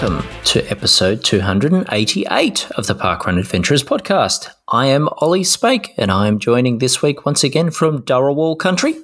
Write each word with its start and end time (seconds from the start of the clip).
Welcome 0.00 0.26
to 0.44 0.64
episode 0.70 1.22
288 1.24 2.70
of 2.70 2.86
the 2.86 2.94
Parkrun 2.94 3.38
Adventurers 3.38 3.84
podcast. 3.84 4.48
I 4.66 4.86
am 4.86 5.10
Olly 5.18 5.44
Spake, 5.44 5.92
and 5.98 6.10
I 6.10 6.26
am 6.26 6.38
joining 6.38 6.78
this 6.78 7.02
week 7.02 7.26
once 7.26 7.44
again 7.44 7.70
from 7.70 8.00
Darawal 8.04 8.58
country. 8.58 8.94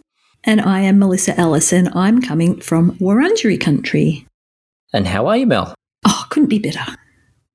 And 0.45 0.59
I 0.62 0.80
am 0.80 0.98
Melissa 0.98 1.39
Ellis, 1.39 1.70
and 1.70 1.91
I'm 1.95 2.23
coming 2.23 2.62
from 2.62 2.93
Wurundjeri 2.93 3.61
country. 3.61 4.27
And 4.95 5.06
how 5.06 5.27
are 5.27 5.37
you, 5.37 5.45
Mel? 5.45 5.75
Oh, 6.06 6.27
couldn't 6.30 6.48
be 6.48 6.61
better. 6.61 6.87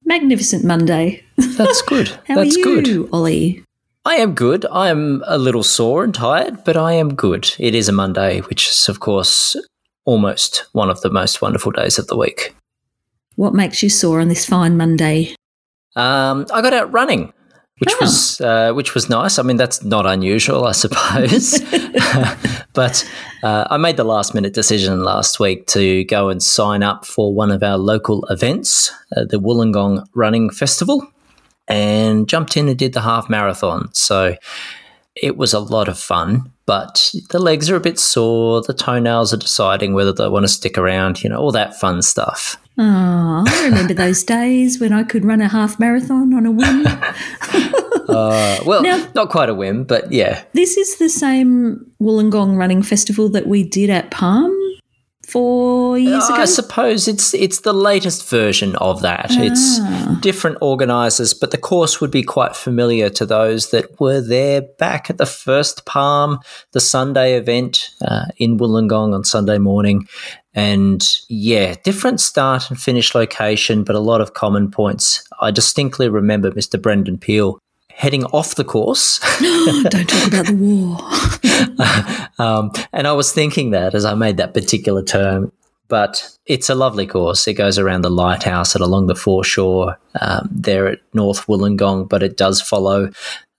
Magnificent 0.06 0.64
Monday. 0.64 1.24
That's 1.36 1.82
good. 1.88 2.10
How 2.28 2.36
That's 2.36 2.56
are 2.56 2.60
you, 2.60 2.64
good. 2.64 3.10
Olly? 3.12 3.64
I 4.06 4.18
am 4.18 4.36
good. 4.36 4.68
I 4.72 4.90
am 4.90 5.24
a 5.26 5.40
little 5.40 5.64
sore 5.64 6.04
and 6.04 6.14
tired, 6.14 6.64
but 6.64 6.78
I 6.78 6.94
am 6.94 7.16
good. 7.16 7.50
It 7.58 7.74
is 7.74 7.90
a 7.90 7.92
Monday, 7.92 8.42
which 8.42 8.70
is, 8.70 8.88
of 8.88 9.00
course, 9.00 9.56
almost 10.06 10.68
one 10.74 10.92
of 10.92 11.02
the 11.02 11.10
most 11.10 11.42
wonderful 11.42 11.72
days 11.72 11.98
of 11.98 12.06
the 12.06 12.16
week. 12.16 12.54
What 13.42 13.56
makes 13.56 13.82
you 13.82 13.90
sore 13.90 14.22
on 14.22 14.28
this 14.28 14.46
fine 14.46 14.78
Monday? 14.78 15.34
Um, 15.96 16.46
I 16.54 16.62
got 16.62 16.74
out 16.76 16.92
running, 16.94 17.34
which 17.80 17.90
Oh. 17.94 17.98
was 18.02 18.40
uh, 18.40 18.72
which 18.74 18.94
was 18.94 19.10
nice. 19.10 19.40
I 19.40 19.42
mean, 19.42 19.58
that's 19.58 19.84
not 19.84 20.06
unusual, 20.06 20.66
I 20.66 20.72
suppose. 20.84 21.60
but 22.74 23.10
uh, 23.42 23.66
I 23.68 23.78
made 23.78 23.98
the 23.98 24.04
last 24.04 24.36
minute 24.36 24.54
decision 24.54 25.04
last 25.04 25.40
week 25.40 25.66
to 25.70 26.04
go 26.04 26.30
and 26.30 26.42
sign 26.44 26.84
up 26.84 27.04
for 27.04 27.34
one 27.34 27.50
of 27.50 27.64
our 27.64 27.80
local 27.80 28.24
events, 28.28 28.92
uh, 29.18 29.26
the 29.26 29.38
Wollongong 29.40 30.06
Running 30.14 30.52
Festival, 30.52 31.08
and 31.68 32.30
jumped 32.30 32.56
in 32.58 32.68
and 32.70 32.78
did 32.78 32.94
the 32.94 33.02
half 33.02 33.28
marathon. 33.28 33.90
So 33.96 34.36
it 35.16 35.36
was 35.36 35.52
a 35.56 35.60
lot 35.60 35.88
of 35.90 35.98
fun. 35.98 36.52
But 36.72 37.14
the 37.32 37.40
legs 37.40 37.70
are 37.70 37.76
a 37.76 37.82
bit 37.82 38.00
sore. 38.00 38.62
The 38.62 38.74
toenails 38.74 39.34
are 39.34 39.38
deciding 39.38 39.94
whether 39.94 40.14
they 40.14 40.30
want 40.30 40.46
to 40.46 40.48
stick 40.48 40.78
around. 40.78 41.22
You 41.22 41.30
know, 41.30 41.38
all 41.38 41.52
that 41.52 41.76
fun 41.76 42.02
stuff. 42.02 42.56
Oh, 42.78 43.44
I 43.46 43.66
remember 43.66 43.94
those 43.94 44.24
days 44.24 44.80
when 44.80 44.94
I 44.94 45.04
could 45.04 45.26
run 45.26 45.42
a 45.42 45.50
half 45.50 45.78
marathon 45.82 46.34
on 46.34 46.46
a 46.46 46.52
whim. 46.52 46.86
Uh, 48.12 48.60
well, 48.66 48.82
Now- 48.84 49.08
not 49.16 49.30
quite 49.30 49.48
a 49.48 49.54
whim, 49.54 49.86
but 49.86 50.12
yeah, 50.12 50.44
this 50.52 50.76
is 50.76 50.98
the 50.98 51.08
same 51.08 51.86
Wollongong 52.02 52.58
Running 52.58 52.84
Festival 52.84 53.30
that 53.30 53.48
we 53.48 53.64
did 53.64 53.90
at 53.90 54.12
Palm 54.12 54.52
four 55.32 55.98
years 55.98 56.26
ago. 56.30 56.36
I 56.42 56.46
suppose 56.46 57.08
it's 57.08 57.34
it's 57.34 57.62
the 57.62 57.74
latest 57.74 58.30
version 58.30 58.76
of 58.78 59.02
that. 59.02 59.28
It's 59.32 59.80
Ah. 59.82 60.18
different 60.22 60.58
organisers, 60.62 61.34
but 61.34 61.52
the 61.52 61.58
course 61.58 62.00
would 62.02 62.12
be 62.12 62.24
quite 62.24 62.56
familiar 62.56 63.10
to 63.10 63.26
those 63.26 63.70
that 63.72 64.00
were 64.00 64.22
there 64.22 64.62
back 64.80 65.10
at 65.10 65.18
the 65.18 65.26
first 65.26 65.86
Palm, 65.86 66.40
the 66.74 66.80
Sunday 66.80 67.36
event 67.38 67.90
uh, 68.08 68.26
in 68.38 68.58
Wollongong 68.58 69.14
on 69.14 69.24
Sunday 69.24 69.58
morning. 69.58 70.08
And 70.54 71.02
yeah, 71.30 71.76
different 71.84 72.20
start 72.20 72.70
and 72.70 72.80
finish 72.80 73.16
location, 73.16 73.84
but 73.84 73.96
a 73.96 74.00
lot 74.00 74.20
of 74.22 74.34
common 74.34 74.70
points. 74.70 75.24
I 75.40 75.50
distinctly 75.52 76.10
remember 76.10 76.52
Mr. 76.52 76.82
Brendan 76.82 77.18
Peel 77.18 77.58
heading 77.94 78.26
off 78.26 78.56
the 78.56 78.64
course. 78.64 79.20
Don't 79.40 80.08
talk 80.10 80.28
about 80.28 80.46
the 80.48 80.56
war. 80.56 80.98
Um, 82.42 82.72
and 82.92 83.08
I 83.08 83.12
was 83.12 83.32
thinking 83.32 83.72
that 83.72 83.94
as 83.94 84.06
I 84.06 84.16
made 84.16 84.38
that 84.38 84.54
particular 84.54 85.04
term. 85.04 85.52
But 85.88 86.38
it's 86.46 86.70
a 86.70 86.76
lovely 86.76 87.06
course. 87.06 87.46
It 87.50 87.56
goes 87.56 87.78
around 87.78 88.04
the 88.04 88.10
lighthouse 88.10 88.76
and 88.76 88.82
along 88.82 89.08
the 89.08 89.16
foreshore 89.16 89.98
um, 90.22 90.48
there 90.50 90.88
at 90.88 91.00
North 91.14 91.48
Wollongong, 91.48 92.08
but 92.08 92.24
it 92.24 92.38
does 92.38 92.62
follow, 92.62 93.12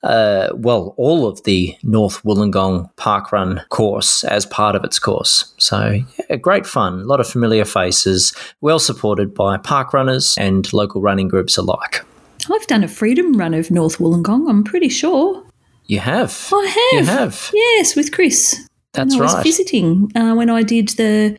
uh, 0.03 0.49
well, 0.55 0.95
all 0.97 1.27
of 1.27 1.45
the 1.45 1.77
North 1.83 2.23
Wollongong 2.23 2.91
Parkrun 2.97 3.69
course 3.69 4.25
as 4.25 4.47
part 4.47 4.75
of 4.75 4.83
its 4.83 4.99
course. 4.99 5.53
So, 5.59 6.01
yeah, 6.31 6.37
great 6.37 6.67
fun. 6.67 7.01
A 7.01 7.05
lot 7.05 7.21
of 7.21 7.29
familiar 7.29 7.67
faces, 7.67 8.33
well 8.63 8.79
supported 8.79 9.35
by 9.35 9.59
park 9.59 9.93
runners 9.93 10.35
and 10.39 10.73
local 10.73 11.03
running 11.03 11.29
groups 11.29 11.59
alike. 11.59 12.03
I've 12.51 12.67
done 12.67 12.83
a 12.83 12.89
freedom 12.89 13.37
run 13.37 13.53
of 13.53 13.71
North 13.71 13.99
Wollongong, 13.99 14.49
I'm 14.49 14.65
pretty 14.65 14.89
sure. 14.89 15.45
You 15.85 15.99
have. 15.99 16.49
I 16.51 16.93
have. 16.93 17.07
You 17.07 17.13
have. 17.13 17.51
Yes, 17.53 17.95
with 17.95 18.11
Chris. 18.11 18.69
That's 18.93 19.15
when 19.15 19.21
I 19.21 19.25
was 19.25 19.35
right. 19.35 19.43
visiting 19.45 20.11
uh, 20.15 20.35
when 20.35 20.51
I 20.51 20.63
did 20.63 20.89
the 20.91 21.39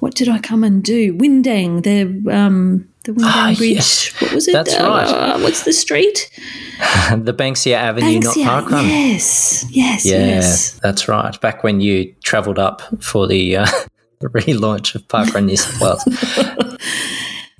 what 0.00 0.14
did 0.14 0.28
I 0.28 0.38
come 0.38 0.64
and 0.64 0.82
do? 0.82 1.14
Windang, 1.14 1.82
the 1.82 2.32
um 2.34 2.86
the 3.04 3.12
Windang 3.12 3.24
Ah, 3.24 3.54
Bridge. 3.56 3.70
yes. 3.70 4.20
What 4.20 4.32
was 4.34 4.48
it? 4.48 4.52
That's 4.52 4.74
Uh, 4.74 4.84
right. 4.86 5.42
What's 5.42 5.62
the 5.64 5.72
street? 5.72 6.30
the 7.16 7.32
Banksia 7.32 7.74
Avenue, 7.74 8.20
not 8.20 8.34
Banksia. 8.36 8.44
Parkrun. 8.44 8.88
Yes, 8.88 9.64
yes, 9.70 10.04
Yeah, 10.04 10.26
yes. 10.26 10.78
that's 10.82 11.08
right. 11.08 11.38
Back 11.40 11.62
when 11.64 11.80
you 11.80 12.14
travelled 12.22 12.58
up 12.58 12.82
for 13.02 13.26
the, 13.26 13.56
uh, 13.56 13.66
the 14.20 14.28
relaunch 14.28 14.94
of 14.94 15.06
Parkrun 15.08 15.46
New 15.46 15.56
South 15.56 15.80
Wales. 15.80 16.04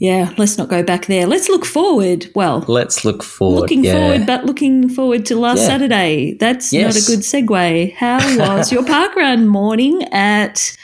Yeah, 0.00 0.32
let's 0.38 0.56
not 0.56 0.68
go 0.70 0.82
back 0.82 1.06
there. 1.06 1.26
Let's 1.26 1.50
look 1.50 1.66
forward. 1.66 2.30
Well, 2.34 2.64
Let's 2.66 3.04
look 3.04 3.22
forward. 3.22 3.60
looking 3.60 3.84
yeah. 3.84 3.92
forward, 3.92 4.26
but 4.26 4.46
looking 4.46 4.88
forward 4.88 5.26
to 5.26 5.36
last 5.36 5.58
Yeah. 5.58 5.66
Saturday. 5.66 6.36
That's 6.40 6.72
not 6.72 6.96
a 6.96 7.04
good 7.04 7.20
segue. 7.20 7.94
How 7.94 8.18
was 8.38 8.72
your 8.72 8.82
parkrun 8.82 9.46
morning 9.46 10.02
at 10.04 10.74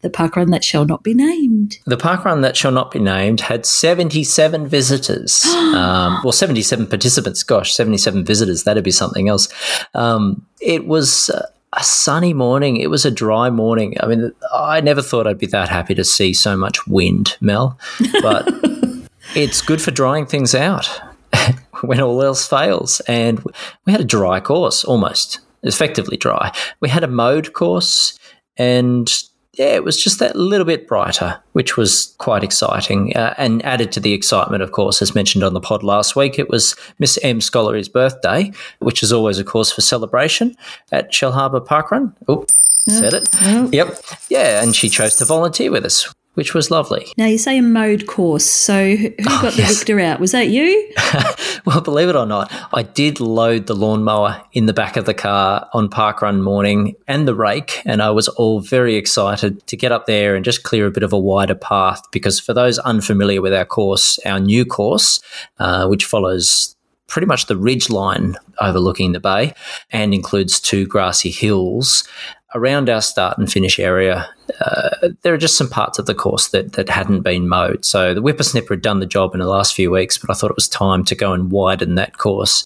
the 0.00 0.08
parkrun 0.08 0.52
that 0.52 0.64
shall 0.64 0.86
not 0.86 1.02
be 1.02 1.12
named? 1.12 1.76
The 1.84 1.98
parkrun 1.98 2.40
that 2.40 2.56
shall 2.56 2.72
not 2.72 2.90
be 2.92 2.98
named 2.98 3.42
had 3.42 3.66
77 3.66 4.66
visitors. 4.66 5.44
um, 5.74 6.20
well, 6.24 6.32
77 6.32 6.86
participants. 6.86 7.42
Gosh, 7.42 7.74
77 7.74 8.24
visitors. 8.24 8.64
That'd 8.64 8.84
be 8.84 8.90
something 8.90 9.28
else. 9.28 9.48
Um, 9.94 10.46
it 10.62 10.86
was 10.86 11.28
uh, 11.28 11.46
a 11.72 11.84
sunny 11.84 12.32
morning. 12.32 12.76
It 12.76 12.90
was 12.90 13.04
a 13.04 13.10
dry 13.10 13.50
morning. 13.50 13.96
I 14.00 14.06
mean, 14.06 14.32
I 14.52 14.80
never 14.80 15.02
thought 15.02 15.26
I'd 15.26 15.38
be 15.38 15.46
that 15.46 15.68
happy 15.68 15.94
to 15.94 16.04
see 16.04 16.32
so 16.32 16.56
much 16.56 16.86
wind, 16.86 17.36
Mel, 17.40 17.78
but 18.22 18.48
it's 19.34 19.60
good 19.62 19.82
for 19.82 19.90
drying 19.90 20.26
things 20.26 20.54
out 20.54 20.86
when 21.82 22.00
all 22.00 22.22
else 22.22 22.46
fails. 22.46 23.00
And 23.00 23.42
we 23.84 23.92
had 23.92 24.00
a 24.00 24.04
dry 24.04 24.40
course 24.40 24.84
almost, 24.84 25.40
effectively 25.62 26.16
dry. 26.16 26.52
We 26.80 26.88
had 26.88 27.04
a 27.04 27.08
mode 27.08 27.52
course 27.52 28.18
and 28.56 29.12
yeah, 29.56 29.74
it 29.74 29.84
was 29.84 30.02
just 30.02 30.18
that 30.18 30.36
little 30.36 30.66
bit 30.66 30.86
brighter, 30.86 31.40
which 31.52 31.76
was 31.76 32.14
quite 32.18 32.44
exciting. 32.44 33.16
Uh, 33.16 33.34
and 33.38 33.64
added 33.64 33.90
to 33.92 34.00
the 34.00 34.12
excitement, 34.12 34.62
of 34.62 34.72
course, 34.72 35.00
as 35.00 35.14
mentioned 35.14 35.42
on 35.42 35.54
the 35.54 35.60
pod 35.60 35.82
last 35.82 36.14
week, 36.14 36.38
it 36.38 36.50
was 36.50 36.76
Miss 36.98 37.18
M. 37.22 37.40
Scholary's 37.40 37.88
birthday, 37.88 38.52
which 38.80 39.02
is 39.02 39.12
always 39.12 39.38
a 39.38 39.44
cause 39.44 39.72
for 39.72 39.80
celebration 39.80 40.54
at 40.92 41.10
Shellharbour 41.10 41.66
Parkrun. 41.66 42.12
Oh, 42.28 42.44
said 42.88 43.14
it. 43.14 43.28
Well, 43.40 43.68
Yep. 43.72 43.96
Yeah, 44.28 44.62
and 44.62 44.76
she 44.76 44.88
chose 44.88 45.16
to 45.16 45.24
volunteer 45.24 45.70
with 45.72 45.84
us, 45.84 46.14
which 46.36 46.54
was 46.54 46.70
lovely. 46.70 47.08
Now 47.18 47.26
you 47.26 47.36
say 47.38 47.58
a 47.58 47.62
mode 47.62 48.06
course. 48.06 48.44
So 48.46 48.96
who 48.96 49.08
who 49.08 49.24
got 49.24 49.52
the 49.54 49.62
Oh, 49.62 49.66
yes. 49.66 49.78
victor 49.78 49.98
out? 50.00 50.20
Was 50.20 50.32
that 50.32 50.48
you? 50.48 50.90
Well, 51.64 51.80
believe 51.80 52.08
it 52.08 52.14
or 52.14 52.26
not, 52.26 52.52
I 52.72 52.84
did 52.84 53.18
load 53.18 53.66
the 53.66 53.74
lawnmower 53.74 54.40
in 54.52 54.66
the 54.66 54.72
back 54.72 54.96
of 54.96 55.04
the 55.04 55.14
car 55.14 55.68
on 55.72 55.88
parkrun 55.88 56.40
morning 56.40 56.94
and 57.08 57.26
the 57.26 57.34
rake, 57.34 57.82
and 57.84 58.00
I 58.00 58.10
was 58.10 58.28
all 58.28 58.60
very 58.60 58.94
excited 58.94 59.66
to 59.66 59.76
get 59.76 59.90
up 59.90 60.06
there 60.06 60.36
and 60.36 60.44
just 60.44 60.62
clear 60.62 60.86
a 60.86 60.92
bit 60.92 61.02
of 61.02 61.12
a 61.12 61.18
wider 61.18 61.56
path. 61.56 62.00
Because 62.12 62.38
for 62.38 62.54
those 62.54 62.78
unfamiliar 62.78 63.42
with 63.42 63.52
our 63.52 63.64
course, 63.64 64.20
our 64.24 64.38
new 64.38 64.64
course, 64.64 65.18
uh, 65.58 65.88
which 65.88 66.04
follows 66.04 66.76
pretty 67.08 67.26
much 67.26 67.46
the 67.46 67.56
ridge 67.56 67.90
line 67.90 68.36
overlooking 68.60 69.10
the 69.12 69.20
bay 69.20 69.52
and 69.90 70.14
includes 70.14 70.60
two 70.60 70.86
grassy 70.86 71.30
hills. 71.32 72.06
Around 72.54 72.88
our 72.88 73.02
start 73.02 73.38
and 73.38 73.50
finish 73.50 73.78
area, 73.78 74.28
uh, 74.60 75.08
there 75.22 75.34
are 75.34 75.38
just 75.38 75.58
some 75.58 75.68
parts 75.68 75.98
of 75.98 76.06
the 76.06 76.14
course 76.14 76.48
that, 76.48 76.74
that 76.74 76.88
hadn't 76.88 77.22
been 77.22 77.48
mowed. 77.48 77.84
So 77.84 78.14
the 78.14 78.22
whippersnipper 78.22 78.70
had 78.70 78.82
done 78.82 79.00
the 79.00 79.06
job 79.06 79.34
in 79.34 79.40
the 79.40 79.48
last 79.48 79.74
few 79.74 79.90
weeks, 79.90 80.16
but 80.16 80.30
I 80.30 80.34
thought 80.34 80.50
it 80.50 80.56
was 80.56 80.68
time 80.68 81.04
to 81.06 81.14
go 81.14 81.32
and 81.32 81.50
widen 81.50 81.96
that 81.96 82.18
course. 82.18 82.64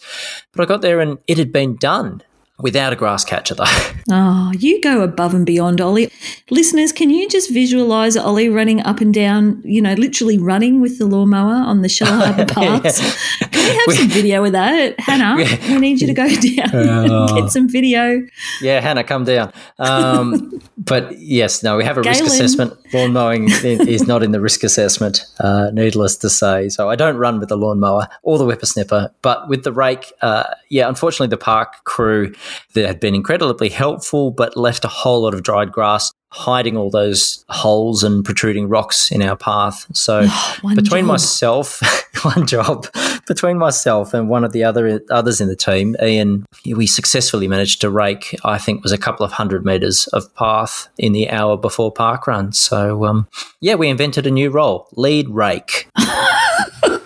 But 0.52 0.62
I 0.62 0.66
got 0.66 0.82
there 0.82 1.00
and 1.00 1.18
it 1.26 1.38
had 1.38 1.50
been 1.50 1.76
done 1.76 2.22
without 2.62 2.92
a 2.92 2.96
grass 2.96 3.24
catcher, 3.24 3.54
though. 3.54 3.64
Oh, 4.10 4.52
you 4.58 4.80
go 4.80 5.02
above 5.02 5.34
and 5.34 5.44
beyond, 5.46 5.80
Olly. 5.80 6.10
Listeners, 6.50 6.92
can 6.92 7.10
you 7.10 7.28
just 7.28 7.50
visualize 7.50 8.16
Olly 8.16 8.48
running 8.48 8.80
up 8.82 9.00
and 9.00 9.12
down, 9.14 9.60
you 9.64 9.80
know, 9.82 9.94
literally 9.94 10.38
running 10.38 10.80
with 10.80 10.98
the 10.98 11.06
lawnmower 11.06 11.54
on 11.54 11.82
the 11.82 11.88
Shell 11.88 12.08
Harbour 12.20 12.46
paths? 12.46 12.98
Can 13.38 13.50
we 13.52 13.76
have 13.92 13.98
some 13.98 14.08
video 14.08 14.44
of 14.44 14.52
that? 14.52 14.98
Hannah, 15.00 15.36
we 15.68 15.78
need 15.78 16.00
you 16.00 16.06
to 16.06 16.14
go 16.14 16.28
down 16.28 16.74
and 16.74 17.10
Oh. 17.12 17.40
get 17.40 17.50
some 17.50 17.68
video. 17.68 18.22
yeah, 18.60 18.80
Hannah, 18.80 19.04
come 19.04 19.24
down. 19.24 19.52
Um, 19.78 20.60
but 20.78 21.18
yes, 21.18 21.62
no, 21.62 21.76
we 21.76 21.84
have 21.84 21.98
a 21.98 22.02
risk 22.02 22.24
assessment. 22.24 22.72
Lawn 22.92 23.12
mowing 23.12 23.48
is 23.50 24.06
not 24.06 24.22
in 24.22 24.32
the 24.32 24.40
risk 24.40 24.64
assessment, 24.64 25.24
uh, 25.40 25.70
needless 25.72 26.16
to 26.18 26.30
say. 26.30 26.68
So 26.68 26.88
I 26.90 26.96
don't 26.96 27.16
run 27.16 27.38
with 27.40 27.48
the 27.48 27.56
lawnmower 27.56 28.08
or 28.22 28.38
the 28.38 28.44
whippersnipper, 28.44 29.10
but 29.22 29.48
with 29.48 29.64
the 29.64 29.72
rake, 29.72 30.12
uh, 30.22 30.44
yeah, 30.70 30.88
unfortunately, 30.88 31.28
the 31.28 31.36
park 31.36 31.84
crew 31.84 32.32
that 32.74 32.86
had 32.86 33.00
been 33.00 33.14
incredibly 33.14 33.68
helpful, 33.68 34.30
but 34.30 34.56
left 34.56 34.84
a 34.84 34.88
whole 34.88 35.22
lot 35.22 35.34
of 35.34 35.42
dried 35.42 35.72
grass 35.72 36.12
hiding 36.32 36.76
all 36.76 36.90
those 36.90 37.44
holes 37.48 38.04
and 38.04 38.24
protruding 38.24 38.68
rocks 38.68 39.10
in 39.10 39.20
our 39.20 39.36
path. 39.36 39.86
So 39.92 40.28
between 40.74 41.02
job. 41.02 41.08
myself, 41.08 41.80
one 42.22 42.46
job, 42.46 42.86
between 43.26 43.58
myself 43.58 44.14
and 44.14 44.28
one 44.28 44.44
of 44.44 44.52
the 44.52 44.62
other 44.62 45.00
others 45.10 45.40
in 45.40 45.48
the 45.48 45.56
team, 45.56 45.96
Ian, 46.02 46.46
we 46.64 46.86
successfully 46.86 47.48
managed 47.48 47.80
to 47.80 47.90
rake. 47.90 48.38
I 48.44 48.58
think 48.58 48.82
was 48.82 48.92
a 48.92 48.98
couple 48.98 49.26
of 49.26 49.32
hundred 49.32 49.64
meters 49.64 50.06
of 50.08 50.32
path 50.34 50.88
in 50.98 51.12
the 51.12 51.28
hour 51.30 51.56
before 51.56 51.92
park 51.92 52.26
run. 52.26 52.52
So 52.52 53.04
um, 53.04 53.28
yeah, 53.60 53.74
we 53.74 53.88
invented 53.88 54.26
a 54.26 54.30
new 54.30 54.50
role: 54.50 54.88
lead 54.92 55.28
rake. 55.28 55.88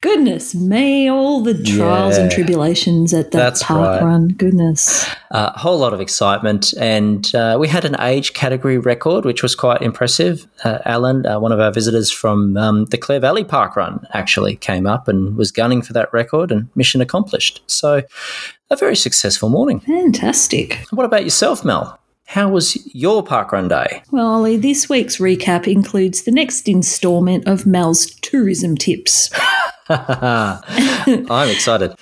Goodness 0.00 0.54
me, 0.54 1.10
all 1.10 1.40
the 1.40 1.60
trials 1.62 2.16
and 2.16 2.30
tribulations 2.30 3.12
at 3.12 3.32
that 3.32 3.58
park 3.60 4.00
right. 4.00 4.02
run. 4.02 4.28
Goodness. 4.28 5.08
A 5.30 5.58
whole 5.58 5.78
lot 5.78 5.92
of 5.92 6.00
excitement, 6.00 6.72
and 6.78 7.34
uh, 7.34 7.56
we 7.58 7.66
had 7.66 7.84
an 7.84 7.96
age 8.00 8.32
category 8.32 8.78
record, 8.78 9.24
which 9.24 9.42
was 9.42 9.54
quite 9.54 9.82
impressive. 9.82 10.46
Uh, 10.64 10.78
Alan, 10.84 11.26
uh, 11.26 11.40
one 11.40 11.50
of 11.50 11.60
our 11.60 11.72
visitors 11.72 12.12
from 12.12 12.56
um, 12.56 12.84
the 12.86 12.98
Clare 12.98 13.20
Valley 13.20 13.44
Park 13.44 13.74
Run, 13.74 14.06
actually 14.12 14.56
came 14.56 14.86
up 14.86 15.08
and 15.08 15.36
was 15.36 15.50
gunning 15.50 15.82
for 15.82 15.92
that 15.94 16.12
record, 16.12 16.52
and 16.52 16.68
mission 16.76 17.00
accomplished. 17.00 17.62
So, 17.66 18.02
a 18.70 18.76
very 18.76 18.96
successful 18.96 19.48
morning. 19.48 19.80
Fantastic. 19.80 20.84
What 20.90 21.06
about 21.06 21.24
yourself, 21.24 21.64
Mel? 21.64 21.98
How 22.26 22.48
was 22.48 22.76
your 22.92 23.22
parkrun 23.22 23.68
day? 23.68 24.02
Well, 24.10 24.36
Olly, 24.36 24.56
this 24.56 24.88
week's 24.88 25.18
recap 25.18 25.70
includes 25.72 26.22
the 26.22 26.32
next 26.32 26.68
instalment 26.68 27.46
of 27.46 27.66
Mel's 27.66 28.06
tourism 28.16 28.76
tips. 28.76 29.30
I'm 29.88 31.48
excited. 31.48 31.94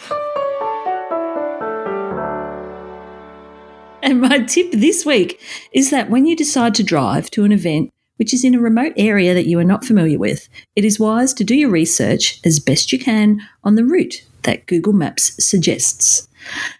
And 4.02 4.20
my 4.22 4.38
tip 4.38 4.72
this 4.72 5.04
week 5.04 5.40
is 5.72 5.90
that 5.90 6.08
when 6.08 6.24
you 6.24 6.34
decide 6.34 6.74
to 6.76 6.82
drive 6.82 7.30
to 7.32 7.44
an 7.44 7.52
event 7.52 7.90
which 8.16 8.32
is 8.32 8.44
in 8.44 8.54
a 8.54 8.60
remote 8.60 8.92
area 8.96 9.34
that 9.34 9.46
you 9.46 9.58
are 9.58 9.64
not 9.64 9.84
familiar 9.84 10.18
with, 10.18 10.48
it 10.76 10.84
is 10.84 11.00
wise 11.00 11.34
to 11.34 11.44
do 11.44 11.54
your 11.54 11.70
research 11.70 12.40
as 12.44 12.60
best 12.60 12.92
you 12.92 12.98
can 12.98 13.40
on 13.62 13.74
the 13.74 13.84
route 13.84 14.24
that 14.44 14.66
Google 14.66 14.92
Maps 14.92 15.34
suggests. 15.44 16.28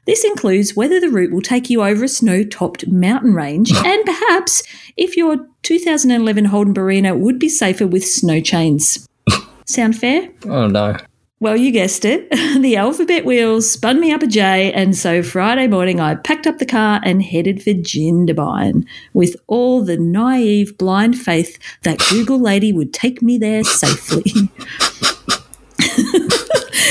This 0.06 0.24
includes 0.24 0.76
whether 0.76 1.00
the 1.00 1.10
route 1.10 1.32
will 1.32 1.42
take 1.42 1.70
you 1.70 1.82
over 1.82 2.04
a 2.04 2.08
snow 2.08 2.44
topped 2.44 2.86
mountain 2.88 3.34
range 3.34 3.72
and 3.84 4.04
perhaps 4.04 4.62
if 4.96 5.16
your 5.16 5.46
2011 5.62 6.46
Holden 6.46 6.74
Barina 6.74 7.18
would 7.18 7.38
be 7.38 7.48
safer 7.48 7.86
with 7.86 8.04
snow 8.04 8.40
chains. 8.40 9.08
Sound 9.66 9.96
fair? 9.98 10.28
Oh 10.46 10.68
no. 10.68 10.96
Well, 11.40 11.56
you 11.56 11.72
guessed 11.72 12.04
it. 12.04 12.28
The 12.64 12.76
alphabet 12.76 13.26
wheels 13.26 13.70
spun 13.70 14.00
me 14.00 14.12
up 14.12 14.22
a 14.22 14.26
J, 14.26 14.72
and 14.72 14.96
so 14.96 15.22
Friday 15.22 15.66
morning 15.66 16.00
I 16.00 16.14
packed 16.14 16.46
up 16.46 16.58
the 16.58 16.64
car 16.64 17.00
and 17.04 17.22
headed 17.22 17.62
for 17.62 17.70
Jindabyne 17.70 18.86
with 19.12 19.36
all 19.48 19.84
the 19.84 19.98
naive, 19.98 20.78
blind 20.78 21.18
faith 21.18 21.58
that 21.82 21.98
Google 22.10 22.38
lady 22.38 22.72
would 22.72 22.94
take 22.94 23.20
me 23.20 23.36
there 23.36 23.64
safely. 23.64 24.32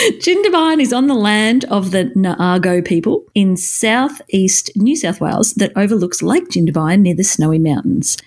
Jindabyne 0.04 0.82
is 0.82 0.92
on 0.92 1.08
the 1.08 1.14
land 1.14 1.64
of 1.66 1.92
the 1.92 2.12
Ngarigo 2.14 2.84
people 2.84 3.24
in 3.34 3.56
southeast 3.56 4.70
New 4.76 4.98
South 4.98 5.22
Wales 5.22 5.54
that 5.54 5.72
overlooks 5.78 6.22
Lake 6.22 6.50
Jindabyne 6.50 7.00
near 7.00 7.16
the 7.16 7.24
Snowy 7.24 7.58
Mountains. 7.58 8.18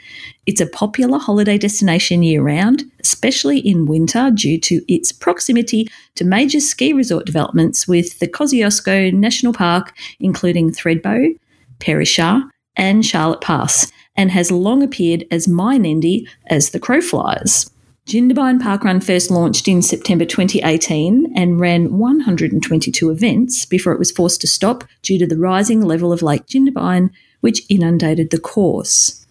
It's 0.46 0.62
a 0.62 0.66
popular 0.66 1.18
holiday 1.18 1.58
destination 1.58 2.22
year 2.22 2.40
round, 2.40 2.84
especially 3.00 3.58
in 3.58 3.84
winter 3.84 4.30
due 4.30 4.58
to 4.58 4.80
its 4.90 5.12
proximity 5.12 5.86
to 6.14 6.24
major 6.24 6.60
ski 6.60 6.94
resort 6.94 7.26
developments 7.26 7.86
with 7.86 8.20
the 8.20 8.28
Kosciuszko 8.28 9.12
National 9.12 9.52
Park, 9.52 9.92
including 10.18 10.70
Thredbo, 10.70 11.38
Perisher, 11.78 12.40
and 12.76 13.04
Charlotte 13.04 13.42
Pass, 13.42 13.92
and 14.16 14.30
has 14.30 14.50
long 14.50 14.82
appeared 14.82 15.26
as 15.30 15.46
mine 15.46 15.84
endy 15.84 16.26
as 16.46 16.70
the 16.70 16.80
crow 16.80 17.02
flies. 17.02 17.70
Jindabyne 18.06 18.60
Parkrun 18.60 19.02
first 19.02 19.32
launched 19.32 19.66
in 19.66 19.82
September 19.82 20.24
2018 20.24 21.32
and 21.34 21.58
ran 21.58 21.98
122 21.98 23.10
events 23.10 23.66
before 23.66 23.92
it 23.92 23.98
was 23.98 24.12
forced 24.12 24.40
to 24.42 24.46
stop 24.46 24.84
due 25.02 25.18
to 25.18 25.26
the 25.26 25.36
rising 25.36 25.80
level 25.80 26.12
of 26.12 26.22
Lake 26.22 26.46
Jindabyne, 26.46 27.10
which 27.40 27.62
inundated 27.68 28.30
the 28.30 28.38
course. 28.38 29.26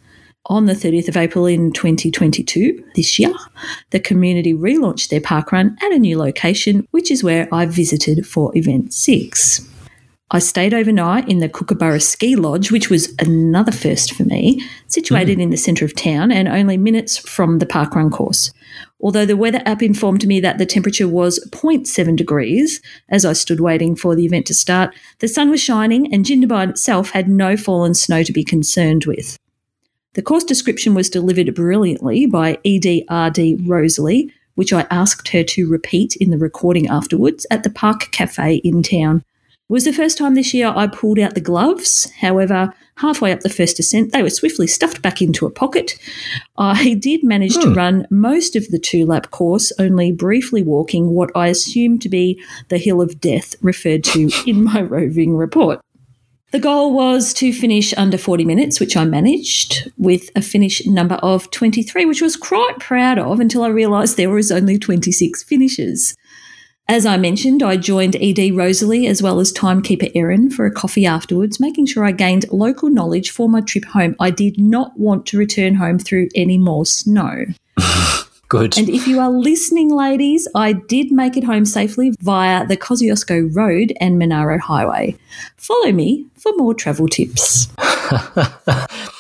On 0.48 0.66
the 0.66 0.74
30th 0.74 1.08
of 1.08 1.16
April 1.16 1.46
in 1.46 1.72
2022, 1.72 2.84
this 2.96 3.18
year, 3.18 3.34
the 3.92 4.00
community 4.02 4.54
relaunched 4.54 5.08
their 5.08 5.22
parkrun 5.22 5.82
at 5.82 5.94
a 5.94 5.98
new 5.98 6.18
location, 6.18 6.86
which 6.92 7.10
is 7.10 7.24
where 7.24 7.48
I 7.54 7.66
visited 7.68 8.28
for 8.28 8.52
Event 8.58 8.94
6. 8.94 9.70
I 10.32 10.40
stayed 10.40 10.74
overnight 10.74 11.30
in 11.30 11.38
the 11.38 11.48
Kookaburra 11.48 12.00
Ski 12.00 12.36
Lodge, 12.36 12.72
which 12.72 12.90
was 12.90 13.14
another 13.20 13.72
first 13.72 14.14
for 14.14 14.24
me, 14.24 14.60
situated 14.88 15.38
mm. 15.38 15.44
in 15.44 15.50
the 15.52 15.58
centre 15.58 15.86
of 15.86 15.94
town 15.94 16.32
and 16.32 16.48
only 16.48 16.78
minutes 16.78 17.16
from 17.16 17.60
the 17.60 17.66
parkrun 17.68 18.12
course. 18.12 18.52
Although 19.00 19.28
the 19.28 19.38
weather 19.38 19.62
app 19.68 19.84
informed 19.84 20.26
me 20.26 20.40
that 20.40 20.58
the 20.58 20.66
temperature 20.66 21.08
was 21.08 21.40
0.7 21.52 22.16
degrees 22.16 22.82
as 23.10 23.24
I 23.24 23.34
stood 23.34 23.60
waiting 23.60 23.96
for 23.96 24.16
the 24.16 24.26
event 24.26 24.48
to 24.48 24.56
start, 24.56 24.96
the 25.20 25.28
sun 25.28 25.52
was 25.52 25.62
shining 25.62 26.12
and 26.12 26.26
Jindabyne 26.26 26.72
itself 26.72 27.12
had 27.12 27.30
no 27.30 27.56
fallen 27.56 27.94
snow 27.94 28.24
to 28.24 28.34
be 28.34 28.44
concerned 28.44 29.06
with. 29.06 29.38
The 30.16 30.24
course 30.24 30.44
description 30.44 30.96
was 30.96 31.10
delivered 31.10 31.54
brilliantly 31.54 32.26
by 32.26 32.56
EDRD 32.66 33.68
Rosalie, 33.68 34.32
which 34.56 34.74
I 34.74 34.88
asked 34.90 35.28
her 35.28 35.44
to 35.44 35.70
repeat 35.70 36.16
in 36.16 36.32
the 36.32 36.38
recording 36.40 36.88
afterwards 36.88 37.46
at 37.52 37.64
the 37.64 37.70
Park 37.70 38.10
Cafe 38.12 38.56
in 38.64 38.82
town. 38.82 39.24
Was 39.68 39.86
the 39.86 39.94
first 39.94 40.20
time 40.20 40.36
this 40.36 40.54
year 40.54 40.72
I 40.76 40.86
pulled 40.86 41.18
out 41.18 41.34
the 41.34 41.42
gloves. 41.42 42.12
However, 42.20 42.72
halfway 42.98 43.32
up 43.32 43.40
the 43.40 43.50
first 43.50 43.80
ascent, 43.80 44.12
they 44.12 44.22
were 44.22 44.30
swiftly 44.30 44.68
stuffed 44.68 45.02
back 45.02 45.24
into 45.24 45.48
a 45.48 45.52
pocket. 45.52 45.98
I 46.56 46.94
did 47.00 47.24
manage 47.24 47.56
to 47.56 47.70
hmm. 47.70 47.74
run 47.74 48.08
most 48.12 48.56
of 48.56 48.68
the 48.68 48.78
two 48.78 49.08
lap 49.08 49.32
course, 49.32 49.72
only 49.80 50.12
briefly 50.12 50.62
walking 50.62 51.10
what 51.10 51.32
I 51.34 51.48
assume 51.48 51.98
to 52.00 52.10
be 52.10 52.40
the 52.70 52.78
Hill 52.78 53.02
of 53.02 53.20
Death 53.20 53.56
referred 53.64 54.04
to 54.04 54.30
in 54.48 54.64
my 54.64 54.82
roving 54.84 55.36
report. 55.36 55.82
The 56.52 56.60
goal 56.60 56.94
was 56.94 57.34
to 57.34 57.52
finish 57.52 57.92
under 57.98 58.20
40 58.20 58.46
minutes, 58.46 58.80
which 58.80 58.96
I 58.96 59.04
managed 59.04 59.92
with 59.98 60.30
a 60.36 60.44
finish 60.44 60.86
number 60.86 61.16
of 61.16 61.50
23, 61.50 62.06
which 62.06 62.22
I 62.22 62.26
was 62.26 62.38
quite 62.38 62.80
proud 62.80 63.18
of 63.18 63.40
until 63.40 63.64
I 63.64 63.70
realised 63.70 64.16
there 64.16 64.30
was 64.30 64.52
only 64.52 64.78
26 64.78 65.42
finishes. 65.42 66.16
As 66.88 67.04
I 67.08 67.18
mentioned, 67.18 67.64
I 67.64 67.78
joined 67.78 68.16
ED 68.16 68.56
Rosalie 68.56 69.08
as 69.08 69.22
well 69.22 69.40
as 69.40 69.52
timekeeper 69.52 70.08
Erin 70.14 70.52
for 70.52 70.68
a 70.68 70.72
coffee 70.72 71.08
afterwards, 71.08 71.60
making 71.60 71.88
sure 71.88 72.06
I 72.06 72.12
gained 72.12 72.46
local 72.52 72.92
knowledge 72.92 73.32
for 73.32 73.50
my 73.50 73.62
trip 73.62 73.86
home. 73.86 74.16
I 74.20 74.30
did 74.30 74.60
not 74.60 74.98
want 75.00 75.26
to 75.28 75.38
return 75.40 75.76
home 75.76 75.98
through 75.98 76.30
any 76.36 76.60
more 76.60 76.86
snow. 76.86 77.46
Good. 78.50 78.78
And 78.78 78.88
if 78.88 79.08
you 79.08 79.20
are 79.20 79.32
listening, 79.32 79.90
ladies, 79.90 80.48
I 80.54 80.74
did 80.74 81.12
make 81.12 81.36
it 81.36 81.44
home 81.44 81.66
safely 81.66 82.14
via 82.22 82.68
the 82.68 82.78
Kosciuszko 82.78 83.56
Road 83.56 83.92
and 84.00 84.20
Monaro 84.20 84.60
Highway. 84.60 85.18
Follow 85.58 85.92
me 85.92 86.28
for 86.36 86.52
more 86.56 86.76
travel 86.76 87.08
tips. 87.08 87.68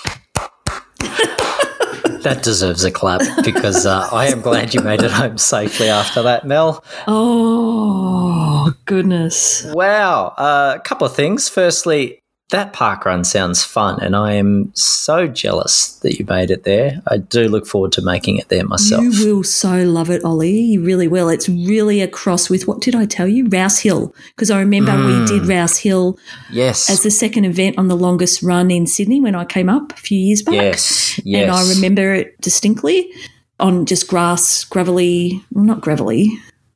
that 2.25 2.44
deserves 2.44 2.84
a 2.84 2.91
clap 2.91 3.22
because 3.44 3.86
uh, 3.86 4.10
I 4.12 4.27
am 4.27 4.41
glad 4.41 4.74
you 4.74 4.82
made 4.82 5.01
it 5.01 5.12
home 5.12 5.38
safely 5.38 5.89
after 5.89 6.24
that, 6.24 6.46
Mel. 6.46 6.84
Oh, 7.08 8.74
goodness. 8.86 9.65
Wow. 9.74 10.34
Uh, 10.38 10.74
a 10.77 10.79
couple 10.82 11.08
of 11.08 11.15
things. 11.15 11.48
Firstly, 11.48 12.24
that 12.50 12.74
park 12.74 13.06
run 13.06 13.24
sounds 13.24 13.64
fun, 13.64 14.00
and 14.04 14.16
I 14.16 14.34
am 14.34 14.72
so 14.75 15.28
jealous 15.28 15.94
that 16.04 16.20
you 16.20 16.25
made 16.25 16.52
it 16.52 16.64
there. 16.64 17.02
I 17.08 17.18
do 17.18 17.48
look 17.48 17.66
forward 17.66 17.92
to 17.94 18.04
making 18.04 18.38
it 18.38 18.50
there 18.50 18.64
myself. 18.64 19.02
You 19.02 19.10
will 19.25 19.44
so 19.44 19.84
love 19.84 20.12
it, 20.12 20.24
Olly. 20.24 20.60
You 20.60 20.84
really 20.84 21.08
will. 21.08 21.28
It's 21.30 21.50
really 21.50 22.02
across 22.02 22.48
with 22.48 22.68
what 22.68 22.82
did 22.82 22.94
I 22.94 23.06
tell 23.06 23.28
you? 23.28 23.48
Rouse 23.48 23.80
Hill. 23.80 24.14
Because 24.36 24.52
I 24.52 24.60
remember 24.60 24.96
we 24.96 25.14
mm. 25.14 25.28
did 25.28 25.48
Rouse 25.48 25.78
Hill 25.78 26.20
yes. 26.52 26.88
as 26.88 27.02
the 27.02 27.10
second 27.10 27.46
event 27.46 27.80
on 27.80 27.88
the 27.88 27.98
longest 27.98 28.44
run 28.44 28.70
in 28.70 28.86
Sydney 28.86 29.20
when 29.20 29.34
I 29.34 29.46
came 29.46 29.68
up 29.68 29.94
a 29.94 29.98
few 29.98 30.20
years 30.20 30.44
back. 30.44 30.54
yes. 30.54 31.20
Yes. 31.25 31.44
And 31.44 31.52
I 31.52 31.74
remember 31.74 32.14
it 32.14 32.40
distinctly 32.42 33.12
on 33.60 33.88
just 33.88 34.08
grass, 34.08 34.66
gravelly, 34.66 35.42
well, 35.52 35.66
not 35.66 35.82
gravelly, 35.82 36.32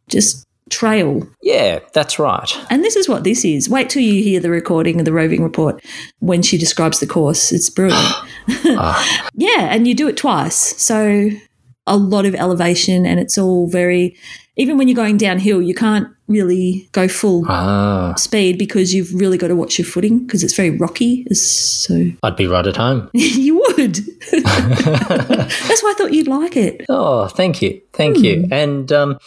just 0.07 0.47
trail. 0.69 1.27
Yeah, 1.41 1.79
that's 1.93 2.19
right. 2.19 2.49
And 2.69 2.83
this 2.83 2.95
is 2.95 3.09
what 3.09 3.23
this 3.23 3.43
is. 3.43 3.69
Wait 3.69 3.89
till 3.89 4.01
you 4.01 4.23
hear 4.23 4.39
the 4.39 4.49
recording 4.49 4.99
of 4.99 5.05
the 5.05 5.13
roving 5.13 5.43
report 5.43 5.83
when 6.19 6.41
she 6.41 6.57
describes 6.57 6.99
the 6.99 7.07
course. 7.07 7.51
It's 7.51 7.69
brilliant. 7.69 8.03
Ah, 8.65 9.29
yeah, 9.33 9.73
and 9.73 9.87
you 9.87 9.95
do 9.95 10.07
it 10.07 10.17
twice. 10.17 10.55
So 10.81 11.29
a 11.89 11.97
lot 11.97 12.25
of 12.25 12.35
elevation, 12.35 13.05
and 13.05 13.19
it's 13.19 13.37
all 13.37 13.67
very, 13.67 14.15
even 14.55 14.77
when 14.77 14.87
you're 14.87 14.95
going 14.95 15.17
downhill, 15.17 15.61
you 15.61 15.73
can't 15.73 16.07
really 16.27 16.87
go 16.91 17.07
full 17.07 17.43
ah, 17.49 18.13
speed 18.15 18.57
because 18.57 18.93
you've 18.93 19.13
really 19.13 19.37
got 19.37 19.47
to 19.47 19.55
watch 19.55 19.79
your 19.79 19.85
footing 19.85 20.25
because 20.25 20.43
it's 20.43 20.55
very 20.55 20.69
rocky. 20.69 21.25
So 21.33 22.11
I'd 22.23 22.35
be 22.37 22.47
right 22.47 22.65
at 22.65 22.77
home. 22.77 23.09
you 23.13 23.57
would. 23.57 23.95
That's 24.31 25.83
why 25.83 25.91
I 25.91 25.95
thought 25.97 26.13
you'd 26.13 26.27
like 26.27 26.55
it. 26.55 26.85
Oh, 26.87 27.27
thank 27.27 27.61
you. 27.61 27.81
Thank 27.91 28.19
you. 28.19 28.47
And 28.51 28.91
um, 28.91 29.17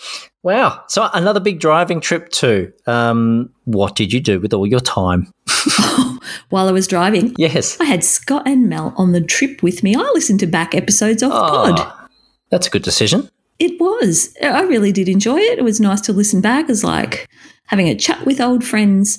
wow. 0.43 0.85
So 0.89 1.11
another 1.13 1.41
big 1.41 1.59
driving 1.59 2.01
trip 2.01 2.31
too. 2.31 2.73
Um, 2.87 3.51
what 3.65 3.97
did 3.97 4.13
you 4.13 4.21
do 4.21 4.41
with 4.41 4.55
all 4.55 4.67
your 4.67 4.81
time? 4.81 5.33
while 6.49 6.69
I 6.69 6.73
was 6.73 6.87
driving. 6.87 7.35
Yes. 7.39 7.81
I 7.81 7.85
had 7.85 8.05
Scott 8.05 8.43
and 8.47 8.69
Mel 8.69 8.95
on 8.97 9.13
the 9.13 9.21
trip 9.21 9.63
with 9.63 9.83
me. 9.83 9.95
I 9.97 10.11
listened 10.15 10.41
to 10.41 10.47
back 10.47 10.75
episodes 10.75 11.23
of 11.23 11.31
the 11.31 11.37
pod. 11.37 12.02
That's 12.53 12.69
a 12.69 12.71
good 12.71 12.83
decision. 12.85 13.29
It 13.59 13.81
was. 13.81 14.33
I 14.41 14.61
really 14.63 14.93
did 14.93 15.09
enjoy 15.09 15.39
it. 15.39 15.59
It 15.59 15.65
was 15.65 15.81
nice 15.81 16.01
to 16.03 16.13
listen 16.13 16.41
back. 16.41 16.71
as 16.71 16.85
like 16.85 17.29
having 17.67 17.89
a 17.89 17.97
chat 17.97 18.25
with 18.25 18.41
old 18.41 18.63
friends. 18.65 19.19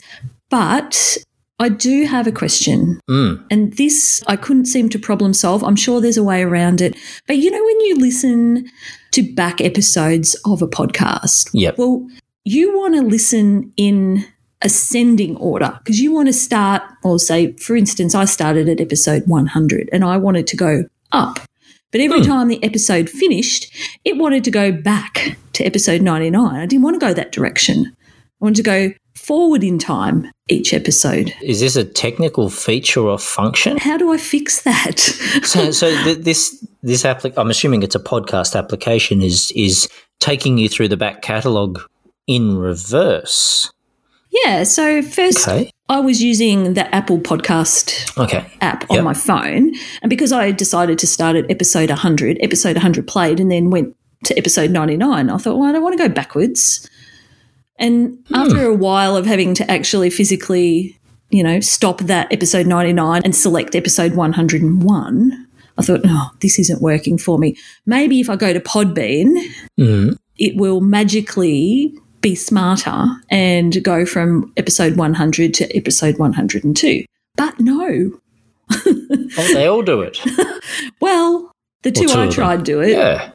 But 0.50 1.18
I 1.60 1.70
do 1.70 2.06
have 2.06 2.28
a 2.28 2.32
question. 2.32 3.00
Mm. 3.10 3.44
And 3.50 3.74
this 3.74 4.24
I 4.28 4.36
couldn't 4.36 4.66
seem 4.66 4.90
to 4.90 5.00
problem 5.00 5.34
solve. 5.34 5.64
I'm 5.64 5.76
sure 5.76 6.00
there's 6.00 6.18
a 6.18 6.24
way 6.24 6.42
around 6.44 6.80
it. 6.82 6.96
But 7.28 7.38
you 7.38 7.52
know, 7.52 7.64
when 7.64 7.80
you 7.82 7.96
listen 7.98 8.70
to 9.12 9.34
back 9.34 9.62
episodes 9.62 10.36
of 10.46 10.62
a 10.62 10.68
podcast, 10.68 11.50
Yep. 11.54 11.78
well, 11.78 12.08
you 12.46 12.78
want 12.78 12.96
to 12.96 13.02
listen 13.02 13.72
in 13.78 14.26
ascending 14.62 15.36
order 15.38 15.78
because 15.84 16.00
you 16.00 16.12
want 16.14 16.28
to 16.28 16.34
start, 16.34 16.82
or 17.04 17.20
say, 17.20 17.54
for 17.58 17.76
instance, 17.76 18.16
I 18.16 18.26
started 18.26 18.68
at 18.70 18.80
episode 18.82 19.24
100 19.28 19.90
and 19.92 20.04
I 20.04 20.18
wanted 20.18 20.48
to 20.48 20.58
go 20.58 20.86
up. 21.12 21.40
But 21.94 22.02
every 22.02 22.20
Hmm. 22.20 22.26
time 22.28 22.48
the 22.50 22.62
episode 22.64 23.10
finished, 23.10 23.72
it 24.04 24.18
wanted 24.18 24.44
to 24.44 24.52
go 24.52 24.72
back 24.74 25.38
to 25.54 25.64
episode 25.64 26.02
99. 26.02 26.56
I 26.60 26.66
didn't 26.66 26.84
want 26.84 27.00
to 27.00 27.06
go 27.06 27.14
that 27.14 27.32
direction. 27.32 27.94
I 27.96 28.46
wanted 28.46 28.58
to 28.58 28.64
go 28.64 28.92
forward 29.16 29.64
in 29.64 29.78
time 29.80 30.30
each 30.50 30.74
episode. 30.74 31.34
Is 31.42 31.62
this 31.62 31.78
a 31.78 31.86
technical 31.86 32.50
feature 32.50 33.02
or 33.02 33.18
function? 33.18 33.78
How 33.78 33.98
do 33.98 34.12
I 34.12 34.18
fix 34.18 34.64
that? 34.64 35.00
So, 35.44 35.72
so 35.80 35.90
th- 36.04 36.18
this 36.18 36.66
this 36.82 37.04
applic- 37.04 37.36
I'm 37.38 37.50
assuming 37.50 37.84
it's 37.84 37.96
a 37.96 38.00
podcast 38.00 38.58
application 38.58 39.22
is 39.22 39.52
is 39.56 39.88
taking 40.20 40.58
you 40.58 40.68
through 40.68 40.90
the 40.90 40.98
back 40.98 41.22
catalogue 41.22 41.80
in 42.28 42.58
reverse. 42.58 43.72
Yeah, 44.46 44.64
so 44.64 45.02
first 45.02 45.48
Okay. 45.48 45.70
I 45.90 46.00
was 46.00 46.24
using 46.24 46.74
the 46.74 46.94
Apple 46.96 47.20
Podcast 47.20 48.18
Okay. 48.18 48.46
app 48.62 48.90
on 48.90 48.96
Yep. 48.98 49.04
my 49.04 49.14
phone. 49.14 49.74
And 50.02 50.10
because 50.10 50.32
I 50.32 50.52
decided 50.52 50.98
to 51.00 51.08
start 51.08 51.36
at 51.36 51.50
episode 51.52 51.90
100, 51.90 52.38
episode 52.42 52.76
100 52.78 53.06
played 53.06 53.40
and 53.40 53.52
then 53.52 53.70
went 53.70 53.96
to 54.26 54.38
episode 54.38 54.72
99, 54.72 55.30
I 55.30 55.38
thought, 55.38 55.58
well, 55.58 55.70
I 55.70 55.74
don't 55.74 55.84
want 55.84 55.98
to 55.98 56.08
go 56.08 56.14
backwards. 56.14 56.90
And 57.78 58.18
after 58.34 58.66
a 58.66 58.74
while 58.74 59.18
of 59.18 59.26
having 59.26 59.54
to 59.56 59.70
actually 59.70 60.10
physically, 60.10 60.98
you 61.32 61.44
know, 61.44 61.60
stop 61.60 62.00
that 62.02 62.32
episode 62.32 62.66
99 62.66 63.22
and 63.26 63.36
select 63.36 63.76
episode 63.76 64.14
101, 64.16 65.48
I 65.78 65.82
thought, 65.82 66.06
no, 66.06 66.28
this 66.40 66.60
isn't 66.60 66.82
working 66.82 67.18
for 67.18 67.38
me. 67.38 67.58
Maybe 67.86 68.20
if 68.22 68.30
I 68.30 68.36
go 68.36 68.54
to 68.54 68.60
Podbean, 68.60 69.34
Mhm. 69.80 70.16
it 70.38 70.56
will 70.56 70.80
magically 70.82 71.94
be 72.24 72.34
smarter 72.34 73.06
and 73.30 73.84
go 73.84 74.04
from 74.06 74.52
episode 74.58 74.96
100 74.98 75.54
to 75.54 75.78
episode 75.78 76.18
102. 76.18 77.06
But 77.38 77.60
no. 77.60 78.20
Oh, 79.36 79.54
they 79.54 79.66
all 79.66 79.82
do 79.82 80.02
it. 80.02 80.20
Well, 81.02 81.52
the 81.82 81.92
two, 81.92 82.08
two 82.08 82.20
I 82.20 82.28
tried 82.28 82.64
do 82.64 82.82
it, 82.82 82.90
Yeah. 82.92 83.32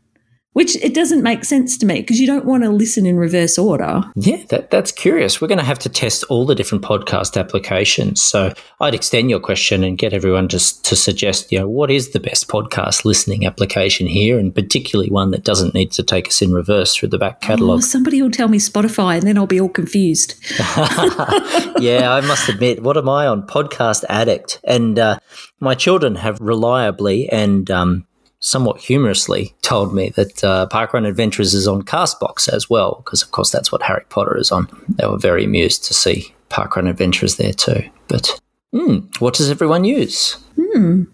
Which 0.55 0.75
it 0.77 0.93
doesn't 0.95 1.23
make 1.23 1.45
sense 1.45 1.79
to 1.79 1.87
me 1.87 2.01
because 2.01 2.19
you 2.19 2.27
don't 2.27 2.45
want 2.45 2.65
to 2.65 2.71
listen 2.71 3.07
in 3.07 3.17
reverse 3.17 3.59
order. 3.59 4.03
Yeah, 4.17 4.43
that, 4.49 4.71
that's 4.71 4.91
curious. 4.91 5.41
We're 5.41 5.47
going 5.49 5.59
to 5.59 5.65
have 5.65 5.79
to 5.81 5.89
test 5.89 6.25
all 6.25 6.47
the 6.47 6.55
different 6.55 6.83
podcast 6.83 7.39
applications. 7.39 8.21
So 8.21 8.53
I'd 8.81 8.95
extend 8.95 9.31
your 9.31 9.39
question 9.39 9.85
and 9.85 9.97
get 9.97 10.13
everyone 10.13 10.49
just 10.49 10.85
to 10.87 10.97
suggest, 10.97 11.53
you 11.53 11.61
know, 11.61 11.69
what 11.69 11.91
is 11.93 12.11
the 12.11 12.19
best 12.19 12.49
podcast 12.49 13.05
listening 13.05 13.47
application 13.47 14.09
here, 14.09 14.37
and 14.39 14.53
particularly 14.53 15.11
one 15.11 15.31
that 15.31 15.45
doesn't 15.45 15.75
need 15.75 15.93
to 15.93 16.03
take 16.03 16.27
us 16.27 16.43
in 16.43 16.53
reverse 16.53 16.95
through 16.97 17.11
the 17.11 17.19
back 17.19 17.39
Oh, 17.45 17.47
catalogue. 17.47 17.83
somebody 17.83 18.21
will 18.21 18.31
tell 18.31 18.49
me 18.49 18.59
Spotify 18.59 19.15
and 19.19 19.23
then 19.29 19.39
I'll 19.39 19.47
be 19.47 19.61
all 19.61 19.69
confused. 19.69 20.35
yeah, 21.79 22.11
I 22.13 22.21
must 22.27 22.49
admit, 22.49 22.83
what 22.83 22.97
am 22.97 23.09
I 23.09 23.27
on? 23.29 23.47
Podcast 23.47 24.05
Addict. 24.09 24.61
And 24.65 24.99
uh, 24.99 25.19
my 25.61 25.75
children 25.77 26.17
have 26.17 26.41
reliably 26.41 27.29
and 27.29 27.71
um, 27.71 28.07
somewhat 28.41 28.81
humorously 28.81 29.55
told 29.63 29.95
me 29.95 30.11
that 30.11 30.45
uh, 30.45 30.67
Parkrun 30.71 31.07
Adventures 31.07 31.55
is 31.55 31.67
on 31.67 31.83
Castbox 31.83 32.49
as 32.49 32.71
well, 32.71 33.03
because 33.05 33.23
of 33.23 33.31
course 33.31 33.51
that's 33.51 33.73
what 33.73 33.83
Harry 33.83 34.05
Potter 34.09 34.37
is 34.37 34.53
on. 34.53 34.69
They 34.89 35.07
were 35.07 35.19
very 35.19 35.45
amused 35.45 35.85
to 35.85 35.95
see 35.95 36.35
Parkrun 36.51 36.89
Adventures 36.89 37.37
there 37.37 37.53
too. 37.53 37.89
But 38.09 38.41
hmm, 38.73 38.99
what 39.19 39.35
does 39.35 39.51
everyone 39.51 39.85
use? 39.85 40.37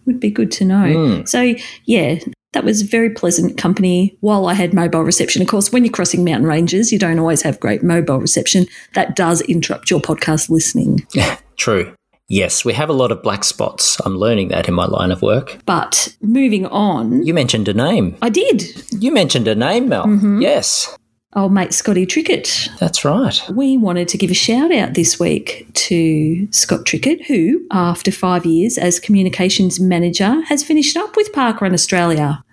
Would 0.06 0.20
be 0.20 0.30
good 0.30 0.50
to 0.52 0.64
know. 0.64 1.22
So, 1.26 1.54
yeah, 1.84 2.18
that 2.52 2.64
was 2.64 2.82
very 2.82 3.10
pleasant 3.10 3.58
company 3.58 4.16
while 4.20 4.46
I 4.46 4.54
had 4.54 4.72
mobile 4.72 5.02
reception. 5.02 5.42
Of 5.42 5.48
course, 5.48 5.72
when 5.72 5.84
you're 5.84 5.92
crossing 5.92 6.24
mountain 6.24 6.46
ranges, 6.46 6.92
you 6.92 6.98
don't 6.98 7.18
always 7.18 7.42
have 7.42 7.60
great 7.60 7.82
mobile 7.82 8.18
reception. 8.20 8.66
That 8.94 9.16
does 9.16 9.40
interrupt 9.42 9.90
your 9.90 10.00
podcast 10.00 10.50
listening. 10.50 11.06
Yeah, 11.12 11.38
true. 11.56 11.94
Yes, 12.28 12.64
we 12.64 12.72
have 12.72 12.88
a 12.88 12.94
lot 12.94 13.12
of 13.12 13.22
black 13.22 13.44
spots. 13.44 14.00
I'm 14.04 14.16
learning 14.16 14.48
that 14.48 14.66
in 14.66 14.74
my 14.74 14.86
line 14.86 15.10
of 15.10 15.20
work. 15.22 15.58
But 15.66 16.14
moving 16.22 16.64
on, 16.66 17.24
You 17.24 17.34
mentioned 17.34 17.68
a 17.68 17.74
name. 17.74 18.16
I 18.22 18.30
did. 18.30 18.62
You 18.92 19.12
mentioned 19.12 19.46
a 19.46 19.54
name, 19.54 19.88
Mel. 19.90 20.06
Mm-hmm. 20.06 20.40
Yes, 20.40 20.96
Old 21.36 21.52
mate 21.52 21.74
Scotty 21.74 22.06
Trickett. 22.06 22.68
that's 22.78 23.04
right. 23.04 23.42
We 23.50 23.76
wanted 23.76 24.06
to 24.08 24.16
give 24.18 24.30
a 24.30 24.34
shout 24.34 24.72
out 24.72 24.94
this 24.94 25.18
week 25.18 25.66
to 25.74 26.46
Scott 26.52 26.84
Trickett, 26.86 27.26
who, 27.26 27.66
after 27.72 28.12
five 28.12 28.46
years 28.46 28.78
as 28.78 29.00
communications 29.00 29.80
manager, 29.80 30.40
has 30.42 30.62
finished 30.62 30.96
up 30.96 31.16
with 31.16 31.32
Parkrun 31.32 31.72
Australia. 31.74 32.44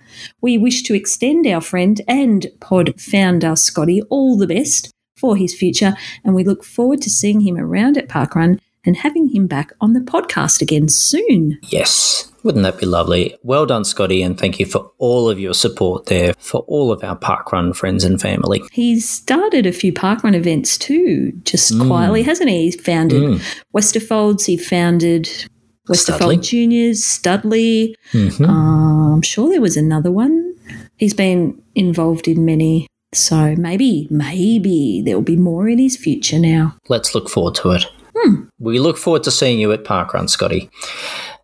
We 0.42 0.58
wish 0.58 0.82
to 0.84 0.96
extend 0.96 1.46
our 1.46 1.62
friend 1.62 2.01
and 2.08 2.48
pod 2.60 3.00
founder 3.00 3.56
Scotty 3.56 4.01
all 4.10 4.36
the 4.36 4.48
best 4.48 4.92
for 5.16 5.38
his 5.38 5.56
future, 5.56 5.94
and 6.25 6.34
we 6.34 6.44
look 6.44 6.63
forward 6.63 7.01
to 7.04 7.10
seeing 7.12 7.42
him 7.42 7.58
around 7.58 7.98
at 8.00 8.10
Parkrun 8.10 8.60
and 8.85 8.97
having 8.97 9.29
him 9.29 9.47
back 9.47 9.71
on 9.81 9.93
the 9.93 10.00
podcast 10.00 10.61
again 10.61 10.89
soon. 10.89 11.59
Yes. 11.63 12.31
Wouldn't 12.43 12.63
that 12.63 12.79
be 12.79 12.88
lovely? 12.88 13.35
Well 13.43 13.67
done, 13.67 13.83
Scotty, 13.85 14.23
and 14.23 14.39
thank 14.39 14.59
you 14.59 14.65
for 14.65 14.91
all 14.97 15.29
of 15.29 15.39
your 15.39 15.53
support 15.53 16.07
there 16.07 16.33
for 16.39 16.61
all 16.61 16.91
of 16.91 17.03
our 17.03 17.15
parkrun 17.15 17.75
friends 17.75 18.03
and 18.03 18.19
family. 18.19 18.63
He's 18.71 19.07
started 19.07 19.67
a 19.67 19.71
few 19.71 19.93
parkrun 19.93 20.33
events 20.35 20.77
too, 20.77 21.31
just 21.43 21.77
quietly, 21.79 22.23
hasn't 22.23 22.50
he? 22.50 22.63
He's 22.63 22.81
founded 22.81 23.39
Westerfolds, 23.75 24.45
he 24.47 24.57
founded 24.57 25.29
Westerfold. 25.88 26.41
Juniors, 26.43 27.03
Studley. 27.05 27.95
Mhm. 28.11 28.47
Uh, 28.47 29.13
I'm 29.13 29.21
sure 29.21 29.50
there 29.50 29.61
was 29.61 29.77
another 29.77 30.11
one. 30.11 30.53
He's 30.97 31.13
been 31.13 31.61
involved 31.75 32.27
in 32.27 32.43
many. 32.43 32.88
So 33.13 33.55
maybe, 33.57 34.07
maybe 34.09 35.01
there 35.05 35.15
will 35.15 35.21
be 35.23 35.35
more 35.35 35.67
in 35.67 35.77
his 35.79 35.97
future 35.97 36.39
now. 36.39 36.75
Let's 36.89 37.13
look 37.13 37.29
forward 37.29 37.55
to 37.55 37.71
it. 37.71 37.85
We 38.60 38.80
look 38.80 38.98
forward 38.98 39.24
to 39.24 39.32
seeing 39.32 39.60
you 39.60 39.72
at 39.72 39.84
Parkrun, 39.84 40.30
Scotty. 40.30 40.70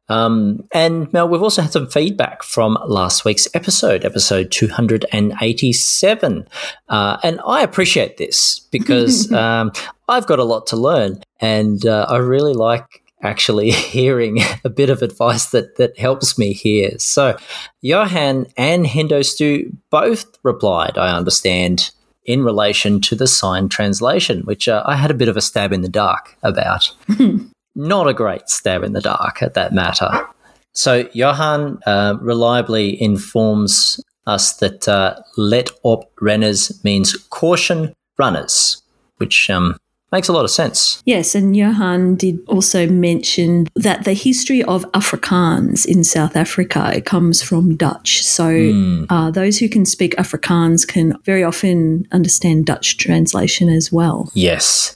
Um, 0.09 0.67
and 0.73 1.11
Mel, 1.11 1.27
we've 1.27 1.41
also 1.43 1.61
had 1.61 1.71
some 1.71 1.87
feedback 1.87 2.43
from 2.43 2.77
last 2.85 3.25
week's 3.25 3.47
episode, 3.53 4.05
episode 4.05 4.51
287. 4.51 6.47
Uh, 6.87 7.17
and 7.23 7.41
I 7.45 7.61
appreciate 7.61 8.15
this 8.17 8.59
because 8.71 9.29
um, 9.33 9.71
I've 10.07 10.27
got 10.27 10.39
a 10.39 10.45
lot 10.45 10.67
to 10.67 10.77
learn. 10.77 11.21
And 11.39 11.85
uh, 11.85 12.05
I 12.09 12.17
really 12.17 12.53
like 12.53 13.03
actually 13.21 13.71
hearing 13.71 14.39
a 14.63 14.69
bit 14.69 14.89
of 14.89 15.01
advice 15.01 15.47
that, 15.47 15.75
that 15.77 15.97
helps 15.97 16.37
me 16.37 16.53
here. 16.53 16.91
So, 16.99 17.37
Johan 17.81 18.45
and 18.55 18.85
Hendo 18.85 19.25
Stu 19.25 19.75
both 19.89 20.25
replied, 20.43 20.97
I 20.97 21.15
understand, 21.15 21.91
in 22.27 22.43
relation 22.43 23.01
to 23.01 23.15
the 23.15 23.25
sign 23.25 23.69
translation, 23.69 24.41
which 24.41 24.67
uh, 24.67 24.83
I 24.85 24.95
had 24.95 25.09
a 25.09 25.15
bit 25.15 25.29
of 25.29 25.37
a 25.37 25.41
stab 25.41 25.73
in 25.73 25.81
the 25.81 25.89
dark 25.89 26.37
about. 26.43 26.93
Not 27.75 28.07
a 28.07 28.13
great 28.13 28.49
stab 28.49 28.83
in 28.83 28.93
the 28.93 29.01
dark 29.01 29.41
at 29.41 29.53
that 29.53 29.73
matter. 29.73 30.09
So, 30.73 31.09
Johan 31.13 31.79
uh, 31.87 32.17
reliably 32.21 33.01
informs 33.01 33.99
us 34.27 34.57
that 34.57 34.87
uh, 34.87 35.19
let 35.37 35.71
op 35.83 36.13
renners 36.17 36.83
means 36.83 37.15
caution 37.29 37.93
runners, 38.19 38.81
which 39.17 39.49
um, 39.49 39.77
makes 40.11 40.27
a 40.27 40.33
lot 40.33 40.45
of 40.45 40.51
sense. 40.51 41.01
Yes, 41.05 41.35
and 41.35 41.55
Johan 41.55 42.15
did 42.15 42.39
also 42.47 42.87
mention 42.87 43.67
that 43.75 44.05
the 44.05 44.13
history 44.13 44.63
of 44.63 44.83
Afrikaans 44.91 45.85
in 45.85 46.03
South 46.03 46.35
Africa 46.35 46.91
it 46.95 47.05
comes 47.05 47.41
from 47.41 47.75
Dutch. 47.75 48.23
So 48.23 49.05
uh, 49.09 49.31
those 49.31 49.59
who 49.59 49.69
can 49.69 49.85
speak 49.85 50.15
Afrikaans 50.15 50.87
can 50.87 51.17
very 51.23 51.43
often 51.43 52.07
understand 52.11 52.65
Dutch 52.65 52.97
translation 52.97 53.69
as 53.69 53.91
well. 53.91 54.31
Yes. 54.33 54.95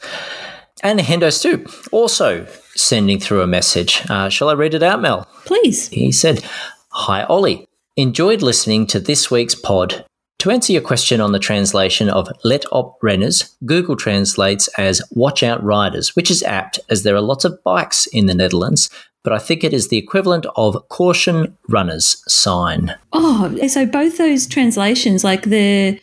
And 0.83 0.99
Hendo 0.99 1.31
Stu 1.31 1.65
also 1.91 2.45
sending 2.75 3.19
through 3.19 3.41
a 3.41 3.47
message. 3.47 4.01
Uh, 4.09 4.29
shall 4.29 4.49
I 4.49 4.53
read 4.53 4.73
it 4.73 4.81
out, 4.81 5.01
Mel? 5.01 5.27
Please. 5.45 5.89
He 5.89 6.11
said, 6.11 6.43
Hi, 6.89 7.25
Olly. 7.25 7.67
Enjoyed 7.97 8.41
listening 8.41 8.87
to 8.87 8.99
this 8.99 9.29
week's 9.29 9.53
pod. 9.53 10.05
To 10.41 10.49
answer 10.49 10.73
your 10.73 10.81
question 10.81 11.21
on 11.21 11.33
the 11.33 11.37
translation 11.37 12.09
of 12.09 12.27
let 12.43 12.65
op 12.71 12.99
renners, 13.01 13.53
Google 13.63 13.95
translates 13.95 14.67
as 14.69 14.99
watch 15.11 15.43
out 15.43 15.63
riders, 15.63 16.15
which 16.15 16.31
is 16.31 16.41
apt 16.41 16.79
as 16.89 17.03
there 17.03 17.15
are 17.15 17.21
lots 17.21 17.45
of 17.45 17.63
bikes 17.63 18.07
in 18.07 18.25
the 18.25 18.33
Netherlands, 18.33 18.89
but 19.23 19.33
I 19.33 19.37
think 19.37 19.63
it 19.63 19.71
is 19.71 19.89
the 19.89 19.99
equivalent 19.99 20.47
of 20.55 20.89
caution 20.89 21.55
runners 21.69 22.23
sign. 22.27 22.95
Oh, 23.13 23.55
so 23.67 23.85
both 23.85 24.17
those 24.17 24.47
translations, 24.47 25.23
like 25.23 25.43
the 25.43 26.01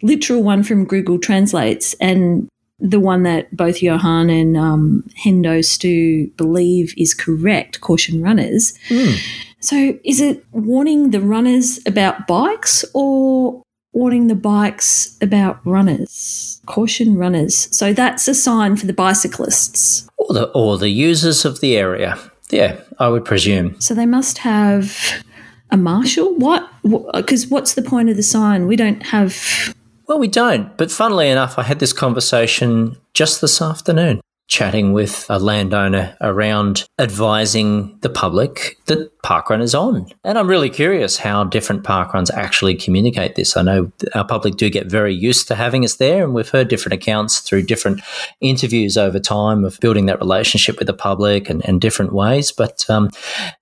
literal 0.00 0.42
one 0.42 0.62
from 0.62 0.86
Google 0.86 1.18
Translates 1.18 1.92
and 2.00 2.48
the 2.78 3.00
one 3.00 3.24
that 3.24 3.54
both 3.54 3.82
Johan 3.82 4.30
and 4.30 4.56
um, 4.56 5.04
Hendo 5.22 5.62
Stu 5.62 6.28
believe 6.38 6.94
is 6.96 7.12
correct, 7.12 7.82
caution 7.82 8.22
runners. 8.22 8.72
Mm. 8.88 9.18
So 9.60 9.98
is 10.02 10.22
it 10.22 10.46
warning 10.52 11.10
the 11.10 11.20
runners 11.20 11.78
about 11.86 12.26
bikes 12.26 12.82
or 12.94 13.62
warning 13.96 14.26
the 14.26 14.34
bikes 14.34 15.16
about 15.22 15.58
runners? 15.64 16.60
Caution 16.66 17.16
runners. 17.16 17.74
So 17.74 17.94
that's 17.94 18.28
a 18.28 18.34
sign 18.34 18.76
for 18.76 18.86
the 18.86 18.92
bicyclists. 18.92 20.06
Or 20.18 20.34
the, 20.34 20.44
or 20.52 20.76
the 20.76 20.90
users 20.90 21.46
of 21.46 21.60
the 21.60 21.78
area. 21.78 22.18
Yeah, 22.50 22.78
I 22.98 23.08
would 23.08 23.24
presume. 23.24 23.80
So 23.80 23.94
they 23.94 24.04
must 24.04 24.38
have 24.38 25.24
a 25.70 25.78
marshal? 25.78 26.34
What? 26.36 26.68
Because 27.14 27.48
what's 27.48 27.72
the 27.72 27.82
point 27.82 28.10
of 28.10 28.16
the 28.16 28.22
sign? 28.22 28.66
We 28.66 28.76
don't 28.76 29.02
have. 29.02 29.74
Well, 30.06 30.18
we 30.18 30.28
don't. 30.28 30.76
But 30.76 30.90
funnily 30.90 31.30
enough, 31.30 31.58
I 31.58 31.62
had 31.62 31.78
this 31.78 31.94
conversation 31.94 32.96
just 33.14 33.40
this 33.40 33.62
afternoon 33.62 34.20
chatting 34.48 34.92
with 34.92 35.26
a 35.28 35.38
landowner 35.38 36.16
around 36.20 36.84
advising 37.00 37.98
the 38.00 38.08
public 38.08 38.76
that 38.86 39.10
parkrun 39.22 39.60
is 39.60 39.74
on. 39.74 40.06
And 40.22 40.38
I'm 40.38 40.48
really 40.48 40.70
curious 40.70 41.18
how 41.18 41.44
different 41.44 41.82
parkruns 41.82 42.30
actually 42.32 42.76
communicate 42.76 43.34
this. 43.34 43.56
I 43.56 43.62
know 43.62 43.90
our 44.14 44.24
public 44.24 44.56
do 44.56 44.70
get 44.70 44.86
very 44.86 45.12
used 45.12 45.48
to 45.48 45.56
having 45.56 45.84
us 45.84 45.96
there, 45.96 46.22
and 46.22 46.32
we've 46.32 46.48
heard 46.48 46.68
different 46.68 46.94
accounts 46.94 47.40
through 47.40 47.62
different 47.62 48.00
interviews 48.40 48.96
over 48.96 49.18
time 49.18 49.64
of 49.64 49.80
building 49.80 50.06
that 50.06 50.20
relationship 50.20 50.78
with 50.78 50.86
the 50.86 50.94
public 50.94 51.50
and, 51.50 51.66
and 51.68 51.80
different 51.80 52.12
ways. 52.12 52.52
But 52.52 52.88
um, 52.88 53.10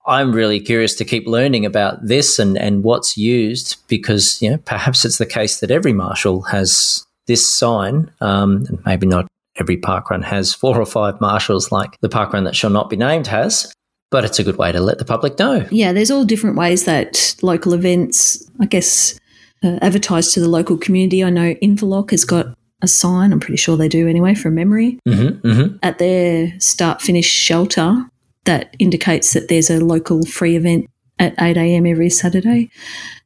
I'm 0.05 0.33
really 0.33 0.59
curious 0.59 0.93
to 0.95 1.05
keep 1.05 1.25
learning 1.25 1.65
about 1.65 2.05
this 2.05 2.37
and, 2.37 2.57
and 2.57 2.83
what's 2.83 3.17
used 3.17 3.77
because, 3.87 4.39
you 4.41 4.51
know, 4.51 4.57
perhaps 4.57 5.03
it's 5.03 5.17
the 5.17 5.25
case 5.25 5.59
that 5.61 5.71
every 5.71 5.93
marshal 5.93 6.43
has 6.43 7.05
this 7.25 7.43
sign, 7.43 8.11
um, 8.21 8.65
maybe 8.85 9.07
not 9.07 9.25
every 9.57 9.77
parkrun 9.77 10.23
has 10.23 10.53
four 10.61 10.79
or 10.79 10.85
five 10.85 11.19
marshals 11.21 11.71
like 11.71 11.97
the 12.01 12.09
parkrun 12.09 12.43
that 12.43 12.55
shall 12.55 12.69
not 12.69 12.89
be 12.89 12.97
named 12.97 13.27
has 13.27 13.73
but 14.11 14.23
it's 14.23 14.39
a 14.39 14.43
good 14.43 14.57
way 14.57 14.71
to 14.71 14.79
let 14.79 14.97
the 14.97 15.03
public 15.03 15.37
know. 15.39 15.67
Yeah, 15.71 15.91
there's 15.91 16.09
all 16.09 16.23
different 16.23 16.55
ways 16.55 16.85
that 16.85 17.35
local 17.41 17.73
events, 17.73 18.49
I 18.61 18.65
guess, 18.65 19.19
uh, 19.63 19.77
advertise 19.81 20.31
to 20.33 20.39
the 20.39 20.47
local 20.47 20.77
community. 20.77 21.23
I 21.23 21.29
know 21.29 21.55
Inverloch 21.55 22.11
has 22.11 22.23
got 22.23 22.55
a 22.81 22.87
sign, 22.87 23.33
I'm 23.33 23.39
pretty 23.39 23.57
sure 23.57 23.75
they 23.75 23.89
do 23.89 24.07
anyway, 24.07 24.35
from 24.35 24.55
memory, 24.55 24.99
mm-hmm, 25.07 25.45
mm-hmm. 25.45 25.77
at 25.81 25.97
their 25.97 26.57
start 26.59 27.01
finish 27.01 27.25
shelter 27.25 28.05
that 28.45 28.75
indicates 28.79 29.33
that 29.33 29.49
there's 29.49 29.69
a 29.69 29.83
local 29.83 30.25
free 30.25 30.55
event 30.55 30.89
at 31.17 31.33
8 31.41 31.57
a.m. 31.57 31.85
every 31.85 32.09
Saturday. 32.09 32.69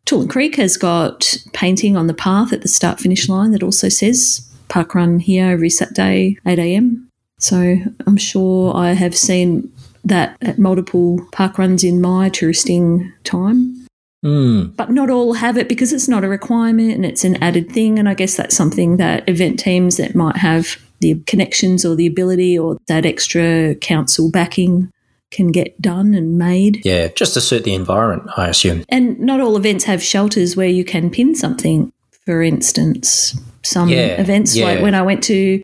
Toolern 0.05 0.29
Creek 0.29 0.55
has 0.55 0.77
got 0.77 1.37
painting 1.53 1.97
on 1.97 2.07
the 2.07 2.13
path 2.13 2.53
at 2.53 2.61
the 2.61 2.67
start 2.67 2.99
finish 2.99 3.27
line 3.27 3.51
that 3.51 3.63
also 3.63 3.89
says 3.89 4.48
park 4.69 4.95
run 4.95 5.19
here 5.19 5.51
every 5.51 5.69
Saturday, 5.69 6.37
8 6.45 6.59
a.m. 6.59 7.09
So 7.39 7.77
I'm 8.05 8.17
sure 8.17 8.75
I 8.75 8.93
have 8.93 9.15
seen 9.15 9.71
that 10.03 10.37
at 10.41 10.59
multiple 10.59 11.19
park 11.31 11.57
runs 11.57 11.83
in 11.83 12.01
my 12.01 12.29
touristing 12.29 13.11
time. 13.23 13.87
Mm. 14.23 14.75
But 14.75 14.91
not 14.91 15.09
all 15.09 15.33
have 15.33 15.57
it 15.57 15.69
because 15.69 15.93
it's 15.93 16.09
not 16.09 16.25
a 16.25 16.29
requirement 16.29 16.91
and 16.91 17.05
it's 17.05 17.23
an 17.23 17.41
added 17.41 17.71
thing. 17.71 17.97
And 17.97 18.09
I 18.09 18.13
guess 18.13 18.35
that's 18.35 18.55
something 18.55 18.97
that 18.97 19.27
event 19.29 19.59
teams 19.59 19.97
that 19.97 20.15
might 20.15 20.35
have 20.37 20.77
the 20.99 21.21
connections 21.25 21.85
or 21.85 21.95
the 21.95 22.07
ability 22.07 22.59
or 22.59 22.77
that 22.87 23.05
extra 23.05 23.75
council 23.75 24.29
backing 24.29 24.91
can 25.31 25.51
get 25.51 25.79
done 25.81 26.13
and 26.13 26.37
made. 26.37 26.83
Yeah, 26.85 27.07
just 27.09 27.33
to 27.35 27.41
suit 27.41 27.63
the 27.63 27.75
environment, 27.75 28.29
I 28.35 28.49
assume. 28.49 28.83
And 28.89 29.19
not 29.19 29.39
all 29.39 29.55
events 29.55 29.85
have 29.85 30.03
shelters 30.03 30.57
where 30.57 30.67
you 30.67 30.83
can 30.83 31.09
pin 31.09 31.35
something, 31.35 31.93
for 32.25 32.41
instance. 32.41 33.39
Some 33.63 33.89
Yeah, 33.89 34.19
events, 34.21 34.55
yeah. 34.55 34.65
like 34.65 34.81
when 34.81 34.95
I 34.95 35.01
went 35.01 35.23
to 35.25 35.61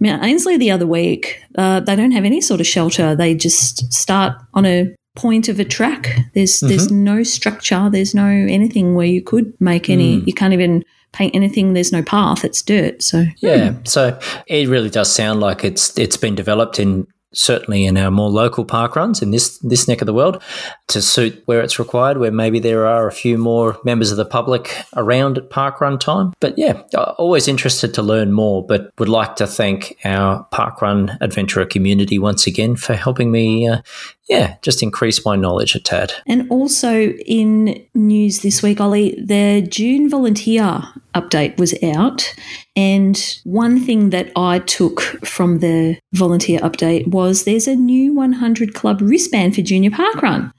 Mount 0.00 0.22
Ainslie 0.24 0.56
the 0.58 0.70
other 0.70 0.86
week, 0.86 1.40
uh, 1.56 1.80
they 1.80 1.96
don't 1.96 2.12
have 2.12 2.24
any 2.24 2.40
sort 2.40 2.60
of 2.60 2.66
shelter. 2.66 3.14
They 3.16 3.34
just 3.34 3.92
start 3.92 4.34
on 4.54 4.66
a 4.66 4.94
point 5.14 5.48
of 5.48 5.58
a 5.58 5.64
track. 5.64 6.14
There's 6.34 6.60
there's 6.60 6.88
Mm-hmm. 6.88 7.04
no 7.04 7.22
structure. 7.22 7.88
There's 7.90 8.14
no 8.14 8.26
anything 8.26 8.94
where 8.94 9.06
you 9.06 9.22
could 9.22 9.52
make 9.60 9.88
any. 9.88 10.20
Mm. 10.20 10.26
You 10.26 10.34
can't 10.34 10.52
even 10.52 10.84
paint 11.12 11.34
anything. 11.34 11.72
There's 11.72 11.92
no 11.92 12.02
path. 12.02 12.44
It's 12.44 12.60
dirt. 12.60 13.02
So 13.02 13.24
Yeah, 13.38 13.72
so 13.84 14.18
it 14.46 14.68
really 14.68 14.90
does 14.90 15.10
sound 15.10 15.40
like 15.40 15.64
it's 15.64 15.98
it's 15.98 16.18
been 16.18 16.34
developed 16.34 16.78
in 16.78 17.06
certainly 17.36 17.84
in 17.84 17.96
our 17.96 18.10
more 18.10 18.30
local 18.30 18.64
park 18.64 18.96
runs 18.96 19.22
in 19.22 19.30
this 19.30 19.58
this 19.58 19.86
neck 19.86 20.00
of 20.00 20.06
the 20.06 20.14
world 20.14 20.42
to 20.88 21.02
suit 21.02 21.42
where 21.46 21.60
it's 21.60 21.78
required, 21.78 22.18
where 22.18 22.30
maybe 22.30 22.58
there 22.58 22.86
are 22.86 23.06
a 23.06 23.12
few 23.12 23.36
more 23.38 23.78
members 23.84 24.10
of 24.10 24.16
the 24.16 24.24
public 24.24 24.84
around 24.96 25.38
at 25.38 25.50
park 25.50 25.80
run 25.80 25.98
time. 25.98 26.32
But 26.40 26.56
yeah, 26.56 26.82
always 27.18 27.48
interested 27.48 27.94
to 27.94 28.02
learn 28.02 28.32
more. 28.32 28.64
But 28.64 28.90
would 28.98 29.08
like 29.08 29.36
to 29.36 29.46
thank 29.46 29.96
our 30.04 30.44
park 30.44 30.80
run 30.82 31.16
adventurer 31.20 31.66
community 31.66 32.18
once 32.18 32.46
again 32.46 32.76
for 32.76 32.94
helping 32.94 33.30
me. 33.30 33.68
Uh, 33.68 33.82
yeah, 34.28 34.56
just 34.62 34.82
increase 34.82 35.24
my 35.24 35.36
knowledge 35.36 35.76
a 35.76 35.80
tad. 35.80 36.12
And 36.26 36.50
also 36.50 37.10
in 37.10 37.86
news 37.94 38.40
this 38.40 38.62
week, 38.62 38.80
Olly, 38.80 39.14
the 39.24 39.62
June 39.62 40.10
volunteer 40.10 40.82
update 41.14 41.56
was 41.58 41.74
out. 41.82 42.34
And 42.74 43.40
one 43.44 43.80
thing 43.80 44.10
that 44.10 44.30
I 44.36 44.58
took 44.60 45.00
from 45.24 45.60
the 45.60 45.98
volunteer 46.12 46.60
update 46.60 47.06
was 47.08 47.25
there's 47.32 47.68
a 47.68 47.74
new 47.74 48.12
100 48.14 48.74
Club 48.74 49.00
wristband 49.00 49.54
for 49.54 49.62
Junior 49.62 49.90
Parkrun. 49.90 50.52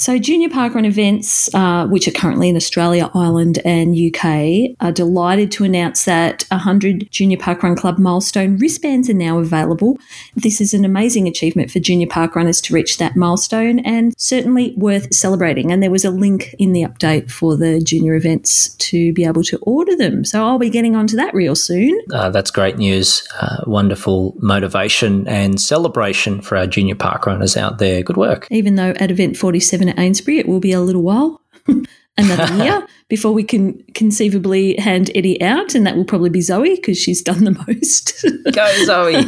So, 0.00 0.16
Junior 0.16 0.48
Parkrun 0.48 0.86
events, 0.86 1.52
uh, 1.52 1.88
which 1.88 2.06
are 2.06 2.12
currently 2.12 2.48
in 2.48 2.54
Australia, 2.54 3.10
Ireland, 3.14 3.58
and 3.64 3.96
UK, 3.96 4.76
are 4.78 4.92
delighted 4.92 5.50
to 5.52 5.64
announce 5.64 6.04
that 6.04 6.44
100 6.52 7.10
Junior 7.10 7.36
Parkrun 7.36 7.76
Club 7.76 7.98
milestone 7.98 8.58
wristbands 8.58 9.10
are 9.10 9.14
now 9.14 9.40
available. 9.40 9.98
This 10.36 10.60
is 10.60 10.72
an 10.72 10.84
amazing 10.84 11.26
achievement 11.26 11.72
for 11.72 11.80
junior 11.80 12.06
parkrunners 12.06 12.62
to 12.62 12.74
reach 12.74 12.98
that 12.98 13.16
milestone 13.16 13.80
and 13.80 14.14
certainly 14.16 14.72
worth 14.76 15.12
celebrating. 15.12 15.72
And 15.72 15.82
there 15.82 15.90
was 15.90 16.04
a 16.04 16.12
link 16.12 16.54
in 16.60 16.72
the 16.74 16.82
update 16.82 17.28
for 17.28 17.56
the 17.56 17.80
junior 17.80 18.14
events 18.14 18.74
to 18.76 19.12
be 19.14 19.24
able 19.24 19.42
to 19.42 19.58
order 19.62 19.96
them. 19.96 20.24
So, 20.24 20.46
I'll 20.46 20.60
be 20.60 20.70
getting 20.70 20.94
onto 20.94 21.16
that 21.16 21.34
real 21.34 21.56
soon. 21.56 22.00
Uh, 22.12 22.30
that's 22.30 22.52
great 22.52 22.78
news. 22.78 23.26
Uh, 23.40 23.64
wonderful 23.66 24.36
motivation 24.38 25.26
and 25.26 25.60
celebration 25.60 26.40
for 26.40 26.56
our 26.56 26.68
junior 26.68 26.94
parkrunners 26.94 27.56
out 27.56 27.78
there. 27.78 28.04
Good 28.04 28.16
work. 28.16 28.46
even 28.52 28.76
though 28.76 28.90
at 29.00 29.10
event 29.10 29.36
47 29.36 29.87
at 29.88 29.98
Ainsbury, 29.98 30.38
it 30.38 30.48
will 30.48 30.60
be 30.60 30.72
a 30.72 30.80
little 30.80 31.02
while, 31.02 31.40
another 32.16 32.54
year, 32.64 32.86
before 33.08 33.32
we 33.32 33.42
can 33.42 33.82
conceivably 33.94 34.76
hand 34.76 35.10
Eddie 35.14 35.40
out. 35.42 35.74
And 35.74 35.86
that 35.86 35.96
will 35.96 36.04
probably 36.04 36.30
be 36.30 36.40
Zoe 36.40 36.76
because 36.76 36.98
she's 36.98 37.22
done 37.22 37.44
the 37.44 37.50
most. 37.66 38.24
Go, 38.52 38.84
Zoe. 38.84 39.24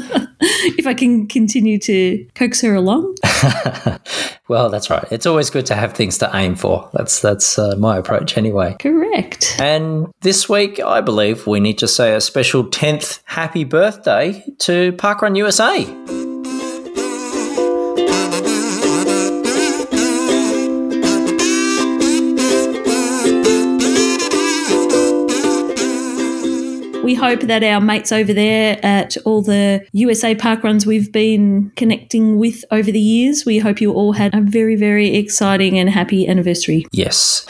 if 0.79 0.87
I 0.87 0.94
can 0.94 1.27
continue 1.27 1.79
to 1.81 2.27
coax 2.35 2.61
her 2.62 2.75
along. 2.75 3.16
well, 4.49 4.68
that's 4.68 4.90
right. 4.90 5.07
It's 5.11 5.27
always 5.27 5.51
good 5.51 5.66
to 5.66 5.75
have 5.75 5.94
things 5.94 6.18
to 6.18 6.31
aim 6.35 6.57
for. 6.57 6.90
That's 6.92 7.20
that's 7.20 7.59
uh, 7.59 7.77
my 7.79 7.96
approach 7.96 8.37
anyway. 8.37 8.77
Correct. 8.81 9.57
And 9.59 10.09
this 10.20 10.49
week, 10.49 10.81
I 10.81 11.01
believe 11.01 11.46
we 11.46 11.61
need 11.61 11.79
to 11.79 11.88
say 11.88 12.14
a 12.14 12.20
special 12.20 12.64
10th 12.64 13.20
happy 13.25 13.64
birthday 13.64 14.44
to 14.59 14.92
Parkrun 14.92 15.37
USA. 15.37 16.30
We 27.11 27.16
hope 27.16 27.40
that 27.40 27.64
our 27.64 27.81
mates 27.81 28.12
over 28.12 28.33
there 28.33 28.79
at 28.85 29.16
all 29.25 29.42
the 29.42 29.85
USA 29.90 30.37
park 30.37 30.62
runs 30.62 30.87
we've 30.87 31.11
been 31.11 31.73
connecting 31.75 32.38
with 32.38 32.64
over 32.70 32.92
the 32.92 33.01
years, 33.01 33.44
we 33.44 33.59
hope 33.59 33.81
you 33.81 33.92
all 33.92 34.12
had 34.12 34.33
a 34.33 34.40
very, 34.40 34.77
very 34.77 35.16
exciting 35.16 35.77
and 35.77 35.90
happy 35.90 36.29
anniversary. 36.29 36.87
Yes. 36.92 37.44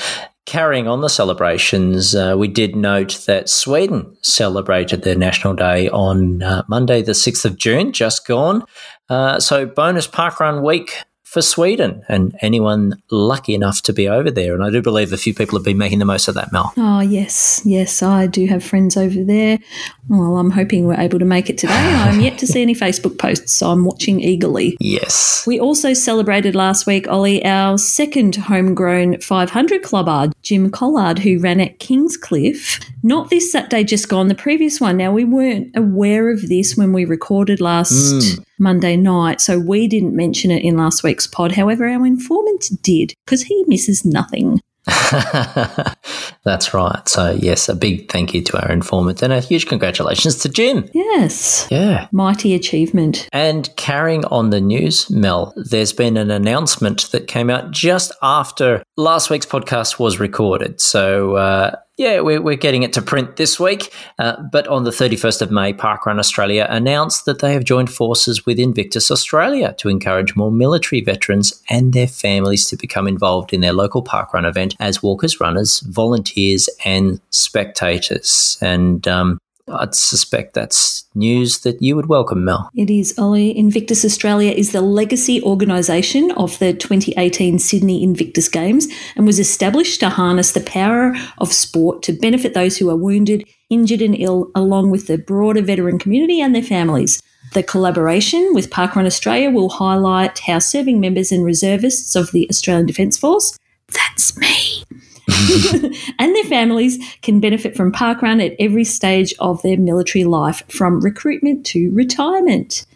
Carrying 0.46 0.88
on 0.88 1.02
the 1.02 1.10
celebrations, 1.10 2.14
uh, 2.14 2.36
we 2.38 2.48
did 2.48 2.74
note 2.74 3.22
that 3.26 3.50
Sweden 3.50 4.16
celebrated 4.22 5.02
their 5.02 5.14
National 5.14 5.52
Day 5.52 5.90
on 5.90 6.42
uh, 6.42 6.62
Monday, 6.66 7.02
the 7.02 7.12
6th 7.12 7.44
of 7.44 7.58
June, 7.58 7.92
just 7.92 8.26
gone. 8.26 8.64
Uh, 9.10 9.38
so, 9.38 9.66
bonus 9.66 10.08
parkrun 10.08 10.64
week 10.64 11.04
for 11.30 11.42
Sweden 11.42 12.02
and 12.08 12.36
anyone 12.40 13.00
lucky 13.12 13.54
enough 13.54 13.82
to 13.82 13.92
be 13.92 14.08
over 14.08 14.32
there. 14.32 14.52
And 14.52 14.64
I 14.64 14.70
do 14.70 14.82
believe 14.82 15.12
a 15.12 15.16
few 15.16 15.32
people 15.32 15.56
have 15.56 15.64
been 15.64 15.78
making 15.78 16.00
the 16.00 16.04
most 16.04 16.26
of 16.26 16.34
that, 16.34 16.50
Mel. 16.50 16.72
Oh, 16.76 16.98
yes, 16.98 17.62
yes, 17.64 18.02
I 18.02 18.26
do 18.26 18.46
have 18.46 18.64
friends 18.64 18.96
over 18.96 19.22
there. 19.22 19.60
Well, 20.08 20.38
I'm 20.38 20.50
hoping 20.50 20.86
we're 20.86 20.98
able 20.98 21.20
to 21.20 21.24
make 21.24 21.48
it 21.48 21.56
today. 21.56 21.72
I'm 21.76 22.18
yet 22.18 22.36
to 22.38 22.48
see 22.48 22.62
any 22.62 22.74
Facebook 22.74 23.16
posts, 23.16 23.54
so 23.54 23.70
I'm 23.70 23.84
watching 23.84 24.18
eagerly. 24.18 24.76
Yes. 24.80 25.44
We 25.46 25.60
also 25.60 25.94
celebrated 25.94 26.56
last 26.56 26.88
week, 26.88 27.06
Olly, 27.06 27.44
our 27.44 27.78
second 27.78 28.34
homegrown 28.34 29.20
500 29.20 29.84
clubber, 29.84 30.32
Jim 30.42 30.68
Collard, 30.68 31.20
who 31.20 31.38
ran 31.38 31.60
at 31.60 31.78
Kingscliff. 31.78 32.84
Not 33.04 33.30
this 33.30 33.52
Saturday 33.52 33.84
just 33.84 34.08
gone, 34.08 34.26
the 34.26 34.34
previous 34.34 34.80
one. 34.80 34.96
Now, 34.96 35.12
we 35.12 35.24
weren't 35.24 35.76
aware 35.76 36.28
of 36.28 36.48
this 36.48 36.76
when 36.76 36.92
we 36.92 37.04
recorded 37.04 37.60
last 37.60 38.36
hmm. 38.36 38.42
Monday 38.60 38.96
night, 38.96 39.40
so 39.40 39.58
we 39.58 39.88
didn't 39.88 40.14
mention 40.14 40.50
it 40.50 40.62
in 40.62 40.76
last 40.76 41.02
week's 41.02 41.26
pod. 41.26 41.52
However, 41.52 41.88
our 41.88 42.06
informant 42.06 42.70
did 42.82 43.14
because 43.24 43.42
he 43.42 43.64
misses 43.66 44.04
nothing. 44.04 44.60
That's 46.42 46.72
right. 46.72 47.08
So, 47.08 47.32
yes, 47.32 47.68
a 47.68 47.74
big 47.74 48.10
thank 48.10 48.32
you 48.34 48.42
to 48.42 48.62
our 48.62 48.70
informant 48.70 49.22
and 49.22 49.32
a 49.32 49.40
huge 49.40 49.66
congratulations 49.66 50.38
to 50.38 50.48
Jim. 50.48 50.88
Yes. 50.92 51.68
Yeah. 51.70 52.08
Mighty 52.12 52.54
achievement. 52.54 53.28
And 53.32 53.68
carrying 53.76 54.24
on 54.26 54.50
the 54.50 54.60
news, 54.60 55.10
Mel, 55.10 55.52
there's 55.56 55.92
been 55.92 56.16
an 56.16 56.30
announcement 56.30 57.10
that 57.12 57.28
came 57.28 57.50
out 57.50 57.70
just 57.70 58.12
after 58.22 58.82
last 58.96 59.30
week's 59.30 59.46
podcast 59.46 59.98
was 59.98 60.18
recorded. 60.18 60.80
So, 60.80 61.36
uh, 61.36 61.76
yeah, 62.00 62.20
we're, 62.20 62.40
we're 62.40 62.56
getting 62.56 62.82
it 62.82 62.94
to 62.94 63.02
print 63.02 63.36
this 63.36 63.60
week. 63.60 63.92
Uh, 64.18 64.40
but 64.50 64.66
on 64.68 64.84
the 64.84 64.90
31st 64.90 65.42
of 65.42 65.50
May, 65.50 65.74
Parkrun 65.74 66.18
Australia 66.18 66.66
announced 66.70 67.26
that 67.26 67.40
they 67.40 67.52
have 67.52 67.62
joined 67.62 67.92
forces 67.92 68.46
with 68.46 68.58
Invictus 68.58 69.10
Australia 69.10 69.74
to 69.76 69.90
encourage 69.90 70.34
more 70.34 70.50
military 70.50 71.02
veterans 71.02 71.62
and 71.68 71.92
their 71.92 72.06
families 72.06 72.66
to 72.68 72.76
become 72.76 73.06
involved 73.06 73.52
in 73.52 73.60
their 73.60 73.74
local 73.74 74.02
parkrun 74.02 74.48
event 74.48 74.74
as 74.80 75.02
walkers, 75.02 75.40
runners, 75.40 75.80
volunteers, 75.80 76.70
and 76.86 77.20
spectators. 77.28 78.56
And 78.62 79.06
um, 79.06 79.38
I'd 79.72 79.94
suspect 79.94 80.54
that's 80.54 81.04
news 81.14 81.60
that 81.60 81.80
you 81.80 81.96
would 81.96 82.06
welcome, 82.06 82.44
Mel. 82.44 82.70
It 82.74 82.90
is, 82.90 83.14
Olly. 83.18 83.56
Invictus 83.56 84.04
Australia 84.04 84.52
is 84.52 84.72
the 84.72 84.80
legacy 84.80 85.42
organisation 85.42 86.30
of 86.32 86.58
the 86.58 86.72
2018 86.72 87.58
Sydney 87.58 88.02
Invictus 88.02 88.48
Games 88.48 88.88
and 89.16 89.26
was 89.26 89.38
established 89.38 90.00
to 90.00 90.08
harness 90.08 90.52
the 90.52 90.60
power 90.60 91.14
of 91.38 91.52
sport 91.52 92.02
to 92.02 92.12
benefit 92.12 92.54
those 92.54 92.78
who 92.78 92.90
are 92.90 92.96
wounded, 92.96 93.44
injured, 93.68 94.02
and 94.02 94.16
ill, 94.18 94.50
along 94.54 94.90
with 94.90 95.06
the 95.06 95.18
broader 95.18 95.62
veteran 95.62 95.98
community 95.98 96.40
and 96.40 96.54
their 96.54 96.62
families. 96.62 97.22
The 97.52 97.62
collaboration 97.62 98.50
with 98.54 98.70
Parkrun 98.70 99.06
Australia 99.06 99.50
will 99.50 99.70
highlight 99.70 100.38
how 100.40 100.60
serving 100.60 101.00
members 101.00 101.32
and 101.32 101.44
reservists 101.44 102.14
of 102.14 102.30
the 102.30 102.48
Australian 102.48 102.86
Defence 102.86 103.18
Force, 103.18 103.58
that's 103.88 104.36
me, 104.36 104.84
and 106.18 106.34
their 106.34 106.44
families 106.44 106.98
can 107.22 107.40
benefit 107.40 107.76
from 107.76 107.92
parkrun 107.92 108.44
at 108.44 108.56
every 108.58 108.84
stage 108.84 109.34
of 109.38 109.62
their 109.62 109.76
military 109.76 110.24
life, 110.24 110.62
from 110.68 111.00
recruitment 111.00 111.64
to 111.66 111.90
retirement. 111.92 112.86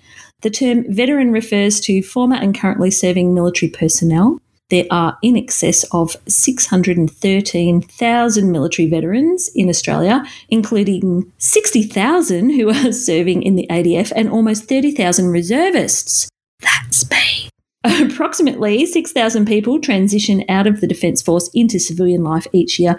The 0.42 0.50
term 0.50 0.92
veteran 0.92 1.30
refers 1.32 1.80
to 1.82 2.02
former 2.02 2.36
and 2.36 2.58
currently 2.58 2.90
serving 2.90 3.32
military 3.32 3.70
personnel. 3.70 4.38
There 4.70 4.86
are 4.90 5.18
in 5.22 5.36
excess 5.36 5.84
of 5.92 6.16
613,000 6.26 8.52
military 8.52 8.88
veterans 8.88 9.50
in 9.54 9.68
Australia, 9.68 10.24
including 10.48 11.30
60,000 11.38 12.50
who 12.50 12.70
are 12.70 12.92
serving 12.92 13.42
in 13.42 13.56
the 13.56 13.66
ADF 13.70 14.12
and 14.16 14.28
almost 14.28 14.64
30,000 14.64 15.28
reservists. 15.28 16.28
That's 16.60 17.08
me. 17.10 17.50
Approximately 17.84 18.86
6,000 18.86 19.46
people 19.46 19.78
transition 19.78 20.44
out 20.48 20.66
of 20.66 20.80
the 20.80 20.86
Defence 20.86 21.20
Force 21.20 21.50
into 21.52 21.78
civilian 21.78 22.24
life 22.24 22.46
each 22.52 22.78
year. 22.78 22.96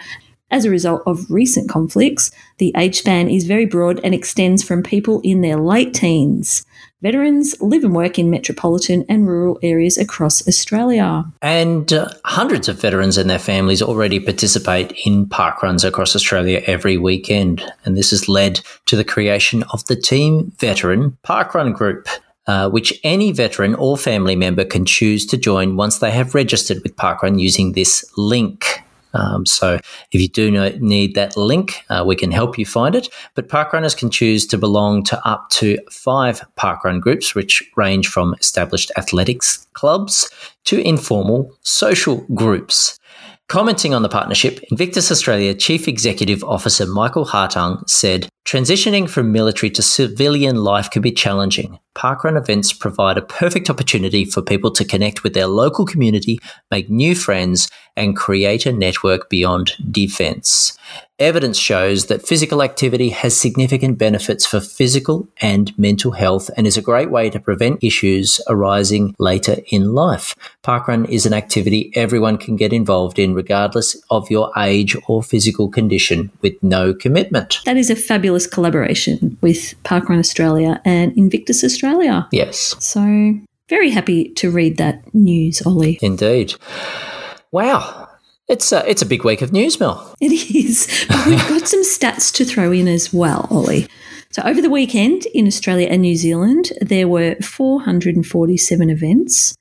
As 0.52 0.64
a 0.64 0.70
result 0.70 1.02
of 1.08 1.30
recent 1.32 1.70
conflicts, 1.70 2.30
the 2.60 2.72
age 2.78 3.00
span 3.00 3.30
is 3.30 3.46
very 3.46 3.66
broad 3.66 4.00
and 4.04 4.14
extends 4.14 4.62
from 4.62 4.84
people 4.84 5.20
in 5.24 5.42
their 5.42 5.58
late 5.58 5.94
teens. 5.94 6.66
Veterans 7.02 7.60
live 7.62 7.84
and 7.84 7.96
work 7.96 8.20
in 8.20 8.30
metropolitan 8.30 9.06
and 9.10 9.28
rural 9.28 9.60
areas 9.64 9.98
across 9.98 10.48
Australia. 10.48 11.26
And 11.42 11.92
uh, 11.92 12.10
hundreds 12.26 12.70
of 12.70 12.80
veterans 12.80 13.18
and 13.18 13.30
their 13.30 13.40
families 13.40 13.82
already 13.82 14.20
participate 14.20 14.94
in 15.04 15.28
park 15.28 15.64
runs 15.64 15.84
across 15.84 16.16
Australia 16.16 16.62
every 16.66 16.98
weekend. 16.98 17.64
And 17.84 17.98
this 17.98 18.12
has 18.12 18.30
led 18.30 18.62
to 18.86 18.96
the 18.96 19.04
creation 19.04 19.64
of 19.74 19.84
the 19.86 19.96
Team 19.96 20.52
Veteran 20.60 21.18
Parkrun 21.24 21.74
Group. 21.74 22.08
Uh, 22.48 22.70
which 22.70 22.94
any 23.04 23.32
veteran 23.32 23.74
or 23.76 23.98
family 23.98 24.36
member 24.36 24.64
can 24.64 24.86
choose 24.86 25.26
to 25.26 25.36
join 25.36 25.76
once 25.76 25.98
they 25.98 26.12
have 26.12 26.36
registered 26.36 26.78
with 26.84 26.96
Parkrun 26.96 27.40
using 27.40 27.72
this 27.72 28.06
link. 28.18 28.84
Um, 29.16 29.46
so 29.46 29.80
if 30.12 30.22
you 30.22 30.28
do 30.28 30.52
need 30.80 31.16
that 31.16 31.38
link, 31.38 31.86
uh, 31.90 32.04
we 32.06 32.16
can 32.16 32.32
help 32.32 32.60
you 32.60 32.66
find 32.66 32.96
it. 32.96 33.10
But 33.34 33.48
parkrunners 33.48 33.98
can 33.98 34.10
choose 34.10 34.46
to 34.48 34.58
belong 34.58 35.04
to 35.06 35.28
up 35.28 35.50
to 35.52 35.78
five 35.90 36.46
parkrun 36.58 37.00
groups, 37.00 37.34
which 37.34 37.64
range 37.76 38.08
from 38.08 38.36
established 38.40 38.92
athletics 38.98 39.66
clubs 39.74 40.30
to 40.66 40.86
informal 40.86 41.56
social 41.62 42.26
groups. 42.36 43.00
Commenting 43.48 43.94
on 43.94 44.02
the 44.02 44.10
partnership, 44.10 44.60
Invictus 44.72 45.12
Australia 45.12 45.54
Chief 45.54 45.88
Executive 45.88 46.44
Officer 46.44 46.86
Michael 46.86 47.26
Hartung 47.26 47.88
said, 47.90 48.28
Transitioning 48.46 49.10
from 49.10 49.32
military 49.32 49.72
to 49.72 49.82
civilian 49.82 50.58
life 50.64 50.92
can 50.92 51.02
be 51.02 51.12
challenging. 51.12 51.80
Parkrun 51.96 52.38
events 52.38 52.74
provide 52.74 53.18
a 53.18 53.24
perfect 53.24 53.72
opportunity 53.72 54.24
for 54.24 54.44
people 54.44 54.70
to 54.70 54.86
connect 54.86 55.24
with 55.24 55.34
their 55.34 55.48
local 55.48 55.84
community, 55.84 56.38
make 56.70 56.88
new 56.88 57.16
friends, 57.16 57.70
and 57.98 58.16
create 58.16 58.68
a 58.68 58.72
network 58.72 59.30
beyond 59.30 59.72
defence. 59.90 60.78
Evidence 61.18 61.58
shows 61.58 62.08
that 62.08 62.28
physical 62.28 62.62
activity 62.62 63.08
has 63.08 63.38
significant 63.38 63.98
benefits 63.98 64.46
for 64.46 64.60
physical 64.60 65.30
and 65.40 65.72
mental 65.80 66.12
health 66.12 66.50
and 66.58 66.68
is 66.68 66.76
a 66.76 66.82
great 66.82 67.10
way 67.10 67.30
to 67.30 67.40
prevent 67.40 67.82
issues 67.82 68.42
arising 68.50 69.16
later 69.18 69.56
in 69.68 69.94
life. 69.94 70.36
Parkrun 70.62 71.08
is 71.08 71.26
an 71.26 71.32
activity 71.32 71.90
everyone 71.96 72.38
can 72.38 72.58
get 72.58 72.74
involved 72.74 73.18
in, 73.18 73.34
regardless 73.34 73.96
of 74.10 74.30
your 74.30 74.52
age 74.58 74.98
or 75.08 75.24
physical 75.24 75.70
condition, 75.70 76.30
with 76.42 76.62
no 76.62 76.94
commitment. 76.94 77.62
That 77.64 77.78
is 77.78 77.90
a 77.90 77.96
fabulous 77.96 78.35
collaboration 78.46 79.38
with 79.42 79.74
Parkrun 79.84 80.20
Australia 80.20 80.82
and 80.84 81.16
Invictus 81.18 81.64
Australia. 81.64 82.28
Yes. 82.32 82.76
So, 82.80 83.40
very 83.70 83.90
happy 83.90 84.30
to 84.34 84.52
read 84.52 84.78
that 84.78 85.14
news, 85.14 85.62
Olly. 85.66 85.98
Indeed. 86.02 86.56
Wow. 87.52 88.10
It's 88.48 88.72
a, 88.72 88.88
it's 88.88 89.02
a 89.02 89.08
big 89.08 89.24
week 89.24 89.42
of 89.42 89.52
news, 89.52 89.80
Mel. 89.80 90.16
It 90.20 90.32
is. 90.56 91.06
But 91.08 91.26
we've 91.28 91.48
got 91.48 91.68
some 91.68 91.84
stats 91.84 92.32
to 92.36 92.46
throw 92.46 92.72
in 92.72 92.88
as 92.88 93.12
well, 93.12 93.48
Olly. 93.50 93.88
So, 94.32 94.42
over 94.44 94.62
the 94.62 94.70
weekend 94.70 95.26
in 95.28 95.48
Australia 95.48 95.88
and 95.88 96.02
New 96.02 96.16
Zealand, 96.16 96.74
there 96.82 97.08
were 97.08 97.36
447 97.36 98.90
events, 98.90 99.56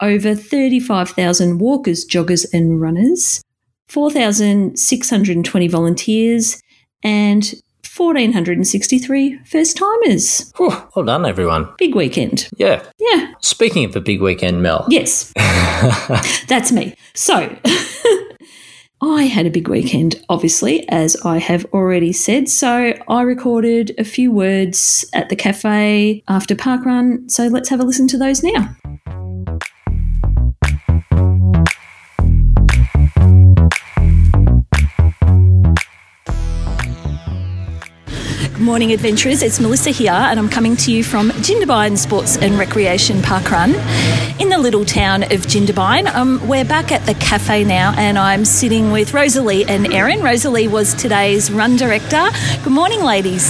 over 0.00 0.34
35,000 0.34 1.58
walkers, 1.58 2.04
joggers, 2.04 2.44
and 2.52 2.80
runners, 2.80 3.40
4,620 3.88 5.68
volunteers, 5.68 6.60
and 7.02 7.54
1,463 7.96 9.38
first 9.44 9.76
timers. 9.76 10.52
Well 10.58 11.04
done, 11.04 11.24
everyone. 11.24 11.68
Big 11.78 11.94
weekend. 11.94 12.48
Yeah. 12.56 12.82
Yeah. 12.98 13.32
Speaking 13.40 13.84
of 13.84 13.96
a 13.96 14.00
big 14.00 14.20
weekend, 14.20 14.62
Mel. 14.62 14.86
Yes. 14.90 15.32
That's 16.46 16.72
me. 16.72 16.94
So, 17.14 17.56
I 19.02 19.22
had 19.24 19.46
a 19.46 19.50
big 19.50 19.68
weekend, 19.68 20.22
obviously, 20.28 20.86
as 20.88 21.16
I 21.24 21.38
have 21.38 21.64
already 21.72 22.12
said. 22.12 22.48
So 22.48 22.94
I 23.08 23.22
recorded 23.22 23.94
a 23.98 24.04
few 24.04 24.30
words 24.30 25.04
at 25.12 25.28
the 25.28 25.36
cafe 25.36 26.22
after 26.28 26.54
parkrun. 26.54 27.30
So 27.30 27.46
let's 27.46 27.68
have 27.68 27.80
a 27.80 27.84
listen 27.84 28.08
to 28.08 28.18
those 28.18 28.42
now. 28.42 28.76
Good 38.56 38.64
morning, 38.64 38.90
adventurers. 38.94 39.42
It's 39.42 39.60
Melissa 39.60 39.90
here, 39.90 40.12
and 40.12 40.38
I'm 40.38 40.48
coming 40.48 40.76
to 40.76 40.90
you 40.90 41.04
from 41.04 41.28
Jindabyne 41.28 41.98
Sports 41.98 42.38
and 42.38 42.58
Recreation 42.58 43.20
Park 43.20 43.50
Run 43.50 43.74
in 44.40 44.48
the 44.48 44.56
little 44.56 44.86
town 44.86 45.24
of 45.24 45.42
Jindabyne. 45.42 46.06
Um, 46.14 46.40
we're 46.48 46.64
back 46.64 46.90
at 46.90 47.04
the 47.04 47.12
cafe 47.12 47.64
now, 47.64 47.92
and 47.98 48.18
I'm 48.18 48.46
sitting 48.46 48.92
with 48.92 49.12
Rosalie 49.12 49.66
and 49.66 49.92
Erin. 49.92 50.22
Rosalie 50.22 50.68
was 50.68 50.94
today's 50.94 51.50
run 51.50 51.76
director. 51.76 52.30
Good 52.64 52.72
morning, 52.72 53.02
ladies. 53.02 53.46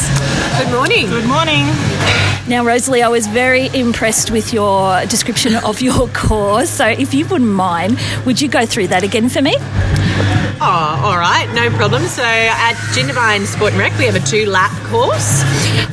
Good 0.59 0.73
morning. 0.73 1.07
Good 1.07 1.29
morning. 1.29 1.67
Now, 2.49 2.65
Rosalie, 2.65 3.05
I 3.05 3.09
was 3.09 3.29
very 3.29 3.69
impressed 3.69 4.33
with 4.33 4.53
your 4.53 5.07
description 5.07 5.55
of 5.55 5.81
your 5.81 6.09
course. 6.15 6.69
So, 6.71 6.85
if 6.85 7.15
you 7.15 7.29
wouldn't 7.29 7.49
mind, 7.49 8.01
would 8.27 8.41
you 8.41 8.49
go 8.49 8.67
through 8.67 8.89
that 8.89 9.05
again 9.05 9.29
for 9.29 9.41
me? 9.41 9.55
Oh, 10.59 11.03
all 11.05 11.19
right, 11.19 11.47
no 11.53 11.69
problem. 11.77 12.05
So 12.05 12.23
at 12.23 12.77
Jindabyne 12.95 13.45
Sport 13.45 13.73
and 13.73 13.79
Rec, 13.79 13.93
we 13.99 14.07
have 14.07 14.17
a 14.17 14.21
two 14.21 14.47
lap 14.47 14.73
course. 14.85 15.43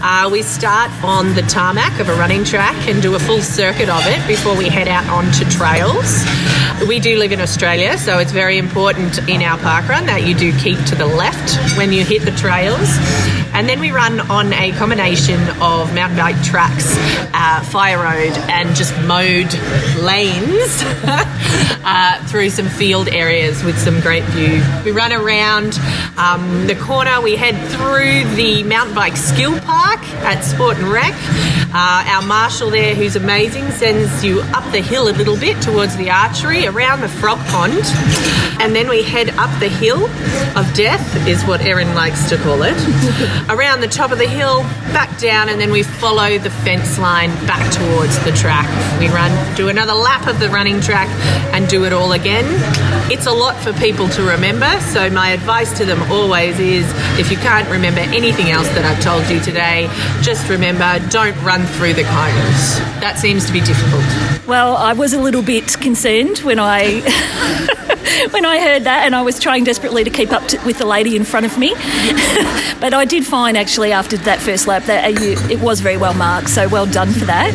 Uh, 0.01 0.29
we 0.31 0.41
start 0.41 0.89
on 1.03 1.35
the 1.35 1.41
tarmac 1.41 1.99
of 1.99 2.07
a 2.07 2.13
running 2.15 2.45
track 2.45 2.75
and 2.87 3.01
do 3.01 3.13
a 3.15 3.19
full 3.19 3.41
circuit 3.41 3.89
of 3.89 4.01
it 4.05 4.25
before 4.25 4.55
we 4.55 4.69
head 4.69 4.87
out 4.87 5.05
onto 5.09 5.43
trails. 5.51 6.23
We 6.87 6.99
do 6.99 7.17
live 7.17 7.31
in 7.31 7.39
Australia, 7.39 7.97
so 7.97 8.19
it's 8.19 8.31
very 8.31 8.57
important 8.57 9.17
in 9.29 9.41
our 9.41 9.57
park 9.57 9.87
run 9.87 10.05
that 10.07 10.27
you 10.27 10.35
do 10.35 10.51
keep 10.59 10.77
to 10.85 10.95
the 10.95 11.05
left 11.05 11.77
when 11.77 11.93
you 11.93 12.03
hit 12.03 12.23
the 12.23 12.31
trails. 12.31 12.89
And 13.53 13.69
then 13.69 13.79
we 13.79 13.91
run 13.91 14.19
on 14.31 14.51
a 14.51 14.71
combination 14.73 15.39
of 15.61 15.93
mountain 15.93 16.17
bike 16.17 16.41
tracks, 16.43 16.97
uh, 17.33 17.63
fire 17.69 17.97
road, 17.97 18.35
and 18.49 18.75
just 18.75 18.93
mowed 19.03 19.53
lanes 20.01 20.81
uh, 21.85 22.25
through 22.27 22.49
some 22.49 22.67
field 22.67 23.07
areas 23.09 23.63
with 23.63 23.77
some 23.77 24.01
great 24.01 24.23
view. 24.25 24.61
We 24.83 24.91
run 24.91 25.13
around 25.13 25.77
um, 26.17 26.65
the 26.65 26.75
corner, 26.75 27.21
we 27.21 27.35
head 27.35 27.55
through 27.69 28.35
the 28.35 28.63
mountain 28.63 28.95
bike 28.95 29.15
skill 29.15 29.57
park 29.59 30.01
at 30.23 30.41
Sport 30.41 30.77
and 30.77 30.87
Rec. 30.87 31.13
Uh, 31.75 32.03
our 32.07 32.21
marshal 32.23 32.71
there, 32.71 32.95
who's 32.95 33.15
amazing, 33.15 33.69
sends 33.71 34.23
you 34.23 34.41
up 34.53 34.69
the 34.71 34.81
hill 34.81 35.09
a 35.09 35.13
little 35.13 35.37
bit 35.37 35.61
towards 35.61 35.95
the 35.97 36.09
archery, 36.09 36.62
around 36.67 37.01
the 37.01 37.07
frog 37.07 37.39
pond, 37.47 37.81
and 38.61 38.75
then 38.75 38.87
we 38.87 39.03
head 39.03 39.29
up 39.31 39.49
the 39.59 39.69
hill 39.69 40.05
of 40.57 40.73
death, 40.73 41.27
is 41.27 41.43
what 41.43 41.61
Erin 41.61 41.93
likes 41.95 42.29
to 42.29 42.37
call 42.37 42.63
it, 42.63 42.77
around 43.49 43.81
the 43.81 43.87
top 43.87 44.11
of 44.11 44.17
the 44.17 44.27
hill, 44.27 44.61
back 44.93 45.17
down, 45.19 45.49
and 45.49 45.59
then 45.59 45.71
we 45.71 45.83
follow 45.83 46.37
the 46.37 46.49
fence 46.49 46.97
line 46.99 47.29
back 47.45 47.71
towards 47.71 48.23
the 48.23 48.31
track. 48.31 48.67
We 48.99 49.07
run, 49.09 49.55
do 49.55 49.69
another 49.69 49.93
lap 49.93 50.27
of 50.27 50.39
the 50.39 50.49
running 50.49 50.81
track, 50.81 51.09
and 51.53 51.67
do 51.67 51.85
it 51.85 51.93
all 51.93 52.13
again. 52.13 52.45
It's 53.11 53.25
a 53.25 53.31
lot 53.31 53.55
for 53.57 53.73
people 53.73 54.07
to 54.09 54.23
remember, 54.23 54.79
so 54.81 55.09
my 55.09 55.29
advice 55.29 55.77
to 55.77 55.85
them 55.85 56.01
always 56.11 56.59
is 56.59 56.85
if 57.19 57.29
you 57.31 57.37
can't 57.37 57.69
remember 57.69 57.99
anything 57.99 58.49
else 58.49 58.67
that 58.69 58.85
I've 58.85 59.03
told 59.03 59.29
you 59.29 59.39
today, 59.39 59.89
just 60.21 60.49
remember 60.49 60.99
don't 61.09 61.35
run 61.43 61.65
through 61.65 61.93
the 61.93 62.03
cones. 62.03 62.79
That 63.01 63.17
seems 63.17 63.45
to 63.47 63.53
be 63.53 63.59
difficult. 63.59 64.03
Well, 64.47 64.75
I 64.75 64.93
was 64.93 65.13
a 65.13 65.19
little 65.19 65.41
bit 65.41 65.79
concerned 65.79 66.39
when 66.39 66.52
I 66.59 67.01
when 68.31 68.45
I 68.45 68.59
heard 68.59 68.83
that, 68.83 69.03
and 69.05 69.15
I 69.15 69.21
was 69.21 69.39
trying 69.39 69.63
desperately 69.63 70.03
to 70.03 70.09
keep 70.09 70.31
up 70.31 70.47
to, 70.49 70.59
with 70.65 70.77
the 70.77 70.85
lady 70.85 71.15
in 71.15 71.23
front 71.23 71.45
of 71.45 71.57
me. 71.57 71.73
but 72.79 72.93
I 72.93 73.05
did 73.05 73.25
find 73.25 73.57
actually 73.57 73.91
after 73.91 74.17
that 74.17 74.39
first 74.39 74.67
lap 74.67 74.83
that 74.83 75.05
uh, 75.05 75.21
you, 75.21 75.37
it 75.49 75.59
was 75.61 75.81
very 75.81 75.97
well 75.97 76.13
marked, 76.13 76.49
so 76.49 76.67
well 76.67 76.85
done 76.85 77.11
for 77.11 77.25
that. 77.25 77.53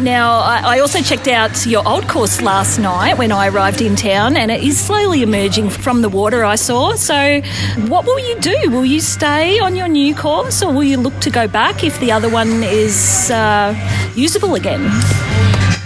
Now, 0.00 0.40
I, 0.40 0.76
I 0.76 0.78
also 0.80 1.00
checked 1.00 1.28
out 1.28 1.66
your 1.66 1.86
old 1.86 2.08
course 2.08 2.40
last 2.40 2.78
night 2.78 3.18
when 3.18 3.32
I 3.32 3.48
arrived 3.48 3.80
in 3.80 3.96
town, 3.96 4.36
and 4.36 4.50
it 4.50 4.62
is 4.62 4.78
slowly 4.78 5.22
emerging 5.22 5.70
from 5.70 6.02
the 6.02 6.08
water 6.08 6.44
I 6.44 6.56
saw. 6.56 6.94
So, 6.94 7.40
what 7.86 8.04
will 8.04 8.20
you 8.20 8.38
do? 8.40 8.70
Will 8.70 8.86
you 8.86 9.00
stay 9.00 9.58
on 9.58 9.76
your 9.76 9.88
new 9.88 10.14
course, 10.14 10.62
or 10.62 10.72
will 10.72 10.84
you 10.84 10.98
look 10.98 11.18
to 11.20 11.30
go 11.30 11.48
back 11.48 11.84
if 11.84 11.98
the 12.00 12.12
other 12.12 12.28
one 12.28 12.62
is 12.62 13.30
uh, 13.30 13.74
usable 14.14 14.54
again? 14.54 14.90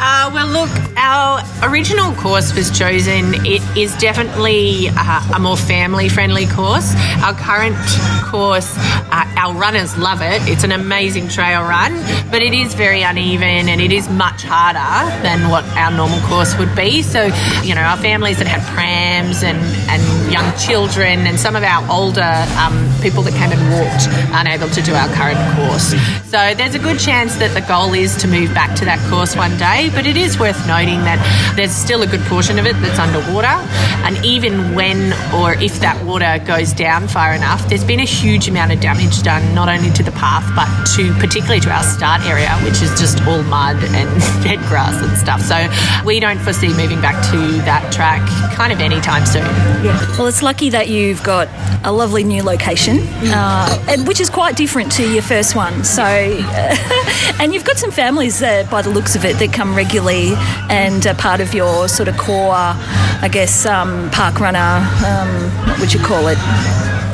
Uh, 0.03 0.31
well, 0.33 0.49
look, 0.49 0.71
our 0.97 1.43
original 1.69 2.15
course 2.15 2.55
was 2.57 2.71
chosen. 2.71 3.35
It 3.45 3.61
is 3.77 3.95
definitely 3.99 4.89
uh, 4.89 5.35
a 5.37 5.39
more 5.39 5.59
family 5.59 6.09
friendly 6.09 6.47
course. 6.47 6.95
Our 7.23 7.35
current 7.35 7.77
course, 8.25 8.75
uh, 9.13 9.29
our 9.37 9.53
runners 9.53 9.99
love 9.99 10.23
it. 10.23 10.41
It's 10.49 10.65
an 10.65 10.73
amazing 10.73 11.29
trail 11.29 11.61
run, 11.61 11.93
but 12.31 12.41
it 12.41 12.55
is 12.55 12.73
very 12.73 13.03
uneven 13.03 13.69
and 13.69 13.79
it 13.79 13.93
is 13.93 14.09
much 14.09 14.43
harder 14.43 15.05
than 15.23 15.51
what 15.51 15.65
our 15.77 15.91
normal 15.91 16.21
course 16.21 16.57
would 16.59 16.75
be. 16.75 17.03
So, 17.03 17.29
you 17.63 17.75
know, 17.75 17.83
our 17.83 17.99
families 17.99 18.39
that 18.39 18.47
had 18.47 18.63
prams 18.73 19.43
and, 19.43 19.59
and 19.91 20.33
young 20.33 20.51
children 20.57 21.27
and 21.27 21.39
some 21.39 21.57
of 21.57 21.63
our 21.63 21.85
older 21.93 22.47
um, 22.57 22.89
people 23.03 23.23
that 23.25 23.35
came 23.35 23.53
and 23.53 23.61
walked 23.69 24.09
aren't 24.33 24.49
able 24.49 24.73
to 24.73 24.81
do 24.81 24.95
our 24.95 25.09
current 25.13 25.41
course. 25.57 25.93
So, 26.31 26.55
there's 26.55 26.75
a 26.75 26.79
good 26.79 26.99
chance 26.99 27.37
that 27.37 27.53
the 27.53 27.61
goal 27.69 27.93
is 27.93 28.17
to 28.17 28.29
move 28.29 28.55
back 28.55 28.75
to 28.77 28.87
that 28.87 28.99
course 29.11 29.37
one 29.37 29.57
day 29.59 29.90
but 29.95 30.07
it 30.07 30.17
is 30.17 30.39
worth 30.39 30.67
noting 30.67 31.01
that 31.05 31.19
there's 31.57 31.73
still 31.73 32.03
a 32.03 32.07
good 32.07 32.21
portion 32.23 32.59
of 32.59 32.67
it 32.67 32.75
that's 32.81 32.99
underwater. 32.99 33.57
And 34.05 34.25
even 34.25 34.75
when 34.75 35.13
or 35.35 35.55
if 35.55 35.81
that 35.81 36.05
water 36.05 36.43
goes 36.45 36.73
down 36.73 37.09
far 37.09 37.35
enough, 37.35 37.69
there's 37.69 37.85
been 37.85 38.01
a 38.01 38.05
huge 38.05 38.49
amount 38.49 38.73
of 38.73 38.81
damage 38.81 39.23
done 39.23 39.55
not 39.55 39.69
only 39.69 39.91
to 39.91 40.03
the 40.03 40.13
path 40.13 40.45
but 40.55 40.69
to 40.97 41.13
particularly 41.15 41.61
to 41.61 41.71
our 41.71 41.83
start 41.83 42.23
area, 42.27 42.51
which 42.65 42.83
is 42.83 42.91
just 42.99 43.21
all 43.27 43.43
mud 43.45 43.77
and 43.83 44.21
dead 44.45 44.59
grass 44.69 45.01
and 45.03 45.17
stuff. 45.17 45.41
So 45.41 45.57
we 46.05 46.21
don't 46.21 46.39
foresee 46.39 46.69
moving 46.69 47.01
back 47.01 47.23
to 47.31 47.39
that 47.65 47.93
track 47.93 48.21
kind 48.55 48.73
of 48.73 48.81
anytime 48.81 49.25
soon. 49.27 49.45
Yeah. 49.85 49.99
Well, 50.19 50.27
it's 50.27 50.43
lucky 50.43 50.71
that 50.71 50.89
you've 50.89 51.23
got 51.23 51.49
a 51.85 51.93
lovely 51.93 52.25
new 52.25 52.43
location, 52.43 52.99
uh, 53.25 53.85
and, 53.89 54.07
which 54.07 54.21
is 54.21 54.29
quite 54.29 54.57
different 54.57 54.93
to 54.93 55.11
your 55.11 55.23
first 55.23 55.57
one. 55.57 55.85
So, 55.85 56.03
and 57.41 57.55
you've 57.55 57.65
got 57.65 57.79
some 57.79 57.91
families 57.91 58.43
uh, 58.43 58.67
by 58.71 58.83
the 58.83 58.91
looks 58.91 59.17
of 59.17 59.25
it 59.25 59.39
that 59.39 59.53
come 59.53 59.75
regularly 59.75 60.35
and 60.69 61.07
are 61.07 61.15
part 61.15 61.41
of 61.41 61.55
your 61.55 61.89
sort 61.89 62.09
of 62.09 62.19
core, 62.19 62.53
I 62.53 63.29
guess, 63.31 63.65
um, 63.65 63.90
park 64.13 64.41
runner, 64.41 64.81
um, 65.07 65.31
what 65.69 65.81
would 65.81 65.93
you 65.93 66.01
call 66.01 66.29
it? 66.29 66.39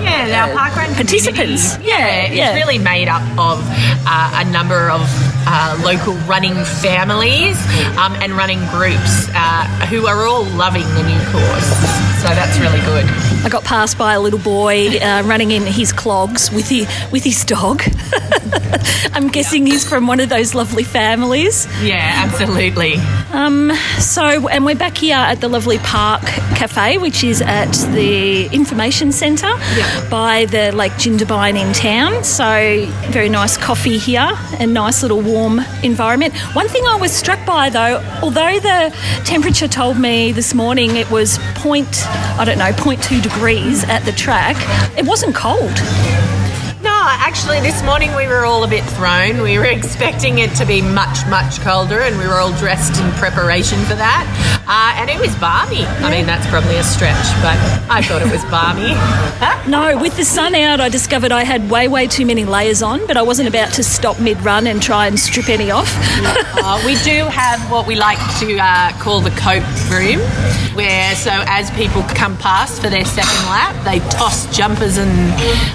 Yeah, 0.03 0.47
our 0.47 0.71
parkrun 0.71 0.95
participants. 0.95 1.77
community, 1.77 1.89
Yeah, 1.89 2.27
it's 2.27 2.35
yeah. 2.37 2.55
really 2.55 2.79
made 2.79 3.09
up 3.09 3.23
of 3.39 3.59
uh, 4.07 4.43
a 4.43 4.45
number 4.51 4.89
of 4.91 5.03
uh, 5.47 5.81
local 5.85 6.15
running 6.27 6.55
families 6.83 7.57
um, 7.97 8.15
and 8.17 8.33
running 8.33 8.59
groups 8.69 9.29
uh, 9.35 9.65
who 9.89 10.07
are 10.07 10.27
all 10.27 10.45
loving 10.45 10.87
the 10.95 11.03
new 11.03 11.21
course. 11.31 12.07
So 12.21 12.29
that's 12.35 12.59
really 12.59 12.81
good. 12.81 13.05
I 13.45 13.49
got 13.49 13.63
passed 13.63 13.97
by 13.97 14.15
a 14.15 14.21
little 14.21 14.41
boy 14.41 14.99
uh, 14.99 15.23
running 15.25 15.53
in 15.53 15.63
his 15.63 15.93
clogs 15.93 16.51
with 16.51 16.69
his, 16.69 16.89
with 17.13 17.23
his 17.23 17.45
dog. 17.45 17.83
I'm 19.13 19.29
guessing 19.29 19.67
he's 19.67 19.89
from 19.89 20.07
one 20.07 20.19
of 20.19 20.29
those 20.29 20.55
lovely 20.55 20.83
families. 20.83 21.67
Yeah, 21.83 22.25
absolutely. 22.27 22.95
Um, 23.33 23.73
so, 23.99 24.49
and 24.49 24.65
we're 24.65 24.75
back 24.75 24.97
here 24.99 25.17
at 25.17 25.41
the 25.41 25.49
lovely 25.49 25.79
Park 25.79 26.23
Cafe, 26.23 26.99
which 26.99 27.23
is 27.23 27.41
at 27.41 27.71
the 27.95 28.47
Information 28.47 29.13
Centre 29.13 29.53
by 30.11 30.47
the 30.51 30.73
Lake 30.75 30.93
Jindabyne 30.93 31.57
in 31.57 31.73
town. 31.73 32.25
So, 32.25 32.87
very 33.11 33.29
nice 33.29 33.57
coffee 33.57 33.99
here 33.99 34.33
and 34.59 34.75
nice 34.75 35.03
little 35.03 35.23
warm 35.37 35.61
environment. 35.83 36.35
One 36.55 36.69
thing 36.69 36.85
I 36.87 36.97
was 36.97 37.13
struck 37.13 37.45
by 37.45 37.69
though, 37.69 38.03
although 38.23 38.59
the 38.59 38.95
temperature 39.25 39.69
told 39.69 39.99
me 39.99 40.33
this 40.33 40.55
morning 40.55 40.97
it 40.97 41.11
was 41.11 41.39
point, 41.57 42.07
I 42.41 42.45
don't 42.47 42.59
know, 42.59 42.73
0.2 42.73 43.23
degrees 43.23 43.85
at 43.85 44.05
the 44.05 44.13
track, 44.13 44.57
it 44.97 45.05
wasn't 45.05 45.35
cold. 45.35 46.26
Actually, 47.09 47.61
this 47.61 47.83
morning 47.85 48.13
we 48.17 48.27
were 48.27 48.45
all 48.45 48.65
a 48.65 48.69
bit 48.69 48.83
thrown. 48.83 49.41
We 49.41 49.59
were 49.59 49.65
expecting 49.79 50.39
it 50.39 50.55
to 50.57 50.67
be 50.67 50.83
much, 50.83 51.25
much 51.29 51.61
colder, 51.61 52.01
and 52.01 52.19
we 52.19 52.27
were 52.27 52.35
all 52.35 52.53
dressed 52.59 53.01
in 53.01 53.11
preparation 53.13 53.79
for 53.85 53.95
that. 53.95 54.27
Uh, 54.67 55.01
and 55.01 55.09
it 55.09 55.21
was 55.21 55.35
balmy. 55.37 55.85
I 56.05 56.11
mean, 56.11 56.27
that's 56.27 56.47
probably 56.49 56.77
a 56.77 56.83
stretch, 56.83 57.25
but 57.41 57.57
I 57.89 58.03
thought 58.03 58.23
it 58.23 58.33
was 58.33 58.45
balmy. 58.47 58.95
No, 59.67 59.99
with 59.99 60.17
the 60.17 60.25
sun 60.25 60.55
out, 60.55 60.81
I 60.81 60.89
discovered 60.89 61.33
I 61.33 61.43
had 61.43 61.69
way, 61.69 61.89
way 61.89 62.07
too 62.07 62.25
many 62.25 62.45
layers 62.45 62.83
on, 62.85 63.05
but 63.09 63.17
I 63.17 63.23
wasn't 63.23 63.49
about 63.49 63.73
to 63.75 63.83
stop 63.83 64.21
mid 64.21 64.41
run 64.43 64.69
and 64.69 64.81
try 64.81 65.09
and 65.09 65.19
strip 65.19 65.49
any 65.49 65.73
off. 65.73 65.93
Uh, 66.57 66.81
we 66.87 66.95
do 67.03 67.25
have 67.25 67.61
what 67.69 67.85
we 67.85 67.97
like 67.97 68.19
to 68.39 68.57
uh, 68.59 68.93
call 69.01 69.21
the 69.21 69.31
coat 69.31 69.65
room, 69.91 70.21
where 70.77 71.15
so 71.17 71.33
as 71.47 71.69
people 71.73 72.03
come 72.15 72.37
past 72.39 72.81
for 72.81 72.89
their 72.89 73.05
second 73.05 73.45
lap, 73.47 73.75
they 73.85 73.99
toss 74.09 74.47
jumpers 74.57 74.99
and 74.99 75.11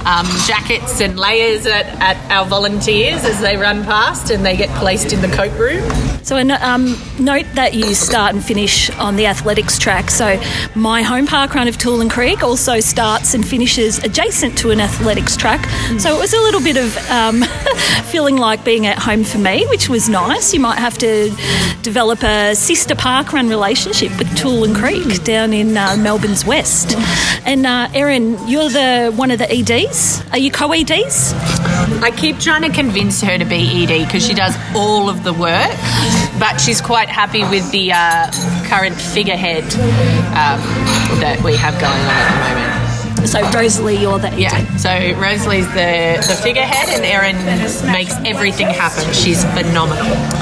um, 0.08 0.26
jackets 0.48 1.02
and 1.02 1.20
layers 1.21 1.65
at, 1.65 1.86
at 2.01 2.31
our 2.31 2.45
volunteers 2.45 3.23
as 3.23 3.39
they 3.39 3.55
run 3.55 3.84
past, 3.84 4.31
and 4.31 4.45
they 4.45 4.57
get 4.57 4.69
placed 4.79 5.13
in 5.13 5.21
the 5.21 5.29
coat 5.29 5.57
room. 5.57 6.11
So, 6.23 6.38
um, 6.38 6.97
note 7.19 7.45
that 7.55 7.73
you 7.73 7.95
start 7.95 8.34
and 8.34 8.43
finish 8.43 8.89
on 8.91 9.15
the 9.15 9.25
athletics 9.25 9.79
track. 9.79 10.12
So, 10.12 10.39
my 10.75 11.01
home 11.01 11.25
park 11.25 11.55
run 11.55 11.67
of 11.67 11.77
Toolern 11.77 12.10
Creek 12.10 12.43
also 12.43 12.79
starts 12.79 13.34
and 13.34 13.47
finishes 13.47 13.97
adjacent 14.03 14.57
to 14.60 14.71
an 14.71 14.79
athletics 14.79 15.36
track. 15.36 15.67
So, 15.99 16.15
it 16.15 16.19
was 16.19 16.34
a 16.34 16.39
little 16.39 16.62
bit 16.62 16.77
of 16.77 16.95
um, 17.10 17.41
feeling 18.05 18.38
like 18.38 18.63
being 18.63 18.86
at 18.86 18.99
home 18.99 19.23
for 19.23 19.39
me, 19.39 19.65
which 19.67 19.89
was 19.89 20.10
nice. 20.10 20.53
You 20.53 20.60
might 20.60 20.79
have 20.79 20.97
to 20.99 21.29
develop 21.81 22.23
a 22.23 22.55
sister 22.55 22.95
park 22.95 23.34
run 23.34 23.49
relationship 23.49 24.17
with 24.17 24.27
Toolern 24.29 24.75
Creek 24.75 25.23
down 25.23 25.53
in 25.53 25.75
uh, 25.75 25.95
Melbourne's 25.97 26.45
west. 26.45 26.95
And, 27.45 27.65
uh, 27.65 27.89
Erin, 27.93 28.38
you're 28.47 28.69
the 28.69 29.12
one 29.15 29.31
of 29.31 29.39
the 29.39 29.51
EDs. 29.51 30.23
Are 30.31 30.38
you 30.38 30.51
co 30.51 30.71
EDs? 30.71 31.70
I 32.04 32.10
keep 32.10 32.40
trying 32.40 32.64
to 32.64 32.70
convince 32.70 33.22
her 33.22 33.38
to 33.38 33.46
be 33.46 33.84
ED 33.84 34.06
because 34.08 34.26
she 34.26 34.34
does 34.34 34.58
all 34.76 35.08
of 35.08 35.24
the 35.24 35.34
work, 35.34 35.70
but 36.40 36.58
she's 36.58 36.82
quite 36.82 37.10
happy 37.10 37.44
with 37.44 37.70
the 37.72 37.92
uh, 37.94 38.32
current 38.68 38.96
figurehead 38.96 39.64
um, 40.34 40.60
that 41.22 41.42
we 41.44 41.56
have 41.56 41.74
going 41.76 41.94
on 41.94 42.18
at 42.18 42.32
the 42.34 43.16
moment. 43.16 43.28
So, 43.30 43.40
Rosalie, 43.52 43.98
you're 43.98 44.18
the 44.18 44.30
ED. 44.30 44.40
Yeah, 44.40 44.78
so 44.78 44.90
Rosalie's 45.22 45.68
the, 45.70 46.18
the 46.28 46.40
figurehead, 46.42 46.90
and 46.90 47.06
Erin 47.06 47.38
makes 47.92 48.16
everything 48.26 48.68
happen. 48.68 49.14
She's 49.14 49.44
phenomenal. 49.54 50.40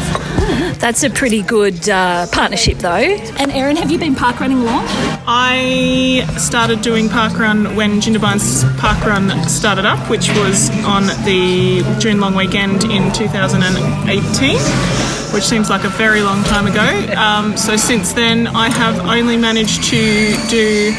That's 0.79 1.03
a 1.03 1.09
pretty 1.09 1.41
good 1.41 1.89
uh, 1.89 2.25
partnership, 2.31 2.77
though. 2.77 2.89
And 2.89 3.51
Erin, 3.51 3.75
have 3.75 3.91
you 3.91 3.99
been 3.99 4.15
park 4.15 4.39
running 4.39 4.63
long? 4.63 4.85
I 5.27 6.25
started 6.37 6.81
doing 6.81 7.09
park 7.09 7.37
run 7.37 7.75
when 7.75 7.99
Jindabyne's 7.99 8.63
parkrun 8.79 9.45
started 9.49 9.85
up, 9.85 10.09
which 10.09 10.29
was 10.29 10.69
on 10.85 11.07
the 11.25 11.83
June 11.99 12.21
long 12.21 12.33
weekend 12.33 12.85
in 12.85 13.11
2018. 13.11 15.18
Which 15.33 15.43
seems 15.43 15.69
like 15.69 15.83
a 15.83 15.89
very 15.89 16.21
long 16.21 16.43
time 16.43 16.67
ago. 16.67 17.13
Um, 17.15 17.55
so 17.57 17.75
since 17.75 18.13
then, 18.13 18.47
I 18.47 18.69
have 18.69 18.99
only 18.99 19.37
managed 19.37 19.83
to 19.85 20.33
do, 20.49 20.93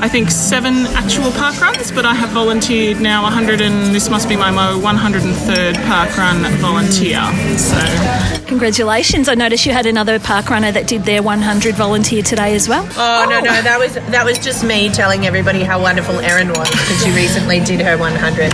I 0.00 0.08
think, 0.08 0.30
seven 0.30 0.86
actual 0.94 1.30
park 1.32 1.60
runs, 1.60 1.90
but 1.92 2.04
I 2.04 2.14
have 2.14 2.30
volunteered 2.30 3.00
now 3.00 3.22
100 3.22 3.60
and 3.60 3.94
this 3.94 4.08
must 4.08 4.28
be 4.28 4.36
my 4.36 4.50
103rd 4.50 5.76
park 5.86 6.16
run 6.16 6.42
volunteer. 6.58 7.20
So 7.58 8.44
Congratulations. 8.46 9.28
I 9.28 9.34
noticed 9.34 9.66
you 9.66 9.72
had 9.72 9.86
another 9.86 10.18
park 10.18 10.50
runner 10.50 10.70
that 10.72 10.86
did 10.86 11.04
their 11.04 11.22
100 11.22 11.74
volunteer 11.74 12.22
today 12.22 12.54
as 12.54 12.68
well. 12.68 12.86
Oh, 12.96 13.26
no, 13.28 13.40
no, 13.40 13.62
that 13.62 13.78
was 13.78 13.94
that 13.94 14.24
was 14.24 14.38
just 14.38 14.64
me 14.64 14.90
telling 14.90 15.26
everybody 15.26 15.62
how 15.62 15.80
wonderful 15.80 16.18
Erin 16.20 16.48
was 16.48 16.70
because 16.70 17.02
she 17.04 17.10
recently 17.12 17.60
did 17.60 17.80
her 17.80 17.96
100. 17.96 18.52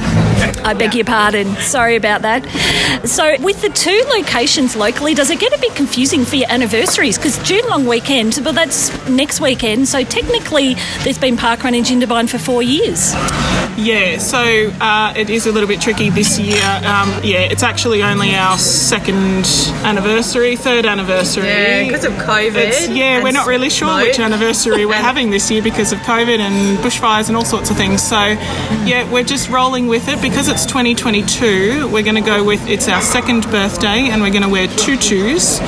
I 0.65 0.75
beg 0.75 0.95
your 0.95 1.05
pardon. 1.05 1.55
Sorry 1.57 1.97
about 1.97 2.23
that. 2.23 2.47
So, 3.07 3.37
with 3.41 3.61
the 3.63 3.69
two 3.71 4.03
locations 4.17 4.77
locally, 4.77 5.15
does 5.21 5.29
it 5.29 5.39
get 5.39 5.53
a 5.53 5.61
bit 5.61 5.75
confusing 5.75 6.25
for 6.25 6.37
your 6.37 6.51
anniversaries? 6.51 7.19
Because 7.19 7.37
June 7.43 7.61
long 7.69 7.85
weekend, 7.85 8.41
but 8.43 8.55
that's 8.55 8.89
next 9.07 9.39
weekend. 9.39 9.87
So, 9.87 10.03
technically, 10.03 10.77
there's 11.05 11.19
been 11.19 11.37
parkrun 11.37 11.77
in 11.77 11.85
Jindabyne 11.85 12.27
for 12.27 12.39
four 12.39 12.63
years. 12.63 13.13
Yeah, 13.81 14.19
so 14.19 14.39
uh, 14.81 15.15
it 15.17 15.31
is 15.31 15.47
a 15.47 15.53
little 15.53 15.69
bit 15.69 15.81
tricky 15.81 16.11
this 16.11 16.39
year. 16.39 16.63
Um, 16.85 17.09
yeah, 17.25 17.49
it's 17.49 17.63
actually 17.63 18.03
only 18.03 18.35
our 18.35 18.59
second 18.59 19.47
anniversary, 19.85 20.55
third 20.57 20.85
anniversary. 20.85 21.47
Yeah, 21.47 21.85
because 21.85 22.05
of 22.05 22.13
COVID. 22.13 22.57
It's, 22.57 22.89
yeah, 22.89 23.23
we're 23.23 23.33
not 23.33 23.47
really 23.47 23.71
sure 23.71 23.89
smoke. 23.89 24.07
which 24.09 24.19
anniversary 24.19 24.85
we're 24.85 24.95
having 25.11 25.31
this 25.31 25.51
year 25.51 25.63
because 25.63 25.93
of 25.93 25.99
COVID 26.01 26.39
and 26.39 26.79
bushfires 26.79 27.29
and 27.29 27.37
all 27.37 27.47
sorts 27.47 27.71
of 27.71 27.77
things. 27.79 28.03
So, 28.03 28.21
yeah, 28.85 29.11
we're 29.11 29.25
just 29.25 29.49
rolling 29.49 29.87
with 29.87 30.09
it 30.09 30.21
because 30.21 30.49
it's 30.49 30.67
2022. 30.67 31.89
We're 31.89 32.03
going 32.03 32.17
to 32.17 32.21
go 32.21 32.45
with 32.45 32.67
it's 32.69 32.87
our 32.87 33.01
second 33.01 33.45
birthday 33.51 34.11
and 34.11 34.21
we're 34.21 34.31
going 34.31 34.43
to 34.43 34.49
wear 34.49 34.67
tutus 34.69 35.59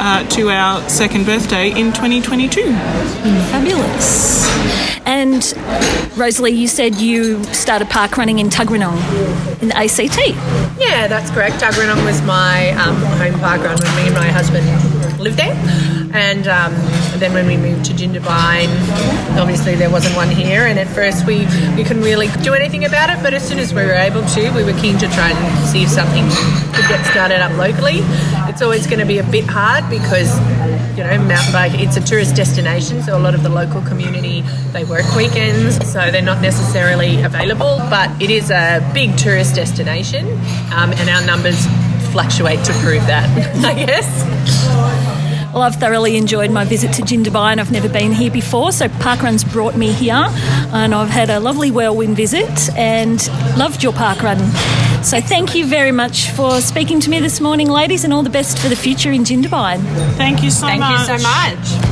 uh, 0.00 0.26
to 0.30 0.50
our 0.50 0.86
second 0.88 1.26
birthday 1.26 1.68
in 1.70 1.92
2022. 1.92 2.72
Fabulous. 3.52 4.48
And 5.06 5.54
Rosalie, 6.16 6.52
you 6.52 6.66
said 6.66 6.96
you 6.96 7.44
started 7.44 7.88
park 7.90 8.16
running 8.16 8.38
in 8.38 8.48
Tuggeranong 8.48 8.96
in 9.62 9.68
the 9.68 9.76
ACT. 9.76 10.18
Yeah, 10.80 11.06
that's 11.06 11.30
correct. 11.30 11.56
Tuggeranong 11.56 12.04
was 12.04 12.22
my 12.22 12.70
um, 12.72 12.96
home 12.96 13.38
park 13.40 13.62
run 13.62 13.78
when 13.78 13.96
me 13.96 14.06
and 14.06 14.14
my 14.14 14.28
husband 14.28 14.66
lived 15.20 15.36
there. 15.36 15.54
And 16.12 16.48
um, 16.48 16.74
then 17.20 17.32
when 17.32 17.46
we 17.46 17.56
moved 17.56 17.84
to 17.86 17.92
Jindabyne, 17.92 18.68
obviously 19.38 19.74
there 19.76 19.90
wasn't 19.90 20.16
one 20.16 20.28
here. 20.28 20.62
And 20.62 20.78
at 20.78 20.88
first 20.88 21.26
we, 21.26 21.46
we 21.76 21.84
couldn't 21.84 22.02
really 22.02 22.28
do 22.42 22.52
anything 22.54 22.84
about 22.84 23.10
it. 23.10 23.22
But 23.22 23.34
as 23.34 23.46
soon 23.46 23.58
as 23.58 23.72
we 23.72 23.82
were 23.82 23.92
able 23.92 24.24
to, 24.24 24.50
we 24.52 24.64
were 24.64 24.78
keen 24.80 24.98
to 24.98 25.06
try 25.08 25.30
and 25.30 25.68
see 25.68 25.82
if 25.82 25.88
something 25.88 26.24
could 26.74 26.88
get 26.88 27.04
started 27.06 27.40
up 27.40 27.52
locally. 27.56 28.00
It's 28.50 28.62
always 28.62 28.86
going 28.86 28.98
to 28.98 29.06
be 29.06 29.18
a 29.18 29.24
bit 29.24 29.44
hard 29.46 29.88
because, 29.88 30.36
you 30.96 31.04
know, 31.04 31.16
mountain 31.22 31.52
bike, 31.52 31.72
it's 31.74 31.96
a 31.96 32.00
tourist 32.00 32.34
destination. 32.34 33.02
So 33.02 33.16
a 33.16 33.20
lot 33.20 33.34
of 33.34 33.42
the 33.42 33.48
local 33.48 33.82
community, 33.82 34.42
they 34.72 34.84
work 34.84 35.14
weekends. 35.14 35.76
So 35.90 36.10
they're 36.10 36.22
not 36.22 36.42
necessarily 36.42 37.22
available. 37.22 37.78
But 37.88 38.20
it 38.20 38.30
is 38.30 38.50
a 38.50 38.88
big 38.92 39.16
tourist 39.16 39.54
destination. 39.54 40.26
Um, 40.72 40.92
and 40.92 41.08
our 41.08 41.24
numbers 41.24 41.66
fluctuate 42.10 42.64
to 42.64 42.72
prove 42.74 43.06
that, 43.06 43.28
I 43.64 43.74
guess. 43.74 45.09
Well, 45.52 45.62
I've 45.62 45.76
thoroughly 45.76 46.16
enjoyed 46.16 46.52
my 46.52 46.64
visit 46.64 46.92
to 46.94 47.02
Jindabyne. 47.02 47.58
I've 47.58 47.72
never 47.72 47.88
been 47.88 48.12
here 48.12 48.30
before, 48.30 48.70
so 48.70 48.86
Parkrun's 48.86 49.42
brought 49.42 49.76
me 49.76 49.92
here, 49.92 50.26
and 50.72 50.94
I've 50.94 51.08
had 51.08 51.28
a 51.28 51.40
lovely 51.40 51.72
whirlwind 51.72 52.16
visit 52.16 52.70
and 52.76 53.20
loved 53.56 53.82
your 53.82 53.92
parkrun. 53.92 54.38
So 55.04 55.20
thank 55.20 55.56
you 55.56 55.66
very 55.66 55.90
much 55.90 56.30
for 56.30 56.60
speaking 56.60 57.00
to 57.00 57.10
me 57.10 57.18
this 57.18 57.40
morning, 57.40 57.68
ladies, 57.68 58.04
and 58.04 58.12
all 58.12 58.22
the 58.22 58.30
best 58.30 58.60
for 58.60 58.68
the 58.68 58.76
future 58.76 59.10
in 59.10 59.24
Jindabyne. 59.24 59.82
Thank 60.16 60.44
you 60.44 60.50
so 60.52 60.66
Thank 60.66 60.80
much. 60.80 61.06
Thank 61.06 61.20
you 61.20 61.24
so 61.24 61.28
much. 61.28 61.90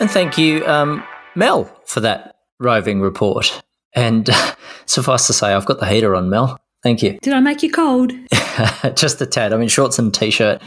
And 0.00 0.10
thank 0.10 0.36
you, 0.36 0.66
um, 0.66 1.02
Mel, 1.34 1.64
for 1.86 2.00
that 2.00 2.36
roving 2.58 3.00
report. 3.00 3.62
And 3.98 4.28
suffice 4.86 5.26
to 5.26 5.32
say, 5.32 5.52
I've 5.52 5.66
got 5.66 5.80
the 5.80 5.86
heater 5.86 6.14
on, 6.14 6.30
Mel. 6.30 6.58
Thank 6.82 7.02
you. 7.02 7.18
Did 7.22 7.32
I 7.32 7.40
make 7.40 7.62
you 7.62 7.70
cold? 7.70 8.12
Just 8.94 9.20
a 9.20 9.26
tad. 9.26 9.52
I 9.52 9.56
mean, 9.56 9.68
shorts 9.68 9.98
and 9.98 10.14
t-shirt. 10.14 10.62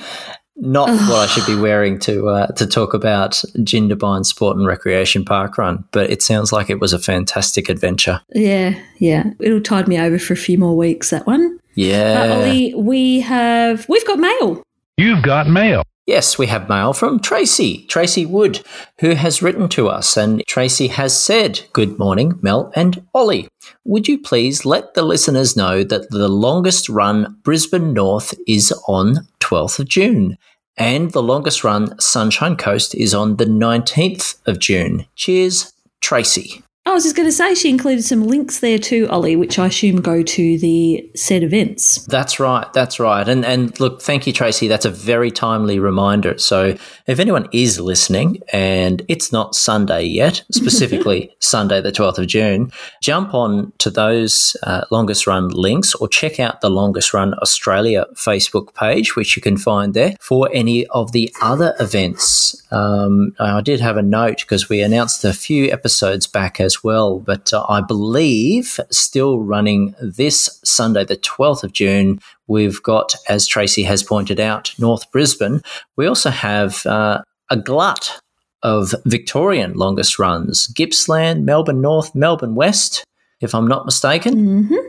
Not 0.57 0.89
what 0.89 1.17
I 1.17 1.25
should 1.27 1.45
be 1.47 1.55
wearing 1.55 1.97
to 1.99 2.27
uh, 2.27 2.47
to 2.47 2.67
talk 2.67 2.93
about 2.93 3.31
Jindabyne 3.57 4.25
Sport 4.25 4.57
and 4.57 4.67
Recreation 4.67 5.23
Park 5.25 5.57
Run, 5.57 5.85
but 5.91 6.11
it 6.11 6.21
sounds 6.21 6.51
like 6.51 6.69
it 6.69 6.79
was 6.79 6.93
a 6.93 6.99
fantastic 6.99 7.67
adventure. 7.69 8.21
Yeah, 8.35 8.77
yeah. 8.97 9.31
It'll 9.39 9.61
tide 9.61 9.87
me 9.87 9.97
over 9.97 10.19
for 10.19 10.33
a 10.33 10.37
few 10.37 10.59
more 10.59 10.75
weeks, 10.75 11.09
that 11.09 11.25
one. 11.25 11.57
Yeah. 11.73 12.21
Uh, 12.21 12.35
Olly, 12.35 12.75
we 12.75 13.21
have, 13.21 13.87
we've 13.89 14.05
got 14.05 14.19
mail. 14.19 14.61
You've 14.97 15.23
got 15.23 15.47
mail. 15.47 15.83
Yes, 16.07 16.37
we 16.37 16.47
have 16.47 16.67
mail 16.67 16.93
from 16.93 17.19
Tracy, 17.19 17.85
Tracy 17.85 18.25
Wood, 18.25 18.61
who 18.99 19.11
has 19.11 19.41
written 19.41 19.69
to 19.69 19.87
us. 19.87 20.17
And 20.17 20.43
Tracy 20.47 20.87
has 20.87 21.17
said, 21.17 21.61
Good 21.73 21.99
morning, 21.99 22.39
Mel 22.41 22.71
and 22.75 23.05
Olly. 23.13 23.47
Would 23.85 24.07
you 24.07 24.19
please 24.19 24.65
let 24.65 24.95
the 24.95 25.03
listeners 25.03 25.55
know 25.55 25.83
that 25.83 26.09
the 26.09 26.27
longest 26.27 26.89
run 26.89 27.37
Brisbane 27.43 27.93
North 27.93 28.33
is 28.47 28.73
on 28.87 29.27
12th 29.39 29.79
of 29.79 29.87
June? 29.87 30.37
And 30.75 31.11
the 31.11 31.21
longest 31.21 31.63
run 31.63 31.99
Sunshine 31.99 32.55
Coast 32.55 32.95
is 32.95 33.13
on 33.13 33.35
the 33.35 33.45
19th 33.45 34.35
of 34.47 34.57
June. 34.57 35.05
Cheers, 35.15 35.71
Tracy. 35.99 36.63
I 36.83 36.93
was 36.93 37.03
just 37.03 37.15
going 37.15 37.27
to 37.27 37.31
say 37.31 37.53
she 37.53 37.69
included 37.69 38.03
some 38.03 38.23
links 38.23 38.59
there 38.59 38.79
too, 38.79 39.07
Olly, 39.11 39.35
which 39.35 39.59
I 39.59 39.67
assume 39.67 40.01
go 40.01 40.23
to 40.23 40.57
the 40.57 41.11
said 41.15 41.43
events. 41.43 42.03
That's 42.07 42.39
right. 42.39 42.71
That's 42.73 42.99
right. 42.99 43.27
And 43.29 43.45
and 43.45 43.79
look, 43.79 44.01
thank 44.01 44.25
you, 44.25 44.33
Tracy. 44.33 44.67
That's 44.67 44.85
a 44.85 44.89
very 44.89 45.29
timely 45.29 45.77
reminder. 45.77 46.39
So 46.39 46.75
if 47.05 47.19
anyone 47.19 47.47
is 47.51 47.79
listening 47.79 48.41
and 48.51 49.03
it's 49.07 49.31
not 49.31 49.53
Sunday 49.53 50.05
yet, 50.05 50.41
specifically 50.51 51.35
Sunday 51.37 51.81
the 51.81 51.91
twelfth 51.91 52.17
of 52.17 52.25
June, 52.25 52.71
jump 52.99 53.35
on 53.35 53.73
to 53.77 53.91
those 53.91 54.57
uh, 54.63 54.83
longest 54.89 55.27
run 55.27 55.49
links 55.49 55.93
or 55.93 56.07
check 56.07 56.39
out 56.39 56.61
the 56.61 56.71
longest 56.71 57.13
run 57.13 57.35
Australia 57.43 58.07
Facebook 58.15 58.73
page, 58.73 59.15
which 59.15 59.35
you 59.35 59.41
can 59.41 59.55
find 59.55 59.93
there 59.93 60.15
for 60.19 60.49
any 60.51 60.87
of 60.87 61.11
the 61.11 61.31
other 61.43 61.75
events. 61.79 62.61
Um, 62.71 63.35
I 63.39 63.61
did 63.61 63.81
have 63.81 63.97
a 63.97 64.01
note 64.01 64.37
because 64.37 64.67
we 64.67 64.81
announced 64.81 65.23
a 65.25 65.33
few 65.33 65.71
episodes 65.71 66.25
back 66.25 66.59
as 66.59 66.70
well, 66.83 67.19
but 67.19 67.53
uh, 67.53 67.65
I 67.69 67.81
believe 67.81 68.79
still 68.89 69.39
running 69.39 69.95
this 70.01 70.59
Sunday, 70.63 71.05
the 71.05 71.17
12th 71.17 71.63
of 71.63 71.73
June, 71.73 72.19
we've 72.47 72.81
got, 72.83 73.15
as 73.29 73.47
Tracy 73.47 73.83
has 73.83 74.03
pointed 74.03 74.39
out, 74.39 74.73
North 74.79 75.11
Brisbane. 75.11 75.61
We 75.95 76.07
also 76.07 76.29
have 76.29 76.85
uh, 76.85 77.21
a 77.49 77.57
glut 77.57 78.19
of 78.63 78.93
Victorian 79.05 79.73
longest 79.73 80.19
runs 80.19 80.67
Gippsland, 80.67 81.45
Melbourne 81.45 81.81
North, 81.81 82.13
Melbourne 82.13 82.55
West, 82.55 83.03
if 83.41 83.55
I'm 83.55 83.67
not 83.67 83.85
mistaken, 83.85 84.37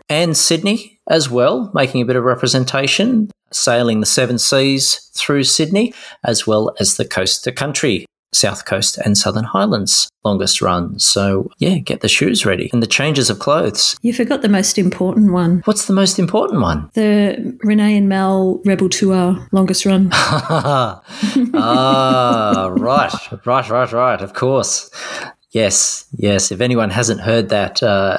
and 0.09 0.37
Sydney 0.37 1.01
as 1.09 1.31
well, 1.31 1.71
making 1.75 2.03
a 2.03 2.05
bit 2.05 2.17
of 2.17 2.25
representation, 2.25 3.31
sailing 3.51 4.01
the 4.01 4.07
seven 4.07 4.39
seas 4.39 5.11
through 5.15 5.45
Sydney, 5.45 5.95
as 6.25 6.47
well 6.47 6.75
as 6.79 6.97
the 6.97 7.07
coast 7.07 7.45
to 7.45 7.53
country. 7.53 8.05
South 8.33 8.65
Coast 8.65 8.99
and 8.99 9.17
Southern 9.17 9.45
Highlands 9.45 10.09
longest 10.25 10.63
runs. 10.63 11.05
So, 11.05 11.51
yeah, 11.59 11.79
get 11.79 12.01
the 12.01 12.09
shoes 12.09 12.47
ready 12.47 12.71
and 12.73 12.83
the 12.83 12.87
changes 12.87 13.29
of 13.29 13.39
clothes. 13.39 13.97
You 14.03 14.13
forgot 14.13 14.43
the 14.43 14.49
most 14.49 14.79
important 14.79 15.33
one 15.33 15.63
What's 15.65 15.87
the 15.87 15.93
most 15.93 16.19
important 16.19 16.61
one? 16.63 16.91
the 16.95 17.59
Renee 17.63 17.97
and 17.97 18.09
Mel 18.09 18.61
Rebel 18.65 18.89
Tour 18.89 19.47
longest 19.53 19.85
run. 19.85 20.11
ah, 20.15 21.03
right, 22.73 23.47
right, 23.47 23.69
right, 23.69 23.93
right. 23.93 24.21
Of 24.21 24.35
course. 24.35 24.91
Yes, 25.53 26.07
yes. 26.17 26.51
If 26.51 26.63
anyone 26.63 26.89
hasn't 26.89 27.21
heard 27.21 27.51
that, 27.51 27.83
uh, 27.83 28.19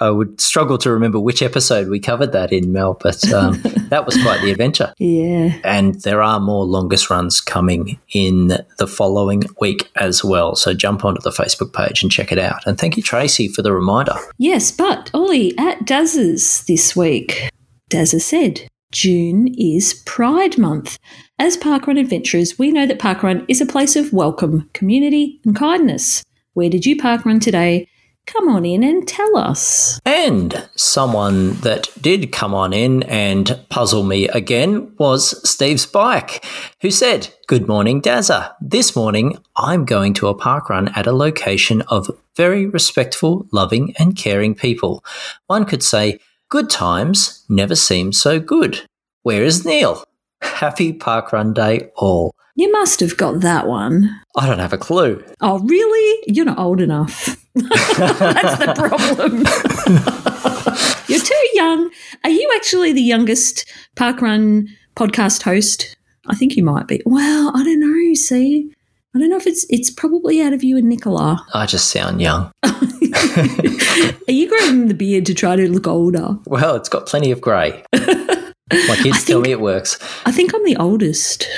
I 0.00 0.10
would 0.10 0.40
struggle 0.40 0.78
to 0.78 0.90
remember 0.90 1.20
which 1.20 1.40
episode 1.40 1.88
we 1.88 2.00
covered 2.00 2.32
that 2.32 2.52
in, 2.52 2.72
Mel, 2.72 2.98
but 3.00 3.32
um, 3.32 3.60
that 3.88 4.04
was 4.04 4.20
quite 4.20 4.42
the 4.42 4.50
adventure. 4.50 4.92
yeah. 4.98 5.58
And 5.62 5.94
there 6.02 6.22
are 6.22 6.40
more 6.40 6.64
longest 6.64 7.08
runs 7.08 7.40
coming 7.40 8.00
in 8.12 8.58
the 8.78 8.88
following 8.88 9.44
week 9.60 9.90
as 9.96 10.24
well. 10.24 10.56
So 10.56 10.74
jump 10.74 11.04
onto 11.04 11.20
the 11.20 11.30
Facebook 11.30 11.72
page 11.72 12.02
and 12.02 12.10
check 12.10 12.32
it 12.32 12.38
out. 12.38 12.66
And 12.66 12.76
thank 12.78 12.96
you, 12.96 13.02
Tracy, 13.02 13.46
for 13.46 13.62
the 13.62 13.72
reminder. 13.72 14.16
Yes, 14.38 14.72
but 14.72 15.08
Olly, 15.14 15.56
at 15.58 15.86
Daz's 15.86 16.64
this 16.64 16.96
week, 16.96 17.48
Dazza 17.90 18.20
said, 18.20 18.66
June 18.90 19.54
is 19.56 20.02
Pride 20.04 20.58
Month. 20.58 20.98
As 21.38 21.56
parkrun 21.56 21.98
adventurers, 21.98 22.58
we 22.58 22.72
know 22.72 22.86
that 22.86 22.98
parkrun 22.98 23.44
is 23.48 23.60
a 23.60 23.66
place 23.66 23.94
of 23.96 24.12
welcome, 24.12 24.68
community, 24.74 25.40
and 25.44 25.54
kindness. 25.56 26.22
Where 26.54 26.70
did 26.70 26.86
you 26.86 26.96
parkrun 26.96 27.40
today? 27.40 27.88
come 28.26 28.48
on 28.48 28.64
in 28.64 28.82
and 28.82 29.06
tell 29.06 29.36
us. 29.36 30.00
And 30.04 30.68
someone 30.76 31.54
that 31.60 31.88
did 32.00 32.32
come 32.32 32.54
on 32.54 32.72
in 32.72 33.02
and 33.04 33.58
puzzle 33.68 34.04
me 34.04 34.28
again 34.28 34.94
was 34.98 35.48
Steve 35.48 35.80
Spike, 35.80 36.44
who 36.80 36.90
said, 36.90 37.32
Good 37.46 37.68
morning, 37.68 38.00
Dazza. 38.00 38.54
This 38.60 38.94
morning, 38.96 39.38
I'm 39.56 39.84
going 39.84 40.14
to 40.14 40.28
a 40.28 40.34
park 40.34 40.70
run 40.70 40.88
at 40.94 41.06
a 41.06 41.12
location 41.12 41.82
of 41.82 42.10
very 42.36 42.66
respectful, 42.66 43.46
loving, 43.52 43.94
and 43.98 44.16
caring 44.16 44.54
people. 44.54 45.04
One 45.46 45.64
could 45.64 45.82
say, 45.82 46.20
Good 46.48 46.70
times 46.70 47.44
never 47.48 47.74
seem 47.74 48.12
so 48.12 48.38
good. 48.38 48.82
Where 49.22 49.42
is 49.42 49.64
Neil? 49.64 50.04
Happy 50.42 50.92
park 50.92 51.32
run 51.32 51.54
day, 51.54 51.90
all. 51.96 52.34
You 52.54 52.70
must 52.70 53.00
have 53.00 53.16
got 53.16 53.40
that 53.40 53.66
one. 53.66 54.10
I 54.36 54.46
don't 54.46 54.58
have 54.58 54.74
a 54.74 54.78
clue. 54.78 55.24
Oh, 55.40 55.58
really? 55.60 56.22
You're 56.26 56.44
not 56.44 56.58
old 56.58 56.82
enough. 56.82 57.38
That's 57.54 58.58
the 58.58 58.74
problem. 58.76 59.38
You're 61.08 61.20
too 61.20 61.48
young. 61.54 61.90
Are 62.24 62.30
you 62.30 62.52
actually 62.54 62.92
the 62.92 63.00
youngest 63.00 63.70
parkrun 63.96 64.68
podcast 64.96 65.42
host? 65.42 65.96
I 66.26 66.34
think 66.34 66.54
you 66.56 66.62
might 66.62 66.86
be. 66.86 67.00
Well, 67.06 67.52
I 67.54 67.64
don't 67.64 67.80
know. 67.80 68.14
See, 68.14 68.70
I 69.14 69.18
don't 69.18 69.30
know 69.30 69.36
if 69.36 69.46
it's 69.46 69.66
it's 69.70 69.90
probably 69.90 70.42
out 70.42 70.52
of 70.52 70.62
you 70.62 70.76
and 70.76 70.88
Nicola. 70.88 71.44
I 71.54 71.64
just 71.64 71.88
sound 71.88 72.20
young. 72.20 72.52
Are 72.64 74.32
you 74.32 74.48
growing 74.48 74.88
the 74.88 74.96
beard 74.96 75.24
to 75.26 75.34
try 75.34 75.56
to 75.56 75.70
look 75.70 75.86
older? 75.86 76.36
Well, 76.46 76.76
it's 76.76 76.88
got 76.90 77.06
plenty 77.06 77.30
of 77.30 77.40
grey. 77.40 77.82
My 77.92 78.96
kids 79.02 79.24
tell 79.24 79.40
me 79.40 79.50
it 79.52 79.60
works. 79.60 79.98
I 80.26 80.32
think 80.32 80.54
I'm 80.54 80.64
the 80.64 80.76
oldest. 80.76 81.48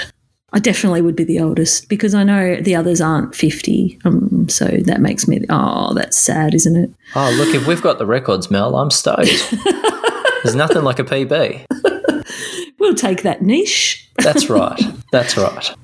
I 0.55 0.61
definitely 0.61 1.03
would 1.03 1.17
be 1.17 1.25
the 1.25 1.41
oldest 1.41 1.89
because 1.89 2.15
I 2.15 2.23
know 2.23 2.61
the 2.61 2.77
others 2.77 3.01
aren't 3.01 3.35
50. 3.35 3.99
Um, 4.05 4.49
so 4.49 4.67
that 4.85 5.01
makes 5.01 5.27
me, 5.27 5.41
oh, 5.51 5.93
that's 5.95 6.17
sad, 6.17 6.55
isn't 6.55 6.77
it? 6.77 6.91
Oh, 7.17 7.35
look, 7.37 7.53
if 7.57 7.67
we've 7.67 7.83
got 7.83 7.99
the 7.99 8.07
records, 8.07 8.53
Mel, 8.53 8.77
I'm 8.77 8.93
stoked. 8.93 9.51
There's 10.45 10.55
nothing 10.55 10.85
like 10.85 11.01
a 11.01 11.05
PB. 11.05 11.65
We'll 12.79 12.95
take 12.95 13.23
that 13.23 13.43
niche. 13.43 14.09
That's 14.19 14.49
right. 14.51 14.81
That's 15.11 15.37
right. 15.37 15.75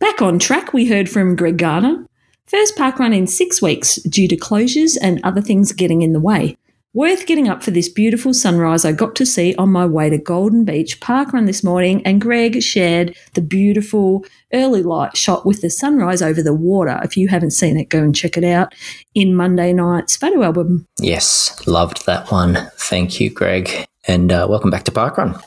Back 0.00 0.20
on 0.20 0.40
track, 0.40 0.72
we 0.72 0.86
heard 0.86 1.08
from 1.08 1.36
Greg 1.36 1.56
Garner. 1.56 2.04
First 2.46 2.76
park 2.76 2.98
run 2.98 3.12
in 3.12 3.28
six 3.28 3.62
weeks 3.62 3.96
due 3.96 4.26
to 4.26 4.36
closures 4.36 4.98
and 5.00 5.20
other 5.22 5.40
things 5.40 5.70
getting 5.70 6.02
in 6.02 6.12
the 6.12 6.20
way. 6.20 6.56
Worth 6.96 7.26
getting 7.26 7.46
up 7.46 7.62
for 7.62 7.72
this 7.72 7.90
beautiful 7.90 8.32
sunrise 8.32 8.86
I 8.86 8.92
got 8.92 9.14
to 9.16 9.26
see 9.26 9.54
on 9.56 9.68
my 9.68 9.84
way 9.84 10.08
to 10.08 10.16
Golden 10.16 10.64
Beach 10.64 10.98
Park 10.98 11.34
Run 11.34 11.44
this 11.44 11.62
morning, 11.62 12.00
and 12.06 12.22
Greg 12.22 12.62
shared 12.62 13.14
the 13.34 13.42
beautiful 13.42 14.24
early 14.54 14.82
light 14.82 15.14
shot 15.14 15.44
with 15.44 15.60
the 15.60 15.68
sunrise 15.68 16.22
over 16.22 16.42
the 16.42 16.54
water. 16.54 16.98
If 17.04 17.18
you 17.18 17.28
haven't 17.28 17.50
seen 17.50 17.76
it, 17.76 17.90
go 17.90 17.98
and 17.98 18.16
check 18.16 18.38
it 18.38 18.44
out 18.44 18.74
in 19.14 19.34
Monday 19.34 19.74
night's 19.74 20.16
photo 20.16 20.42
album. 20.42 20.86
Yes, 20.98 21.66
loved 21.66 22.06
that 22.06 22.32
one. 22.32 22.70
Thank 22.76 23.20
you, 23.20 23.28
Greg. 23.28 23.86
And 24.08 24.32
uh, 24.32 24.46
welcome 24.48 24.70
back 24.70 24.84
to 24.84 24.90
Parkrun. 24.90 25.38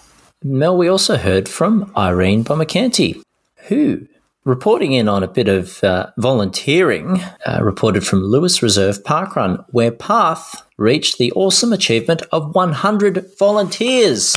Mel, 0.43 0.78
we 0.78 0.88
also 0.88 1.18
heard 1.18 1.50
from 1.50 1.91
Irene 1.97 2.43
Bomacanti, 2.43 3.24
who, 3.70 4.08
reporting 4.50 4.93
in 4.93 5.08
on 5.08 5.24
a 5.24 5.28
bit 5.28 5.47
of 5.47 5.82
uh, 5.84 6.08
volunteering, 6.18 7.22
uh, 7.45 7.60
reported 7.62 8.06
from 8.06 8.24
Lewis 8.24 8.64
Reserve 8.64 9.04
Parkrun, 9.04 9.64
where 9.70 9.91
Path 9.91 10.64
reached 10.78 11.20
the 11.20 11.32
awesome 11.34 11.72
achievement 11.72 12.24
of 12.32 12.56
100 12.56 13.26
volunteers. 13.38 14.36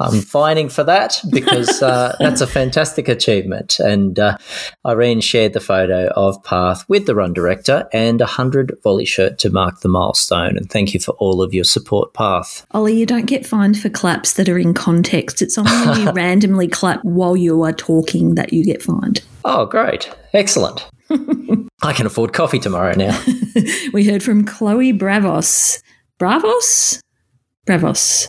I'm 0.00 0.20
fining 0.20 0.68
for 0.68 0.84
that 0.84 1.20
because 1.30 1.82
uh, 1.82 2.14
that's 2.20 2.40
a 2.40 2.46
fantastic 2.46 3.08
achievement. 3.08 3.80
And 3.80 4.18
uh, 4.18 4.38
Irene 4.86 5.20
shared 5.20 5.52
the 5.52 5.60
photo 5.60 6.08
of 6.08 6.42
Path 6.44 6.88
with 6.88 7.06
the 7.06 7.14
run 7.14 7.32
director 7.32 7.88
and 7.92 8.20
a 8.20 8.24
100 8.24 8.78
volley 8.82 9.04
shirt 9.04 9.38
to 9.38 9.50
mark 9.50 9.80
the 9.80 9.88
milestone. 9.88 10.56
And 10.56 10.70
thank 10.70 10.94
you 10.94 11.00
for 11.00 11.12
all 11.12 11.42
of 11.42 11.52
your 11.52 11.64
support, 11.64 12.14
Path. 12.14 12.64
Olly, 12.72 12.96
you 12.96 13.06
don't 13.06 13.26
get 13.26 13.46
fined 13.46 13.80
for 13.80 13.88
claps 13.88 14.34
that 14.34 14.48
are 14.48 14.58
in 14.58 14.74
context. 14.74 15.42
It's 15.42 15.58
only 15.58 15.72
when 15.72 16.00
you 16.00 16.10
randomly 16.12 16.68
clap 16.68 17.04
while 17.04 17.36
you 17.36 17.62
are 17.62 17.72
talking 17.72 18.36
that 18.36 18.52
you 18.52 18.64
get 18.64 18.82
fined. 18.82 19.22
Oh, 19.44 19.66
great. 19.66 20.14
Excellent. 20.32 20.88
I 21.10 21.92
can 21.92 22.06
afford 22.06 22.32
coffee 22.32 22.58
tomorrow 22.58 22.94
now. 22.94 23.20
We 23.92 24.04
heard 24.04 24.22
from 24.22 24.44
Chloe 24.44 24.92
Bravos. 24.92 25.82
Bravos? 26.18 27.02
Bravos. 27.66 28.28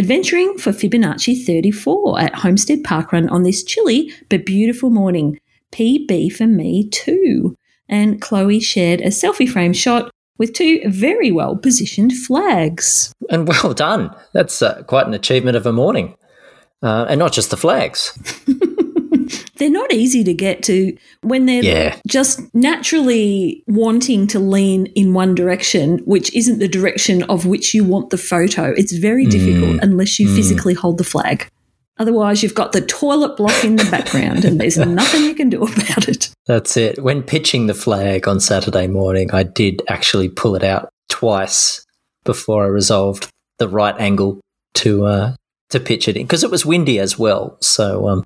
Adventuring 0.00 0.56
for 0.56 0.72
Fibonacci 0.72 1.44
34 1.44 2.18
at 2.18 2.34
Homestead 2.36 2.82
Parkrun 2.82 3.30
on 3.30 3.42
this 3.42 3.62
chilly 3.62 4.10
but 4.30 4.46
beautiful 4.46 4.88
morning. 4.88 5.38
PB 5.72 6.32
for 6.32 6.46
me 6.46 6.88
too. 6.88 7.54
And 7.86 8.18
Chloe 8.18 8.60
shared 8.60 9.02
a 9.02 9.08
selfie 9.08 9.46
frame 9.46 9.74
shot 9.74 10.10
with 10.38 10.54
two 10.54 10.80
very 10.86 11.30
well 11.30 11.54
positioned 11.54 12.14
flags. 12.14 13.12
And 13.28 13.46
well 13.46 13.74
done. 13.74 14.16
That's 14.32 14.62
uh, 14.62 14.84
quite 14.84 15.06
an 15.06 15.12
achievement 15.12 15.58
of 15.58 15.66
a 15.66 15.72
morning. 15.72 16.16
Uh, 16.82 17.04
and 17.10 17.18
not 17.18 17.34
just 17.34 17.50
the 17.50 17.58
flags. 17.58 18.18
They're 19.56 19.70
not 19.70 19.92
easy 19.92 20.24
to 20.24 20.32
get 20.34 20.62
to 20.64 20.96
when 21.22 21.46
they're 21.46 21.62
Yeah. 21.64 21.96
just 22.08 22.40
naturally 22.54 23.62
wanting 23.66 24.26
to 24.28 24.38
lean 24.38 24.86
in 24.94 25.12
one 25.14 25.34
direction, 25.34 25.98
which 26.04 26.34
isn't 26.34 26.58
the 26.58 26.68
direction 26.68 27.22
of 27.24 27.46
which 27.46 27.74
you 27.74 27.84
want 27.84 28.10
the 28.10 28.18
photo. 28.18 28.72
It's 28.76 28.92
very 28.92 29.26
difficult 29.26 29.80
unless 29.82 30.18
you 30.18 30.34
physically 30.34 30.74
hold 30.74 30.98
the 30.98 31.04
flag. 31.04 31.46
Otherwise, 31.98 32.42
you've 32.42 32.54
got 32.54 32.72
the 32.72 32.80
toilet 32.80 33.36
block 33.36 33.62
in 33.62 33.76
the 33.76 33.84
background 33.90 34.44
and 34.46 34.58
there's 34.58 34.78
nothing 34.78 35.22
you 35.24 35.34
can 35.34 35.50
do 35.50 35.62
about 35.62 36.08
it. 36.08 36.30
That's 36.46 36.76
it. 36.78 37.02
When 37.02 37.22
pitching 37.22 37.66
the 37.66 37.74
flag 37.74 38.26
on 38.26 38.40
Saturday 38.40 38.86
morning, 38.86 39.30
I 39.32 39.42
did 39.42 39.82
actually 39.88 40.30
pull 40.30 40.56
it 40.56 40.64
out 40.64 40.88
twice 41.10 41.84
before 42.24 42.64
I 42.64 42.68
resolved 42.68 43.28
the 43.58 43.68
right 43.68 43.94
angle 43.98 44.40
to 44.74 45.04
uh, 45.04 45.34
to 45.68 45.78
pitch 45.78 46.08
it 46.08 46.16
in 46.16 46.22
because 46.24 46.42
it 46.42 46.50
was 46.50 46.64
windy 46.64 46.98
as 46.98 47.18
well. 47.18 47.58
So 47.60 48.08
um, 48.08 48.24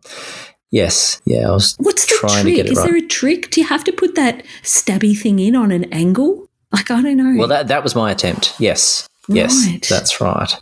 yes, 0.70 1.20
yeah, 1.24 1.48
I 1.48 1.52
was 1.52 1.76
What's 1.78 2.06
the 2.06 2.14
trying 2.18 2.44
to 2.44 2.50
trick? 2.50 2.56
get 2.56 2.66
it 2.66 2.72
Is 2.72 2.78
right. 2.78 2.84
there 2.86 2.96
a 2.96 3.00
trick? 3.06 3.50
Do 3.50 3.60
you 3.60 3.66
have 3.66 3.84
to 3.84 3.92
put 3.92 4.14
that 4.16 4.44
stabby 4.62 5.16
thing 5.18 5.38
in 5.38 5.54
on 5.56 5.70
an 5.72 5.84
angle? 5.92 6.48
Like, 6.72 6.90
I 6.90 7.00
don't 7.02 7.16
know. 7.16 7.34
Well, 7.38 7.48
that 7.48 7.68
that 7.68 7.82
was 7.84 7.94
my 7.94 8.10
attempt. 8.10 8.54
Yes, 8.58 9.08
yes, 9.28 9.66
Right. 9.66 9.86
that's 9.88 10.20
right. 10.20 10.54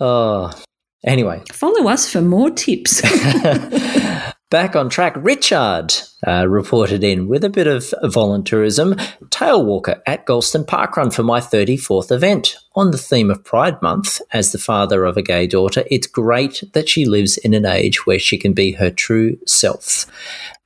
Oh, 0.00 0.50
anyway, 1.04 1.42
Follow 1.52 1.88
us 1.88 2.08
for 2.10 2.20
more 2.20 2.50
tips. 2.50 3.00
back 4.52 4.76
on 4.76 4.90
track. 4.90 5.14
Richard 5.16 5.94
uh, 6.26 6.46
reported 6.46 7.02
in 7.02 7.26
with 7.26 7.42
a 7.42 7.48
bit 7.48 7.66
of 7.66 7.84
volunteerism. 8.04 9.00
Tail 9.30 9.64
walker 9.64 10.02
at 10.06 10.26
Galston 10.26 10.66
Parkrun 10.66 11.10
for 11.10 11.22
my 11.22 11.40
34th 11.40 12.12
event. 12.12 12.58
On 12.74 12.90
the 12.90 12.98
theme 12.98 13.30
of 13.30 13.42
Pride 13.44 13.80
Month, 13.80 14.20
as 14.30 14.52
the 14.52 14.58
father 14.58 15.06
of 15.06 15.16
a 15.16 15.22
gay 15.22 15.46
daughter, 15.46 15.84
it's 15.90 16.06
great 16.06 16.62
that 16.74 16.86
she 16.86 17.06
lives 17.06 17.38
in 17.38 17.54
an 17.54 17.64
age 17.64 18.06
where 18.06 18.18
she 18.18 18.36
can 18.36 18.52
be 18.52 18.72
her 18.72 18.90
true 18.90 19.38
self. 19.46 20.04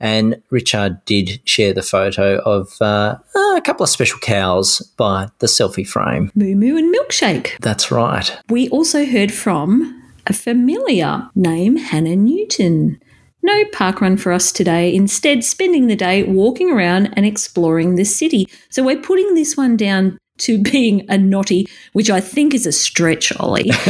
And 0.00 0.42
Richard 0.50 1.04
did 1.04 1.40
share 1.48 1.72
the 1.72 1.80
photo 1.80 2.40
of 2.40 2.74
uh, 2.82 3.18
a 3.36 3.62
couple 3.64 3.84
of 3.84 3.90
special 3.90 4.18
cows 4.18 4.80
by 4.96 5.28
the 5.38 5.46
selfie 5.46 5.86
frame. 5.86 6.32
Moo 6.34 6.56
Moo 6.56 6.76
and 6.76 6.92
Milkshake. 6.92 7.56
That's 7.60 7.92
right. 7.92 8.36
We 8.48 8.68
also 8.70 9.06
heard 9.06 9.32
from 9.32 10.02
a 10.26 10.32
familiar 10.32 11.30
name, 11.36 11.76
Hannah 11.76 12.16
Newton. 12.16 13.00
No 13.46 13.64
parkrun 13.66 14.18
for 14.18 14.32
us 14.32 14.50
today, 14.50 14.92
instead, 14.92 15.44
spending 15.44 15.86
the 15.86 15.94
day 15.94 16.24
walking 16.24 16.68
around 16.68 17.10
and 17.12 17.24
exploring 17.24 17.94
the 17.94 18.04
city. 18.04 18.48
So 18.70 18.82
we're 18.82 19.00
putting 19.00 19.34
this 19.34 19.56
one 19.56 19.76
down 19.76 20.18
to 20.38 20.60
being 20.62 21.08
a 21.08 21.16
naughty, 21.16 21.68
which 21.92 22.10
I 22.10 22.20
think 22.20 22.54
is 22.54 22.66
a 22.66 22.72
stretch, 22.72 23.32
Olly. 23.38 23.70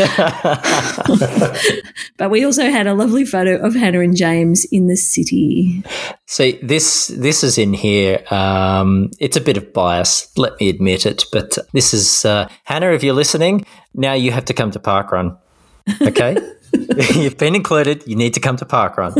but 2.18 2.30
we 2.30 2.44
also 2.44 2.64
had 2.64 2.86
a 2.86 2.92
lovely 2.92 3.24
photo 3.24 3.56
of 3.56 3.74
Hannah 3.74 4.00
and 4.00 4.14
James 4.14 4.66
in 4.66 4.88
the 4.88 4.96
city. 4.96 5.82
See, 6.26 6.58
this 6.62 7.06
this 7.06 7.42
is 7.42 7.56
in 7.56 7.72
here. 7.72 8.22
Um, 8.30 9.10
it's 9.18 9.38
a 9.38 9.40
bit 9.40 9.56
of 9.56 9.72
bias, 9.72 10.30
let 10.36 10.60
me 10.60 10.68
admit 10.68 11.06
it. 11.06 11.24
But 11.32 11.56
this 11.72 11.94
is 11.94 12.26
uh, 12.26 12.46
Hannah. 12.64 12.92
If 12.92 13.02
you're 13.02 13.14
listening, 13.14 13.64
now 13.94 14.12
you 14.12 14.32
have 14.32 14.44
to 14.44 14.52
come 14.52 14.70
to 14.72 14.78
Parkrun. 14.78 15.34
Okay, 16.02 16.36
you've 17.14 17.38
been 17.38 17.54
included. 17.54 18.06
You 18.06 18.16
need 18.16 18.34
to 18.34 18.40
come 18.40 18.56
to 18.56 18.64
Parkrun. 18.64 19.14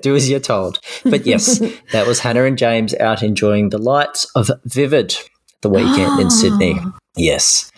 Do 0.02 0.16
as 0.16 0.28
you're 0.28 0.40
told. 0.40 0.80
But 1.04 1.26
yes, 1.26 1.58
that 1.92 2.06
was 2.06 2.20
Hannah 2.20 2.44
and 2.44 2.58
James 2.58 2.94
out 2.94 3.22
enjoying 3.22 3.70
the 3.70 3.78
lights 3.78 4.26
of 4.34 4.50
Vivid 4.64 5.16
the 5.62 5.68
weekend 5.68 6.20
in 6.20 6.30
Sydney. 6.30 6.78
Yes. 7.16 7.70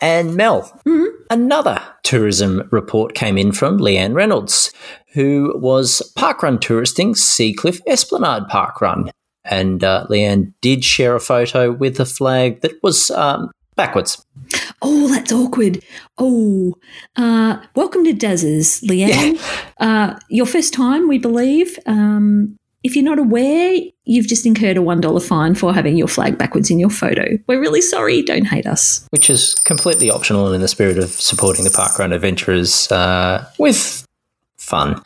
And 0.00 0.36
Mel, 0.36 0.78
another 1.30 1.82
tourism 2.02 2.68
report 2.70 3.14
came 3.14 3.38
in 3.38 3.52
from 3.52 3.78
Leanne 3.78 4.14
Reynolds, 4.14 4.72
who 5.14 5.54
was 5.56 6.02
parkrun 6.16 6.60
touristing 6.60 7.14
Seacliff 7.14 7.80
Esplanade 7.86 8.44
Parkrun. 8.50 9.10
And 9.44 9.82
uh, 9.82 10.06
Leanne 10.10 10.52
did 10.60 10.84
share 10.84 11.14
a 11.14 11.20
photo 11.20 11.72
with 11.72 11.98
a 12.00 12.04
flag 12.04 12.60
that 12.60 12.72
was 12.82 13.10
um, 13.12 13.50
backwards. 13.76 14.24
Oh, 14.88 15.08
that's 15.08 15.32
awkward. 15.32 15.82
Oh, 16.16 16.74
uh, 17.16 17.60
welcome 17.74 18.04
to 18.04 18.12
Dazza's, 18.12 18.80
Leanne. 18.82 19.36
Uh, 19.78 20.16
your 20.30 20.46
first 20.46 20.72
time, 20.72 21.08
we 21.08 21.18
believe, 21.18 21.76
um, 21.86 22.56
if 22.84 22.94
you're 22.94 23.04
not 23.04 23.18
aware, 23.18 23.78
you've 24.04 24.28
just 24.28 24.46
incurred 24.46 24.76
a 24.76 24.80
$1 24.80 25.26
fine 25.26 25.56
for 25.56 25.74
having 25.74 25.96
your 25.96 26.06
flag 26.06 26.38
backwards 26.38 26.70
in 26.70 26.78
your 26.78 26.88
photo. 26.88 27.36
We're 27.48 27.60
really 27.60 27.80
sorry. 27.82 28.22
Don't 28.22 28.44
hate 28.44 28.66
us. 28.66 29.06
Which 29.10 29.28
is 29.28 29.56
completely 29.56 30.08
optional 30.08 30.46
and 30.46 30.54
in 30.54 30.60
the 30.60 30.68
spirit 30.68 30.98
of 30.98 31.10
supporting 31.10 31.64
the 31.64 31.70
parkrun 31.70 32.14
adventurers 32.14 32.90
uh, 32.92 33.44
with 33.58 34.05
fun. 34.66 35.00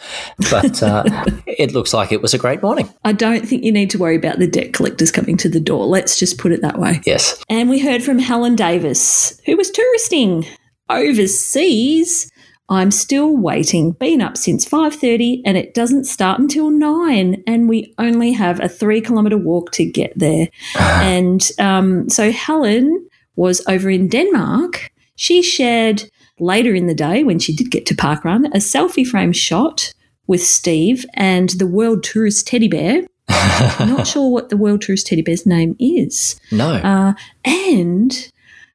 But 0.51 0.83
uh, 0.83 1.05
it 1.47 1.73
looks 1.73 1.93
like 1.93 2.13
it 2.13 2.23
was 2.23 2.35
a 2.35 2.39
great 2.39 2.63
morning. 2.63 2.93
I 3.05 3.13
don't 3.13 3.47
think 3.47 3.63
you 3.63 3.73
need 3.73 3.91
to 3.91 3.99
worry 3.99 4.17
about 4.17 4.39
the 4.39 4.47
debt 4.47 4.73
collectors 4.73 5.13
coming 5.13 5.37
to 5.39 5.49
the 5.49 5.61
door. 5.61 5.87
Let's 5.87 6.19
just 6.19 6.39
put 6.39 6.53
it 6.53 6.63
that 6.63 6.79
way. 6.79 7.01
Yes. 7.05 7.43
And 7.49 7.69
we 7.69 7.79
heard 7.79 8.03
from 8.03 8.19
Helen 8.19 8.57
Davis, 8.57 9.41
who 9.47 9.57
was 9.57 9.71
touristing 9.71 10.47
overseas. 10.89 12.31
I'm 12.69 12.93
still 12.93 13.37
waiting. 13.37 13.93
Been 13.93 14.23
up 14.23 14.37
since 14.37 14.65
5:30 14.65 15.43
and 15.45 15.57
it 15.57 15.75
doesn't 15.75 16.05
start 16.05 16.39
until 16.39 16.71
9 16.71 17.43
and 17.47 17.69
we 17.69 17.95
only 17.99 18.33
have 18.33 18.61
a 18.61 18.69
3 18.69 19.01
kilometer 19.01 19.37
walk 19.37 19.73
to 19.73 19.85
get 19.85 20.13
there. 20.17 20.49
and 20.79 21.51
um, 21.59 22.09
so 22.09 22.31
Helen 22.31 23.09
was 23.37 23.61
over 23.69 23.91
in 23.91 24.09
Denmark. 24.09 24.93
She 25.17 25.43
shared 25.43 26.05
later 26.41 26.75
in 26.75 26.87
the 26.87 26.95
day 26.95 27.25
when 27.25 27.39
she 27.39 27.55
did 27.55 27.71
get 27.71 27.87
to 27.87 27.95
Parkrun 27.95 28.47
a 28.47 28.59
selfie 28.59 29.07
frame 29.07 29.33
shot 29.33 29.93
with 30.27 30.43
Steve 30.43 31.05
and 31.15 31.51
the 31.51 31.67
World 31.67 32.05
Tourist 32.05 32.47
Teddy 32.47 32.69
Bear. 32.69 33.03
Not 33.29 34.07
sure 34.07 34.31
what 34.31 34.49
the 34.49 34.57
World 34.57 34.83
Tourist 34.83 35.07
Teddy 35.07 35.23
Bear's 35.23 35.47
name 35.47 35.77
is. 35.79 36.41
No. 36.51 36.75
Uh, 36.75 37.15
and 37.45 38.31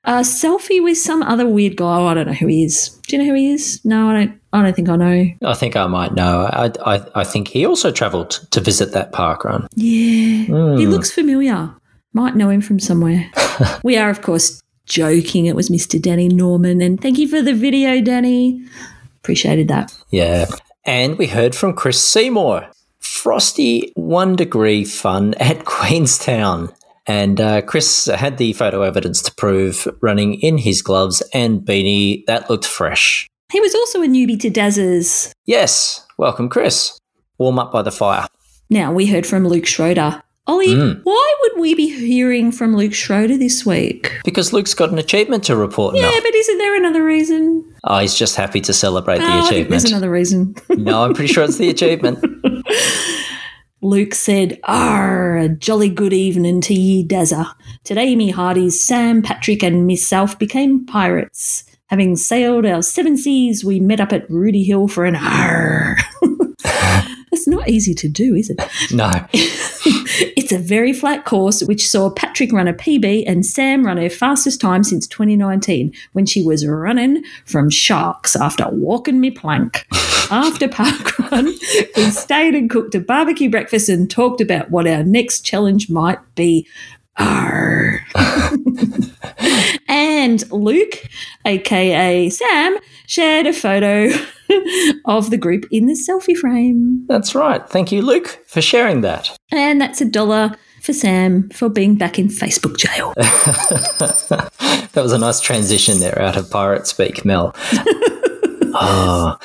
a 0.05 0.20
selfie 0.20 0.84
with 0.84 0.97
some 0.97 1.24
other 1.24 1.47
weird 1.47 1.78
guy. 1.78 1.97
Oh, 1.97 2.07
I 2.07 2.13
don't 2.13 2.28
know 2.28 2.34
who 2.34 2.47
he 2.47 2.63
is. 2.63 2.89
Do 3.07 3.16
you 3.16 3.24
know 3.24 3.30
who 3.30 3.36
he 3.36 3.51
is? 3.51 3.84
No, 3.84 4.09
I 4.09 4.13
don't. 4.13 4.41
I 4.53 4.61
don't 4.61 4.76
think 4.76 4.88
I 4.88 4.95
know. 4.95 5.32
I 5.43 5.53
think 5.53 5.76
I 5.76 5.88
might 5.88 6.13
know. 6.13 6.45
I, 6.45 6.72
I, 6.86 7.05
I 7.16 7.24
think 7.26 7.49
he 7.49 7.66
also 7.66 7.91
travelled 7.91 8.32
to 8.51 8.61
visit 8.61 8.93
that 8.93 9.11
park 9.11 9.43
run. 9.43 9.68
Yeah, 9.76 10.78
he 10.78 10.88
looks 10.88 11.11
familiar. 11.11 11.74
Might 12.13 12.38
know 12.38 12.49
him 12.49 12.61
from 12.61 12.80
somewhere. 12.80 13.30
we 13.84 13.97
are, 13.97 14.09
of 14.09 14.22
course, 14.22 14.61
joking. 14.86 15.45
It 15.45 15.55
was 15.55 15.69
Mr. 15.69 16.01
Danny 16.01 16.27
Norman, 16.27 16.81
and 16.81 17.01
thank 17.01 17.17
you 17.17 17.27
for 17.27 17.41
the 17.41 17.53
video, 17.53 18.01
Danny. 18.01 18.65
Appreciated 19.21 19.67
that. 19.69 19.95
Yeah. 20.11 20.45
And 20.86 21.17
we 21.17 21.27
heard 21.27 21.55
from 21.55 21.73
Chris 21.73 21.99
Seymour. 21.99 22.69
Frosty 22.99 23.91
one 23.95 24.36
degree 24.36 24.86
fun 24.86 25.33
at 25.36 25.65
Queenstown. 25.65 26.71
And 27.07 27.39
uh, 27.39 27.61
Chris 27.61 28.05
had 28.05 28.38
the 28.38 28.53
photo 28.53 28.81
evidence 28.81 29.21
to 29.23 29.33
prove 29.36 29.88
running 30.01 30.36
in 30.41 30.57
his 30.57 30.81
gloves 30.81 31.21
and 31.33 31.61
beanie. 31.61 32.25
That 32.25 32.49
looked 32.49 32.65
fresh. 32.65 33.29
He 33.51 33.59
was 33.59 33.75
also 33.75 34.01
a 34.01 34.07
newbie 34.07 34.39
to 34.41 34.49
Dazza's. 34.49 35.33
Yes. 35.45 36.05
Welcome, 36.17 36.49
Chris. 36.49 36.99
Warm 37.38 37.59
up 37.59 37.71
by 37.71 37.81
the 37.83 37.91
fire. 37.91 38.27
Now 38.69 38.91
we 38.91 39.05
heard 39.05 39.27
from 39.27 39.47
Luke 39.47 39.67
Schroeder. 39.67 40.21
Olly, 40.47 40.67
mm. 40.67 41.01
why 41.03 41.35
would 41.41 41.59
we 41.59 41.73
be 41.73 41.89
hearing 41.89 42.51
from 42.51 42.75
Luke 42.75 42.93
Schroeder 42.93 43.35
this 43.35 43.65
week? 43.65 44.19
Because 44.23 44.53
Luke's 44.53 44.75
got 44.75 44.91
an 44.91 44.99
achievement 44.99 45.43
to 45.45 45.55
report 45.55 45.95
Yeah, 45.95 46.03
now. 46.03 46.19
but 46.21 46.35
isn't 46.35 46.57
there 46.59 46.75
another 46.75 47.03
reason? 47.03 47.75
Oh, 47.83 47.97
he's 47.97 48.13
just 48.13 48.35
happy 48.35 48.61
to 48.61 48.73
celebrate 48.73 49.17
the 49.17 49.23
Oh, 49.23 49.27
I 49.27 49.31
think 49.39 49.47
achievement. 49.47 49.69
there's 49.69 49.85
another 49.85 50.11
reason. 50.11 50.55
no, 50.69 51.03
I'm 51.03 51.15
pretty 51.15 51.33
sure 51.33 51.43
it's 51.43 51.57
the 51.57 51.69
achievement. 51.69 52.23
Luke 53.81 54.13
said, 54.13 54.59
Arr, 54.65 55.37
a 55.37 55.49
jolly 55.49 55.89
good 55.89 56.13
evening 56.13 56.61
to 56.61 56.73
ye, 56.75 57.05
Dazza. 57.05 57.53
Today, 57.83 58.15
me 58.15 58.29
hearties, 58.29 58.79
Sam, 58.79 59.21
Patrick, 59.23 59.63
and 59.63 59.87
myself 59.87 60.37
became 60.37 60.85
pirates. 60.85 61.63
Having 61.87 62.17
sailed 62.17 62.65
our 62.65 62.81
seven 62.81 63.17
seas, 63.17 63.65
we 63.65 63.79
met 63.79 63.99
up 63.99 64.11
at 64.13 64.29
Rudy 64.29 64.63
Hill 64.63 64.87
for 64.87 65.05
an 65.05 65.15
arr. 65.15 65.97
It's 67.36 67.47
not 67.47 67.67
easy 67.67 67.93
to 67.95 68.07
do, 68.07 68.33
is 68.33 68.49
it? 68.49 68.59
No. 68.91 69.11
It's 70.38 70.51
a 70.51 70.59
very 70.59 70.93
flat 70.93 71.25
course, 71.25 71.63
which 71.63 71.88
saw 71.88 72.11
Patrick 72.11 72.53
run 72.53 72.67
a 72.67 72.73
PB 72.73 73.23
and 73.25 73.43
Sam 73.43 73.83
run 73.86 73.97
her 73.97 74.09
fastest 74.11 74.61
time 74.61 74.83
since 74.83 75.07
2019 75.07 75.91
when 76.13 76.25
she 76.27 76.43
was 76.43 76.67
running 76.67 77.23
from 77.45 77.69
sharks 77.71 78.36
after 78.36 78.67
walking 78.69 79.19
me 79.19 79.31
plank. 79.31 79.88
after 80.31 80.67
park 80.67 81.17
run, 81.17 81.45
we 81.95 82.11
stayed 82.11 82.53
and 82.53 82.69
cooked 82.69 82.93
a 82.93 82.99
barbecue 82.99 83.49
breakfast 83.49 83.89
and 83.89 84.09
talked 84.09 84.39
about 84.39 84.69
what 84.69 84.88
our 84.88 85.03
next 85.03 85.41
challenge 85.41 85.89
might 85.89 86.19
be. 86.36 86.67
And 89.88 90.49
Luke, 90.51 91.07
aka 91.45 92.30
Sam, 92.30 92.78
shared 93.07 93.45
a 93.45 93.53
photo 93.53 94.09
of 95.05 95.30
the 95.30 95.38
group 95.38 95.66
in 95.72 95.86
the 95.86 95.93
selfie 95.93 96.36
frame. 96.36 97.05
That's 97.07 97.36
right. 97.36 97.68
Thank 97.70 97.91
you, 97.91 98.01
Luke, 98.01 98.39
for 98.47 98.61
sharing 98.61 99.01
that. 99.01 99.38
And 99.51 99.80
that's 99.80 100.01
a 100.01 100.05
dollar 100.05 100.55
for 100.82 100.93
Sam 100.93 101.49
for 101.49 101.70
being 101.70 101.95
back 101.95 102.20
in 102.20 102.28
Facebook 102.28 102.78
jail. 102.78 103.13
That 104.95 105.03
was 105.03 105.11
a 105.11 105.18
nice 105.18 105.41
transition 105.41 105.99
there 105.99 106.22
out 106.22 106.38
of 106.38 106.49
pirate 106.49 106.88
speak, 106.88 107.26
Mel. 107.26 107.53
oh. 108.74 109.38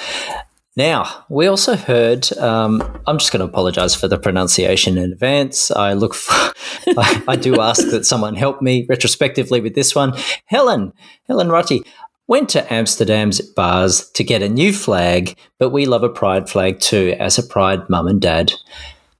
Now, 0.76 1.24
we 1.28 1.46
also 1.46 1.74
heard, 1.74 2.32
um, 2.38 2.80
I'm 3.06 3.18
just 3.18 3.32
going 3.32 3.40
to 3.40 3.50
apologize 3.50 3.94
for 3.94 4.06
the 4.06 4.18
pronunciation 4.18 4.96
in 4.96 5.12
advance. 5.12 5.70
I 5.70 5.94
look 5.94 6.14
for, 6.14 6.32
I, 6.96 7.22
I 7.26 7.36
do 7.36 7.60
ask 7.60 7.88
that 7.90 8.06
someone 8.06 8.36
help 8.36 8.62
me 8.62 8.86
retrospectively 8.88 9.60
with 9.60 9.74
this 9.74 9.94
one. 9.94 10.14
Helen, 10.46 10.92
Helen 11.26 11.48
Rutty, 11.48 11.82
went 12.28 12.48
to 12.50 12.72
Amsterdamse 12.72 13.40
Bos 13.56 14.08
to 14.12 14.22
get 14.22 14.42
a 14.42 14.48
new 14.48 14.72
flag, 14.72 15.36
but 15.58 15.70
we 15.70 15.86
love 15.86 16.04
a 16.04 16.08
pride 16.08 16.48
flag 16.48 16.78
too, 16.78 17.16
as 17.18 17.36
a 17.36 17.42
pride 17.42 17.90
mum 17.90 18.06
and 18.06 18.20
dad. 18.20 18.52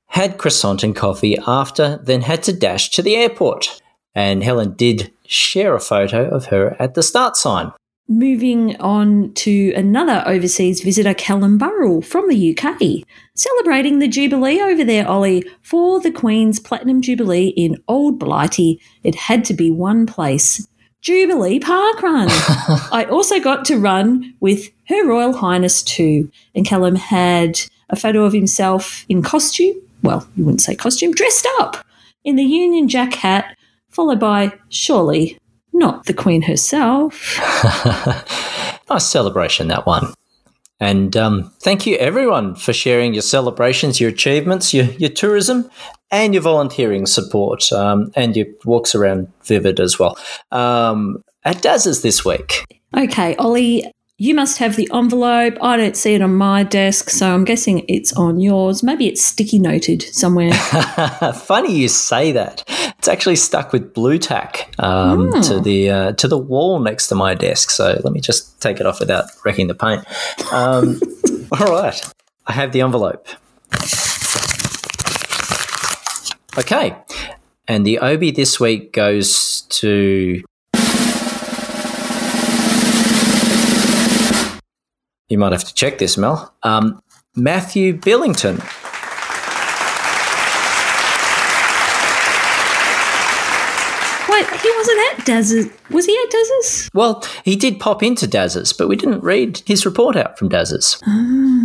Had 0.07 0.39
croissant 0.39 0.85
and 0.85 0.95
coffee 0.95 1.37
after, 1.47 2.01
then 2.05 2.23
had 2.23 2.45
to 2.45 2.53
dash 2.53 2.91
to 2.91 3.03
the 3.03 3.17
airport. 3.17 3.81
And 4.15 4.45
Helen 4.45 4.75
did 4.75 5.13
share 5.27 5.75
a 5.75 5.81
photo 5.81 6.29
of 6.29 6.47
her 6.47 6.77
at 6.81 6.95
the 6.95 7.03
start 7.03 7.37
sign. 7.37 7.73
Moving 8.13 8.75
on 8.81 9.33
to 9.35 9.73
another 9.77 10.25
overseas 10.27 10.83
visitor, 10.83 11.15
Callum 11.15 11.59
Burrell 11.59 12.03
from 12.03 12.29
the 12.29 12.59
UK, 12.59 13.07
celebrating 13.37 14.01
the 14.01 14.09
Jubilee 14.09 14.61
over 14.61 14.85
there, 14.85 15.09
Olly. 15.09 15.45
For 15.63 16.01
the 16.01 16.11
Queen's 16.11 16.59
Platinum 16.59 17.03
Jubilee 17.03 17.51
in 17.51 17.81
Old 17.87 18.19
Blighty, 18.19 18.81
it 19.05 19.15
had 19.15 19.45
to 19.45 19.55
be 19.55 19.71
one 19.71 20.07
place 20.07 20.67
Jubilee 21.03 21.61
Park 21.61 22.03
Run. 22.03 22.27
I 22.91 23.07
also 23.09 23.39
got 23.39 23.65
to 23.67 23.79
run 23.79 24.35
with 24.41 24.71
Her 24.89 25.07
Royal 25.07 25.33
Highness 25.33 25.81
too, 25.81 26.33
and 26.53 26.67
Callum 26.67 26.97
had 26.97 27.61
a 27.91 27.95
photo 27.95 28.25
of 28.25 28.33
himself 28.33 29.07
in 29.09 29.23
costume. 29.23 29.77
Well, 30.03 30.27
you 30.35 30.45
wouldn't 30.45 30.63
say 30.63 30.75
costume, 30.75 31.13
dressed 31.13 31.47
up 31.61 31.87
in 32.25 32.35
the 32.35 32.43
Union 32.43 32.89
Jack 32.89 33.15
hat, 33.15 33.57
followed 33.89 34.19
by, 34.19 34.59
surely, 34.69 35.39
not 35.73 36.07
the 36.07 36.15
Queen 36.15 36.43
herself. 36.43 37.39
nice 38.91 39.07
celebration, 39.07 39.69
that 39.69 39.87
one. 39.87 40.15
And 40.81 41.15
um, 41.17 41.53
thank 41.61 41.87
you, 41.87 41.97
everyone, 41.97 42.55
for 42.55 42.73
sharing 42.73 43.13
your 43.13 43.23
celebrations, 43.23 44.01
your 44.01 44.11
achievements, 44.11 44.73
your, 44.73 44.87
your 44.87 45.11
tourism, 45.11 45.71
and 46.11 46.33
your 46.33 46.43
volunteering 46.43 47.07
support, 47.07 47.71
um, 47.73 48.11
and 48.17 48.35
your 48.35 48.47
walks 48.65 48.95
around 48.95 49.31
Vivid 49.45 49.79
as 49.79 49.99
well. 49.99 50.19
Um, 50.51 51.23
at 51.45 51.59
Dazza's 51.59 52.03
this 52.03 52.25
week. 52.25 52.65
Okay, 52.97 53.37
Olly, 53.37 53.93
you 54.21 54.35
must 54.35 54.59
have 54.59 54.77
the 54.77 54.87
envelope. 54.93 55.57
I 55.63 55.79
don't 55.79 55.97
see 55.97 56.13
it 56.15 56.21
on 56.21 56.35
my 56.35 56.63
desk, 56.63 57.09
so 57.09 57.33
I'm 57.35 57.45
guessing 57.45 57.87
it's 57.89 58.13
on 58.13 58.39
yours. 58.39 58.83
Maybe 58.83 59.09
it's 59.09 59.25
sticky 59.25 59.59
noted 59.59 60.03
somewhere. 60.03 60.53
Funny 61.35 61.75
you 61.75 61.89
say 61.89 62.31
that. 62.33 62.63
It's 62.99 63.09
actually 63.09 63.37
stuck 63.37 63.73
with 63.73 63.95
Blu 63.95 64.19
Tack 64.19 64.75
um, 64.79 65.33
Hmm. 65.33 65.41
to 65.41 65.59
the 65.61 65.89
uh, 65.91 66.13
to 66.13 66.29
the 66.29 66.37
wall 66.37 66.81
next 66.81 67.07
to 67.09 67.15
my 67.15 67.33
desk. 67.33 67.71
So 67.71 67.99
let 68.05 68.13
me 68.13 68.21
just 68.21 68.61
take 68.61 68.79
it 68.79 68.85
off 68.85 69.01
without 69.01 69.25
wrecking 69.43 69.69
the 69.69 69.75
paint. 69.75 70.05
Um, 70.53 71.01
all 71.59 71.67
right, 71.75 71.99
I 72.47 72.53
have 72.53 72.73
the 72.73 72.83
envelope. 72.83 73.27
Okay, 76.59 76.95
and 77.67 77.87
the 77.87 78.01
Obi 78.01 78.33
this 78.33 78.61
week 78.61 78.93
goes 78.93 79.63
to. 79.81 80.43
You 85.31 85.39
might 85.39 85.53
have 85.53 85.65
to 85.65 85.73
check 85.75 85.99
this, 85.99 86.19
Mel. 86.19 86.53
Um, 86.65 87.01
Matthew 87.37 87.95
Billington. 87.95 88.57
Wait, 94.29 94.47
he 94.61 94.71
wasn't 94.77 94.99
at 94.99 95.27
Dazza's. 95.27 95.71
Was 95.91 96.07
he 96.07 96.19
at 96.25 96.31
Dazza's? 96.31 96.91
Well, 96.95 97.25
he 97.45 97.55
did 97.55 97.79
pop 97.79 98.03
into 98.03 98.27
Dazza's, 98.27 98.73
but 98.73 98.89
we 98.89 98.97
didn't 98.97 99.23
read 99.23 99.63
his 99.67 99.87
report 99.87 100.17
out 100.17 100.37
from 100.39 100.49
Dazza's. 100.49 101.01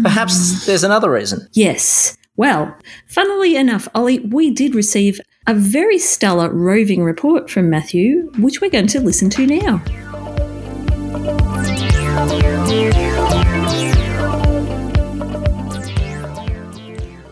Perhaps 0.03 0.65
there's 0.67 0.83
another 0.83 1.11
reason. 1.11 1.47
Yes. 1.53 2.17
Well, 2.37 2.75
funnily 3.07 3.55
enough, 3.55 3.87
Olly, 3.95 4.19
we 4.19 4.51
did 4.51 4.75
receive 4.75 5.19
a 5.47 5.53
very 5.55 5.97
stellar 5.97 6.49
roving 6.49 7.03
report 7.03 7.49
from 7.49 7.69
Matthew, 7.69 8.31
which 8.37 8.61
we're 8.61 8.69
going 8.69 8.87
to 8.87 8.99
listen 8.99 9.29
to 9.31 9.47
now. 9.47 9.81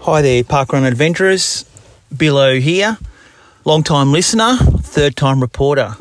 Hi 0.06 0.22
there, 0.22 0.44
Parkrun 0.44 0.86
Adventurers. 0.86 1.64
Billo 2.14 2.60
here. 2.60 2.98
Long 3.64 3.84
time 3.84 4.12
listener, 4.12 4.58
third 4.58 5.16
time 5.16 5.40
reporter. 5.40 5.96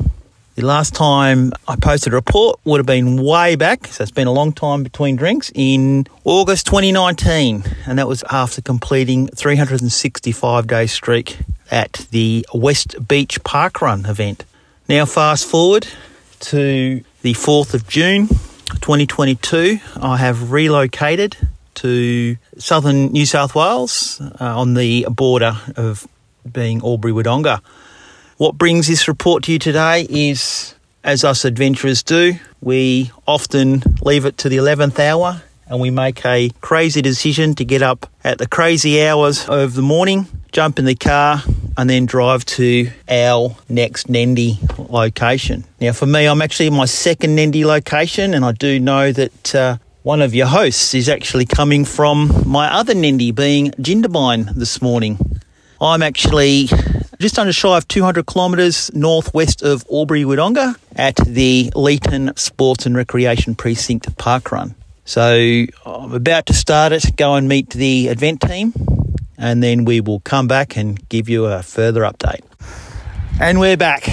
The 0.55 0.65
last 0.65 0.93
time 0.93 1.53
I 1.69 1.77
posted 1.77 2.11
a 2.11 2.17
report 2.17 2.59
would 2.65 2.79
have 2.79 2.85
been 2.85 3.23
way 3.23 3.55
back, 3.55 3.87
so 3.87 4.01
it's 4.01 4.11
been 4.11 4.27
a 4.27 4.33
long 4.33 4.51
time 4.51 4.83
between 4.83 5.15
drinks, 5.15 5.53
in 5.55 6.05
August 6.25 6.65
2019, 6.65 7.63
and 7.85 7.97
that 7.97 8.09
was 8.09 8.25
after 8.29 8.61
completing 8.61 9.27
365 9.27 10.67
day 10.67 10.85
streak 10.85 11.37
at 11.71 12.05
the 12.11 12.45
West 12.53 13.07
Beach 13.07 13.41
Parkrun 13.45 14.05
event. 14.09 14.43
Now, 14.89 15.05
fast 15.05 15.45
forward 15.45 15.87
to 16.41 17.01
the 17.21 17.33
4th 17.35 17.73
of 17.73 17.87
June 17.87 18.27
2022, 18.27 19.79
I 19.95 20.17
have 20.17 20.51
relocated 20.51 21.37
to 21.75 22.37
southern 22.57 23.07
New 23.07 23.25
South 23.25 23.55
Wales 23.55 24.21
uh, 24.21 24.59
on 24.59 24.73
the 24.73 25.05
border 25.09 25.57
of 25.75 26.07
being 26.49 26.81
Albury 26.81 27.13
Wodonga. 27.13 27.61
What 28.37 28.57
brings 28.57 28.87
this 28.87 29.07
report 29.07 29.43
to 29.43 29.53
you 29.53 29.59
today 29.59 30.05
is, 30.09 30.75
as 31.03 31.23
us 31.23 31.45
adventurers 31.45 32.03
do, 32.03 32.33
we 32.61 33.11
often 33.27 33.83
leave 34.01 34.25
it 34.25 34.37
to 34.39 34.49
the 34.49 34.57
11th 34.57 34.99
hour 34.99 35.41
and 35.67 35.79
we 35.79 35.89
make 35.89 36.25
a 36.25 36.51
crazy 36.61 37.01
decision 37.01 37.55
to 37.55 37.65
get 37.65 37.81
up 37.81 38.09
at 38.23 38.37
the 38.37 38.47
crazy 38.47 39.05
hours 39.05 39.47
of 39.47 39.75
the 39.75 39.81
morning, 39.81 40.27
jump 40.51 40.77
in 40.77 40.85
the 40.85 40.95
car, 40.95 41.41
and 41.77 41.89
then 41.89 42.05
drive 42.05 42.45
to 42.45 42.89
our 43.09 43.55
next 43.69 44.07
Nendy 44.07 44.59
location. 44.89 45.63
Now, 45.79 45.93
for 45.93 46.05
me, 46.05 46.25
I'm 46.25 46.41
actually 46.41 46.67
in 46.67 46.75
my 46.75 46.85
second 46.85 47.35
Nendy 47.37 47.65
location, 47.65 48.33
and 48.33 48.45
I 48.45 48.51
do 48.51 48.79
know 48.79 49.11
that 49.11 49.55
uh, 49.55 49.77
one 50.03 50.21
of 50.21 50.35
your 50.35 50.47
hosts 50.47 50.93
is 50.93 51.07
actually 51.07 51.45
coming 51.45 51.85
from 51.85 52.29
my 52.45 52.67
other 52.73 52.93
Nendy, 52.93 53.33
being 53.33 53.71
Jindabyne, 53.71 54.53
this 54.53 54.81
morning. 54.81 55.17
I'm 55.79 56.03
actually 56.03 56.67
just 57.19 57.39
under 57.39 57.53
shy 57.53 57.77
of 57.77 57.87
200 57.87 58.27
kilometres 58.27 58.93
northwest 58.93 59.63
of 59.63 59.85
Albury 59.89 60.23
Wodonga 60.23 60.75
at 60.97 61.15
the 61.15 61.71
Leeton 61.73 62.37
Sports 62.37 62.85
and 62.85 62.97
Recreation 62.97 63.55
Precinct 63.55 64.17
Park 64.17 64.51
Run. 64.51 64.75
So 65.05 65.65
I'm 65.85 66.11
about 66.11 66.47
to 66.47 66.53
start 66.53 66.91
it, 66.91 67.15
go 67.15 67.35
and 67.35 67.47
meet 67.47 67.69
the 67.69 68.07
event 68.07 68.41
team, 68.41 68.73
and 69.37 69.63
then 69.63 69.85
we 69.85 70.01
will 70.01 70.19
come 70.19 70.47
back 70.49 70.75
and 70.75 71.07
give 71.07 71.29
you 71.29 71.45
a 71.45 71.63
further 71.63 72.01
update. 72.01 72.41
And 73.39 73.57
we're 73.57 73.77
back. 73.77 74.09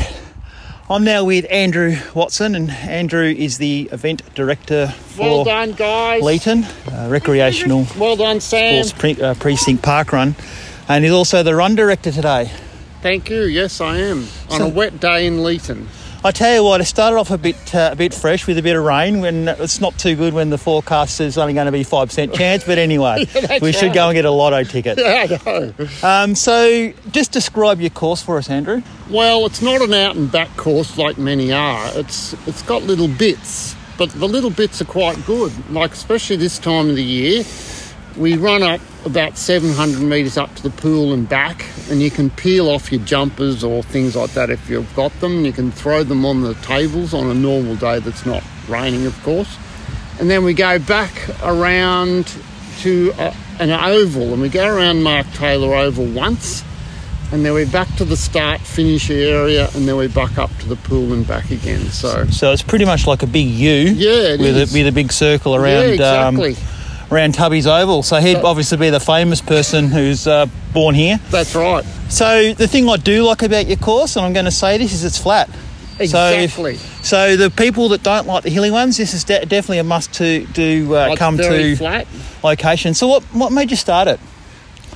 I'm 0.91 1.05
now 1.05 1.22
with 1.22 1.47
Andrew 1.51 1.95
Watson, 2.14 2.57
and 2.57 2.68
Andrew 2.68 3.22
is 3.22 3.59
the 3.59 3.88
event 3.93 4.22
director 4.34 4.88
for 4.88 5.22
Well 5.22 5.45
done, 5.45 5.70
guys. 5.74 6.20
Leeton 6.20 6.64
uh, 6.93 7.09
Recreational 7.09 7.86
Well 7.97 8.16
done, 8.16 8.41
Sam. 8.41 8.82
Sports 8.82 9.01
Pre- 9.01 9.22
uh, 9.22 9.34
Precinct 9.34 9.84
Park 9.84 10.12
Run, 10.12 10.34
and 10.88 11.05
he's 11.05 11.12
also 11.12 11.45
the 11.45 11.55
run 11.55 11.76
director 11.76 12.11
today. 12.11 12.51
Thank 13.03 13.30
you. 13.30 13.43
Yes, 13.43 13.80
I 13.80 13.99
am. 13.99 14.26
On 14.51 14.62
a 14.62 14.68
wet 14.68 14.99
day 14.99 15.26
in 15.28 15.36
Leeton. 15.38 15.86
I 16.22 16.32
tell 16.32 16.54
you 16.54 16.62
what, 16.62 16.82
it 16.82 16.84
started 16.84 17.16
off 17.16 17.30
a 17.30 17.38
bit 17.38 17.74
uh, 17.74 17.90
a 17.92 17.96
bit 17.96 18.12
fresh 18.12 18.46
with 18.46 18.58
a 18.58 18.62
bit 18.62 18.76
of 18.76 18.84
rain. 18.84 19.22
When 19.22 19.48
it's 19.48 19.80
not 19.80 19.98
too 19.98 20.14
good 20.16 20.34
when 20.34 20.50
the 20.50 20.58
forecast 20.58 21.18
is 21.18 21.38
only 21.38 21.54
going 21.54 21.64
to 21.64 21.72
be 21.72 21.82
five 21.82 22.08
percent 22.08 22.34
chance. 22.34 22.62
But 22.62 22.76
anyway, 22.76 23.24
that's 23.32 23.62
we 23.62 23.72
should 23.72 23.84
right. 23.84 23.94
go 23.94 24.08
and 24.08 24.14
get 24.14 24.26
a 24.26 24.30
lotto 24.30 24.64
ticket. 24.64 24.98
I 25.02 25.38
know. 25.46 25.72
Um, 26.02 26.34
so, 26.34 26.92
just 27.10 27.32
describe 27.32 27.80
your 27.80 27.88
course 27.88 28.20
for 28.22 28.36
us, 28.36 28.50
Andrew. 28.50 28.82
Well, 29.08 29.46
it's 29.46 29.62
not 29.62 29.80
an 29.80 29.94
out 29.94 30.14
and 30.16 30.30
back 30.30 30.54
course 30.58 30.98
like 30.98 31.16
many 31.16 31.52
are. 31.52 31.90
It's 31.94 32.34
it's 32.46 32.62
got 32.62 32.82
little 32.82 33.08
bits, 33.08 33.74
but 33.96 34.10
the 34.10 34.28
little 34.28 34.50
bits 34.50 34.82
are 34.82 34.86
quite 34.86 35.24
good. 35.24 35.52
Like 35.70 35.92
especially 35.92 36.36
this 36.36 36.58
time 36.58 36.90
of 36.90 36.96
the 36.96 37.02
year, 37.04 37.44
we 38.16 38.36
run 38.36 38.62
up 38.62 38.80
about 39.04 39.36
700 39.36 40.00
metres 40.00 40.36
up 40.36 40.54
to 40.56 40.62
the 40.62 40.70
pool 40.70 41.12
and 41.12 41.28
back, 41.28 41.64
and 41.90 42.02
you 42.02 42.11
can 42.11 42.30
peel 42.30 42.68
off 42.68 42.92
your 42.92 43.02
jumpers 43.02 43.64
or 43.64 43.82
things 43.82 44.16
like 44.16 44.30
that 44.32 44.50
if 44.50 44.68
you've 44.68 44.94
got 44.94 45.12
them. 45.20 45.44
You 45.44 45.52
can 45.52 45.70
throw 45.70 46.02
them 46.02 46.24
on 46.24 46.42
the 46.42 46.54
tables 46.54 47.14
on 47.14 47.26
a 47.28 47.34
normal 47.34 47.76
day 47.76 47.98
that's 48.00 48.26
not 48.26 48.42
raining, 48.68 49.06
of 49.06 49.22
course. 49.22 49.56
And 50.18 50.28
then 50.28 50.44
we 50.44 50.52
go 50.52 50.78
back 50.78 51.12
around 51.42 52.34
to 52.80 53.12
a, 53.18 53.34
an 53.58 53.70
oval, 53.70 54.32
and 54.32 54.42
we 54.42 54.48
go 54.48 54.66
around 54.66 55.02
Mark 55.02 55.26
Taylor 55.32 55.74
Oval 55.74 56.06
once, 56.06 56.62
and 57.32 57.44
then 57.44 57.52
we're 57.54 57.66
back 57.66 57.94
to 57.96 58.04
the 58.04 58.16
start 58.16 58.61
finish 58.61 59.08
area, 59.11 59.68
and 59.74 59.86
then 59.86 59.96
we're 59.96 60.08
back 60.08 60.36
up 60.36 60.50
to 60.58 60.68
the 60.68 60.76
pool 60.76 61.12
and 61.12 61.26
back 61.26 61.50
again. 61.50 61.86
So 61.86 62.26
So 62.26 62.52
it's 62.52 62.62
pretty 62.62 62.84
much 62.84 63.06
like 63.06 63.22
a 63.22 63.26
big 63.26 63.46
U. 63.46 63.72
Yeah, 63.72 64.36
with 64.36 64.56
a 64.56 64.70
with 64.76 64.86
a 64.86 64.92
big 64.92 65.12
circle 65.12 65.54
around 65.54 65.88
yeah, 65.88 65.92
exactly. 65.92 66.54
um, 66.54 66.79
around 67.11 67.34
Tubby's 67.34 67.66
Oval. 67.66 68.02
So 68.02 68.16
he'd 68.20 68.36
obviously 68.36 68.78
be 68.78 68.90
the 68.90 69.00
famous 69.00 69.40
person 69.40 69.88
who's 69.88 70.26
uh, 70.26 70.46
born 70.72 70.94
here. 70.94 71.18
That's 71.30 71.54
right. 71.54 71.84
So 72.08 72.54
the 72.54 72.66
thing 72.68 72.88
I 72.88 72.96
do 72.96 73.24
like 73.24 73.42
about 73.42 73.66
your 73.66 73.76
course, 73.76 74.16
and 74.16 74.24
I'm 74.24 74.32
going 74.32 74.44
to 74.44 74.50
say 74.50 74.78
this, 74.78 74.92
is 74.92 75.04
it's 75.04 75.18
flat. 75.18 75.48
Exactly. 75.98 76.76
So, 76.76 76.90
if, 76.96 77.04
so 77.04 77.36
the 77.36 77.50
people 77.50 77.90
that 77.90 78.02
don't 78.02 78.26
like 78.26 78.42
the 78.42 78.50
hilly 78.50 78.70
ones, 78.70 78.96
this 78.96 79.12
is 79.12 79.24
de- 79.24 79.44
definitely 79.44 79.78
a 79.78 79.84
must 79.84 80.14
to 80.14 80.46
do 80.46 80.94
uh, 80.94 81.14
come 81.16 81.36
very 81.36 81.70
to 81.72 81.76
flat. 81.76 82.06
location. 82.42 82.94
So 82.94 83.06
what 83.06 83.22
what 83.34 83.52
made 83.52 83.70
you 83.70 83.76
start 83.76 84.08
it? 84.08 84.18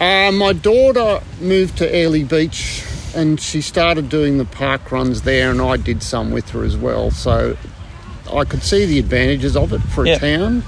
Uh, 0.00 0.32
my 0.32 0.54
daughter 0.54 1.22
moved 1.40 1.76
to 1.78 1.94
Airlie 1.94 2.24
Beach 2.24 2.82
and 3.14 3.38
she 3.38 3.60
started 3.60 4.08
doing 4.08 4.38
the 4.38 4.44
park 4.46 4.90
runs 4.90 5.22
there, 5.22 5.50
and 5.50 5.60
I 5.60 5.76
did 5.76 6.02
some 6.02 6.30
with 6.30 6.48
her 6.50 6.64
as 6.64 6.76
well. 6.76 7.10
So 7.10 7.56
I 8.32 8.44
could 8.44 8.62
see 8.62 8.86
the 8.86 8.98
advantages 8.98 9.56
of 9.56 9.72
it 9.74 9.80
for 9.82 10.04
a 10.04 10.08
Yeah. 10.08 10.18
town 10.18 10.62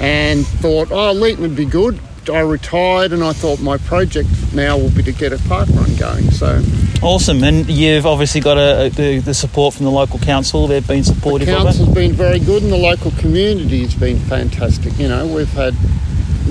and 0.00 0.46
thought, 0.46 0.90
oh, 0.90 1.12
Leeton 1.14 1.38
would 1.38 1.56
be 1.56 1.64
good. 1.64 1.98
I 2.30 2.40
retired 2.40 3.12
and 3.12 3.24
I 3.24 3.32
thought 3.32 3.58
my 3.60 3.78
project 3.78 4.28
now 4.52 4.76
will 4.76 4.90
be 4.90 5.02
to 5.04 5.12
get 5.12 5.32
a 5.32 5.38
park 5.48 5.66
run 5.70 5.96
going. 5.96 6.30
So 6.30 6.62
Awesome, 7.02 7.42
and 7.42 7.66
you've 7.70 8.04
obviously 8.04 8.40
got 8.42 8.58
a, 8.58 8.86
a- 8.86 8.88
the, 8.90 9.18
the 9.20 9.32
support 9.32 9.74
from 9.74 9.84
the 9.86 9.90
local 9.90 10.18
council. 10.18 10.66
They've 10.66 10.86
been 10.86 10.98
the 10.98 11.04
supportive 11.04 11.48
of 11.48 11.54
it. 11.54 11.56
council's 11.58 11.94
been 11.94 12.12
very 12.12 12.38
good 12.38 12.62
and 12.62 12.70
the 12.70 12.76
local 12.76 13.12
community 13.12 13.80
has 13.82 13.94
been 13.94 14.18
fantastic. 14.18 14.98
You 14.98 15.08
know, 15.08 15.26
we've 15.26 15.48
had 15.52 15.74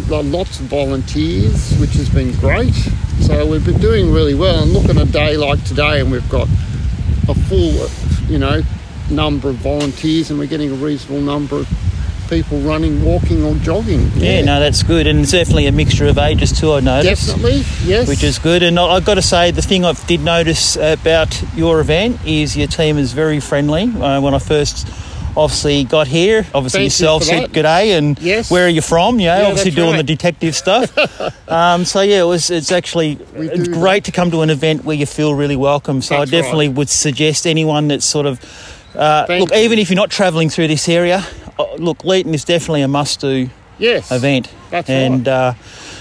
lots 0.09 0.59
of 0.59 0.65
volunteers, 0.67 1.77
which 1.79 1.93
has 1.93 2.09
been 2.09 2.31
great. 2.39 2.73
So 3.21 3.45
we've 3.45 3.65
been 3.65 3.79
doing 3.79 4.11
really 4.11 4.33
well. 4.35 4.63
And 4.63 4.71
look 4.73 4.85
at 4.89 4.97
a 4.97 5.05
day 5.05 5.37
like 5.37 5.63
today, 5.63 5.99
and 5.99 6.11
we've 6.11 6.27
got 6.29 6.47
a 7.27 7.35
full, 7.35 7.87
you 8.31 8.39
know, 8.39 8.61
number 9.11 9.49
of 9.49 9.55
volunteers, 9.57 10.29
and 10.31 10.39
we're 10.39 10.47
getting 10.47 10.71
a 10.71 10.75
reasonable 10.75 11.21
number 11.21 11.57
of 11.57 11.67
people 12.29 12.59
running, 12.59 13.03
walking, 13.03 13.43
or 13.43 13.55
jogging. 13.55 14.11
Yeah, 14.15 14.41
no, 14.43 14.59
that's 14.59 14.83
good, 14.83 15.07
and 15.07 15.19
it's 15.21 15.31
definitely 15.31 15.67
a 15.67 15.71
mixture 15.71 16.05
of 16.07 16.17
ages 16.17 16.51
too. 16.57 16.73
I 16.73 16.79
noticed. 16.79 17.27
definitely, 17.27 17.63
yes. 17.83 18.07
which 18.07 18.23
is 18.23 18.39
good. 18.39 18.63
And 18.63 18.79
I've 18.79 19.05
got 19.05 19.15
to 19.15 19.21
say, 19.21 19.51
the 19.51 19.61
thing 19.61 19.85
I 19.85 19.93
did 20.07 20.21
notice 20.21 20.75
about 20.75 21.41
your 21.55 21.79
event 21.79 22.19
is 22.25 22.55
your 22.57 22.67
team 22.67 22.97
is 22.97 23.13
very 23.13 23.39
friendly. 23.39 23.83
Uh, 23.83 24.21
when 24.21 24.33
I 24.33 24.39
first 24.39 24.87
obviously 25.35 25.83
got 25.83 26.07
here, 26.07 26.45
obviously 26.53 26.79
Thank 26.79 26.85
yourself 26.85 27.21
for 27.21 27.27
said 27.27 27.43
that. 27.43 27.53
good 27.53 27.61
day 27.63 27.91
and 27.91 28.17
Yes. 28.19 28.49
where 28.49 28.65
are 28.65 28.69
you 28.69 28.81
from? 28.81 29.19
You 29.19 29.27
know, 29.27 29.37
Yeah, 29.37 29.47
obviously 29.47 29.69
doing 29.71 29.91
right. 29.91 29.97
the 29.97 30.03
detective 30.03 30.55
stuff. 30.55 30.91
um, 31.49 31.85
so 31.85 32.01
yeah, 32.01 32.21
it 32.21 32.25
was. 32.25 32.49
It's 32.49 32.71
actually 32.71 33.19
it's 33.35 33.67
great 33.67 34.05
to 34.05 34.11
come 34.11 34.31
to 34.31 34.41
an 34.41 34.49
event 34.49 34.83
where 34.83 34.95
you 34.95 35.05
feel 35.05 35.35
really 35.35 35.55
welcome. 35.55 36.01
So 36.01 36.17
That's 36.17 36.31
I 36.31 36.35
definitely 36.37 36.69
right. 36.69 36.77
would 36.77 36.89
suggest 36.89 37.45
anyone 37.45 37.87
that's 37.87 38.05
sort 38.05 38.25
of 38.25 38.39
uh, 38.95 39.27
look, 39.29 39.51
you. 39.51 39.57
even 39.57 39.77
if 39.77 39.91
you're 39.91 39.95
not 39.95 40.09
travelling 40.09 40.49
through 40.49 40.69
this 40.69 40.89
area, 40.89 41.23
uh, 41.59 41.75
look, 41.75 41.99
Leeton 41.99 42.33
is 42.33 42.45
definitely 42.45 42.81
a 42.81 42.87
must-do 42.87 43.49
yes. 43.77 44.11
event. 44.11 44.51
That's 44.69 44.89
and 44.89 45.27
right. 45.27 45.33
uh, 45.33 45.53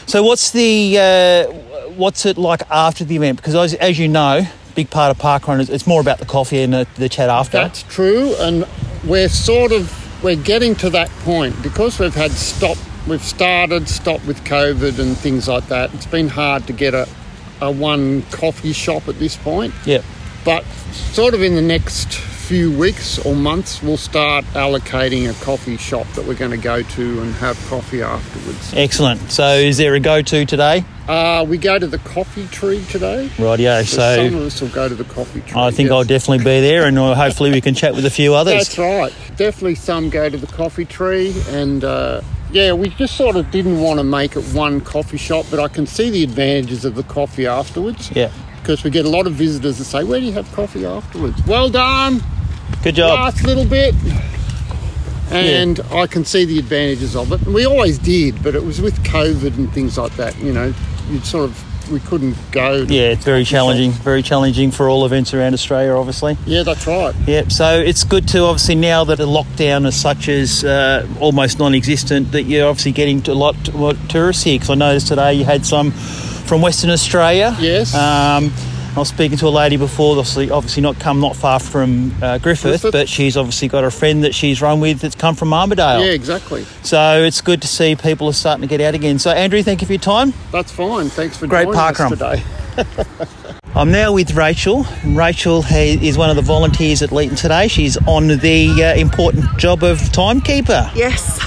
so, 0.06 0.22
what's 0.22 0.50
the 0.50 0.98
uh, 0.98 1.52
what's 1.96 2.26
it 2.26 2.38
like 2.38 2.62
after 2.70 3.04
the 3.04 3.16
event? 3.16 3.38
Because 3.38 3.54
as, 3.54 3.74
as 3.74 3.98
you 3.98 4.08
know, 4.08 4.46
big 4.74 4.90
part 4.90 5.10
of 5.10 5.18
parkrun 5.18 5.60
is 5.60 5.70
it's 5.70 5.86
more 5.86 6.00
about 6.00 6.18
the 6.18 6.26
coffee 6.26 6.62
and 6.62 6.72
the, 6.72 6.86
the 6.96 7.08
chat 7.08 7.28
after. 7.28 7.58
That's 7.58 7.82
true, 7.84 8.34
and 8.38 8.66
we're 9.04 9.28
sort 9.28 9.72
of 9.72 10.22
we're 10.22 10.36
getting 10.36 10.74
to 10.76 10.90
that 10.90 11.08
point 11.20 11.60
because 11.62 11.98
we've 11.98 12.14
had 12.14 12.32
stop. 12.32 12.76
We've 13.06 13.22
started 13.22 13.88
stop 13.88 14.24
with 14.26 14.42
COVID 14.44 14.98
and 14.98 15.16
things 15.16 15.46
like 15.46 15.68
that. 15.68 15.94
It's 15.94 16.06
been 16.06 16.28
hard 16.28 16.66
to 16.66 16.72
get 16.72 16.92
a, 16.92 17.08
a 17.60 17.70
one 17.70 18.22
coffee 18.32 18.72
shop 18.72 19.06
at 19.08 19.18
this 19.20 19.36
point, 19.36 19.72
yeah. 19.84 20.02
but 20.44 20.64
sort 21.12 21.32
of 21.32 21.40
in 21.40 21.54
the 21.54 21.62
next 21.62 22.18
few 22.46 22.70
weeks 22.78 23.18
or 23.26 23.34
months, 23.34 23.82
we'll 23.82 23.96
start 23.96 24.44
allocating 24.54 25.28
a 25.28 25.44
coffee 25.44 25.76
shop 25.76 26.06
that 26.14 26.24
we're 26.24 26.34
going 26.34 26.52
to 26.52 26.56
go 26.56 26.80
to 26.80 27.20
and 27.20 27.34
have 27.34 27.58
coffee 27.68 28.02
afterwards. 28.02 28.72
Excellent. 28.72 29.20
So, 29.32 29.48
is 29.56 29.78
there 29.78 29.94
a 29.94 30.00
go-to 30.00 30.46
today? 30.46 30.84
Uh, 31.08 31.44
we 31.48 31.58
go 31.58 31.76
to 31.76 31.88
the 31.88 31.98
coffee 31.98 32.46
tree 32.48 32.84
today. 32.84 33.28
Rightio. 33.36 33.84
So 33.84 34.16
some 34.16 34.30
So, 34.30 34.36
of 34.38 34.42
us 34.46 34.60
will 34.60 34.68
go 34.68 34.88
to 34.88 34.94
the 34.94 35.04
coffee 35.04 35.40
tree. 35.40 35.60
I 35.60 35.72
think 35.72 35.88
yes. 35.88 35.92
I'll 35.94 36.04
definitely 36.04 36.38
be 36.44 36.60
there, 36.60 36.84
and 36.84 36.96
uh, 36.96 37.16
hopefully 37.16 37.50
we 37.50 37.60
can 37.60 37.74
chat 37.74 37.94
with 37.94 38.04
a 38.06 38.10
few 38.10 38.34
others. 38.34 38.68
That's 38.68 38.78
right. 38.78 39.12
Definitely 39.36 39.74
some 39.74 40.08
go 40.08 40.28
to 40.28 40.36
the 40.36 40.46
coffee 40.46 40.84
tree, 40.84 41.34
and 41.48 41.82
uh, 41.82 42.20
yeah, 42.52 42.72
we 42.74 42.90
just 42.90 43.16
sort 43.16 43.34
of 43.34 43.50
didn't 43.50 43.80
want 43.80 43.98
to 43.98 44.04
make 44.04 44.36
it 44.36 44.44
one 44.54 44.80
coffee 44.80 45.16
shop, 45.18 45.46
but 45.50 45.58
I 45.58 45.66
can 45.66 45.84
see 45.86 46.10
the 46.10 46.22
advantages 46.22 46.84
of 46.84 46.94
the 46.94 47.02
coffee 47.02 47.46
afterwards. 47.46 48.12
Yeah. 48.12 48.30
Because 48.60 48.82
we 48.82 48.90
get 48.90 49.04
a 49.04 49.08
lot 49.08 49.28
of 49.28 49.34
visitors 49.34 49.78
that 49.78 49.84
say, 49.84 50.02
"Where 50.02 50.18
do 50.18 50.26
you 50.26 50.32
have 50.32 50.50
coffee 50.52 50.84
afterwards?" 50.84 51.40
Well 51.46 51.70
done, 51.70 52.20
Good 52.82 52.96
job. 52.96 53.18
last 53.18 53.44
little 53.44 53.64
bit. 53.64 53.94
And 55.30 55.80
I 55.90 56.06
can 56.06 56.24
see 56.24 56.44
the 56.44 56.58
advantages 56.58 57.16
of 57.16 57.32
it. 57.32 57.42
And 57.42 57.54
we 57.54 57.66
always 57.66 57.98
did, 57.98 58.42
but 58.42 58.54
it 58.54 58.64
was 58.64 58.80
with 58.80 59.02
COVID 59.02 59.56
and 59.56 59.72
things 59.72 59.98
like 59.98 60.14
that. 60.16 60.38
You 60.38 60.52
know, 60.52 60.72
you'd 61.10 61.26
sort 61.26 61.50
of 61.50 61.90
we 61.90 62.00
couldn't 62.00 62.36
go. 62.52 62.84
Yeah, 62.88 63.10
it's 63.10 63.24
very 63.24 63.44
challenging. 63.44 63.92
Very 63.92 64.22
challenging 64.22 64.70
for 64.70 64.88
all 64.88 65.04
events 65.04 65.34
around 65.34 65.54
Australia, 65.54 65.92
obviously. 65.92 66.36
Yeah, 66.46 66.62
that's 66.62 66.86
right. 66.86 67.14
Yep. 67.26 67.52
So 67.52 67.78
it's 67.78 68.04
good 68.04 68.28
to 68.28 68.40
obviously 68.44 68.74
now 68.74 69.04
that 69.04 69.18
the 69.18 69.26
lockdown 69.26 69.86
as 69.86 69.98
such 70.00 70.28
is 70.28 70.64
uh, 70.64 71.06
almost 71.20 71.58
non-existent, 71.58 72.32
that 72.32 72.44
you're 72.44 72.68
obviously 72.68 72.92
getting 72.92 73.26
a 73.28 73.34
lot 73.34 73.72
more 73.74 73.94
tourists 74.08 74.42
here. 74.42 74.56
Because 74.56 74.70
I 74.70 74.74
noticed 74.74 75.08
today 75.08 75.34
you 75.34 75.44
had 75.44 75.66
some 75.66 75.90
from 75.90 76.60
Western 76.60 76.90
Australia. 76.90 77.56
Yes. 77.60 77.94
Um, 77.94 78.52
I 78.96 79.00
was 79.00 79.08
speaking 79.10 79.36
to 79.38 79.46
a 79.46 79.50
lady 79.50 79.76
before, 79.76 80.16
obviously, 80.16 80.50
obviously 80.50 80.82
not 80.82 80.98
come 80.98 81.20
not 81.20 81.36
far 81.36 81.60
from 81.60 82.14
uh, 82.22 82.38
Griffith, 82.38 82.80
Griffith. 82.80 82.92
but 82.92 83.10
she's 83.10 83.36
obviously 83.36 83.68
got 83.68 83.84
a 83.84 83.90
friend 83.90 84.24
that 84.24 84.34
she's 84.34 84.62
run 84.62 84.80
with 84.80 85.00
that's 85.00 85.14
come 85.14 85.34
from 85.34 85.52
Armadale. 85.52 86.00
Yeah, 86.02 86.12
exactly. 86.12 86.64
So 86.82 87.22
it's 87.22 87.42
good 87.42 87.60
to 87.60 87.68
see 87.68 87.94
people 87.94 88.26
are 88.28 88.32
starting 88.32 88.62
to 88.62 88.66
get 88.66 88.80
out 88.80 88.94
again. 88.94 89.18
So 89.18 89.30
Andrew, 89.32 89.62
thank 89.62 89.82
you 89.82 89.86
for 89.86 89.92
your 89.92 90.00
time. 90.00 90.32
That's 90.50 90.72
fine. 90.72 91.10
Thanks 91.10 91.36
for 91.36 91.46
Great 91.46 91.64
joining 91.66 91.78
us 91.78 91.98
parkrun. 91.98 92.08
today. 92.08 93.26
I'm 93.74 93.92
now 93.92 94.14
with 94.14 94.34
Rachel. 94.34 94.86
Rachel 95.04 95.62
is 95.70 96.16
one 96.16 96.30
of 96.30 96.36
the 96.36 96.42
volunteers 96.42 97.02
at 97.02 97.10
Leeton 97.10 97.38
today. 97.38 97.68
She's 97.68 97.98
on 98.06 98.28
the 98.28 98.82
uh, 98.82 98.94
important 98.98 99.58
job 99.58 99.82
of 99.82 100.10
timekeeper. 100.10 100.90
Yes. 100.94 101.38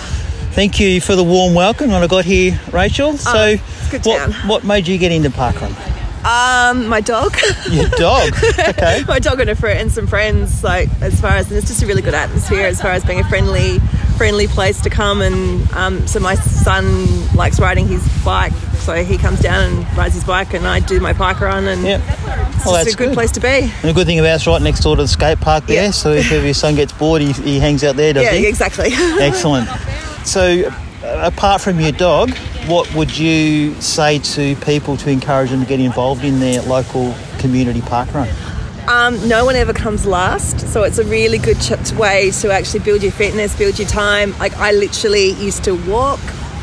Thank 0.53 0.79
you 0.79 1.01
for 1.01 1.15
the 1.15 1.23
warm 1.23 1.55
welcome 1.55 1.89
when 1.89 2.03
I 2.03 2.07
got 2.07 2.25
here, 2.25 2.59
Rachel. 2.71 3.17
So, 3.17 3.55
Oh, 3.57 3.87
good 3.89 4.05
what, 4.05 4.31
what 4.45 4.63
made 4.63 4.87
you 4.87 4.99
get 4.99 5.11
into 5.11 5.31
parkrun? 5.31 5.73
Um, 6.25 6.87
my 6.87 7.01
dog. 7.01 7.35
Your 7.69 7.87
dog. 7.89 8.33
Okay. 8.59 9.03
my 9.07 9.19
dog 9.19 9.39
and 9.39 9.49
a 9.49 9.55
friend 9.55 9.79
and 9.79 9.91
some 9.91 10.05
friends. 10.07 10.63
Like 10.63 10.89
as 11.01 11.19
far 11.19 11.31
as 11.31 11.49
and 11.49 11.57
it's 11.57 11.67
just 11.67 11.81
a 11.83 11.87
really 11.87 12.01
good 12.01 12.13
atmosphere 12.13 12.65
as 12.65 12.81
far 12.81 12.91
as 12.91 13.05
being 13.05 13.19
a 13.19 13.23
friendly, 13.29 13.79
friendly 14.17 14.47
place 14.47 14.81
to 14.81 14.89
come. 14.89 15.21
And 15.21 15.71
um, 15.73 16.05
so 16.07 16.19
my 16.19 16.35
son 16.35 16.85
likes 17.35 17.59
riding 17.59 17.87
his 17.87 18.05
bike, 18.25 18.51
so 18.79 19.01
he 19.03 19.17
comes 19.17 19.39
down 19.39 19.63
and 19.71 19.97
rides 19.97 20.13
his 20.15 20.23
bike, 20.25 20.53
and 20.53 20.67
I 20.67 20.79
do 20.81 20.99
my 20.99 21.13
bike 21.13 21.39
run, 21.39 21.67
and 21.67 21.83
Yep. 21.83 22.01
it's 22.01 22.17
Well, 22.17 22.35
just 22.35 22.65
that's 22.65 22.93
a 22.93 22.97
good, 22.97 23.05
good. 23.09 23.13
place 23.13 23.31
to 23.31 23.39
be. 23.39 23.47
And 23.47 23.71
the 23.83 23.93
good 23.93 24.05
thing 24.05 24.19
about 24.19 24.35
it's 24.35 24.45
right 24.47 24.61
next 24.61 24.81
door 24.81 24.97
to 24.97 25.03
the 25.03 25.07
skate 25.07 25.39
park 25.39 25.67
there. 25.67 25.85
Yeah. 25.85 25.91
So 25.91 26.11
if 26.11 26.29
your 26.31 26.53
son 26.53 26.75
gets 26.75 26.91
bored, 26.91 27.21
he, 27.21 27.31
he 27.31 27.59
hangs 27.59 27.83
out 27.83 27.95
there, 27.95 28.13
does 28.13 28.23
Yeah, 28.23 28.33
he? 28.33 28.45
exactly. 28.47 28.89
Excellent. 29.19 29.69
So, 30.25 30.67
uh, 31.03 31.21
apart 31.23 31.61
from 31.61 31.79
your 31.79 31.93
dog, 31.93 32.31
what 32.69 32.93
would 32.93 33.17
you 33.17 33.73
say 33.81 34.19
to 34.19 34.55
people 34.57 34.95
to 34.95 35.09
encourage 35.09 35.49
them 35.49 35.59
to 35.59 35.65
get 35.65 35.79
involved 35.79 36.23
in 36.23 36.39
their 36.39 36.61
local 36.61 37.15
community 37.39 37.81
park 37.81 38.13
run? 38.13 38.29
Um, 38.87 39.27
no 39.27 39.43
one 39.43 39.55
ever 39.55 39.73
comes 39.73 40.05
last, 40.05 40.59
so 40.71 40.83
it's 40.83 40.99
a 40.99 41.03
really 41.03 41.39
good 41.39 41.59
ch- 41.59 41.91
way 41.93 42.31
to 42.31 42.51
actually 42.51 42.81
build 42.81 43.01
your 43.01 43.11
fitness, 43.11 43.55
build 43.57 43.79
your 43.79 43.87
time. 43.87 44.37
Like 44.37 44.55
I 44.57 44.71
literally 44.71 45.31
used 45.31 45.63
to 45.63 45.75
walk. 45.89 46.19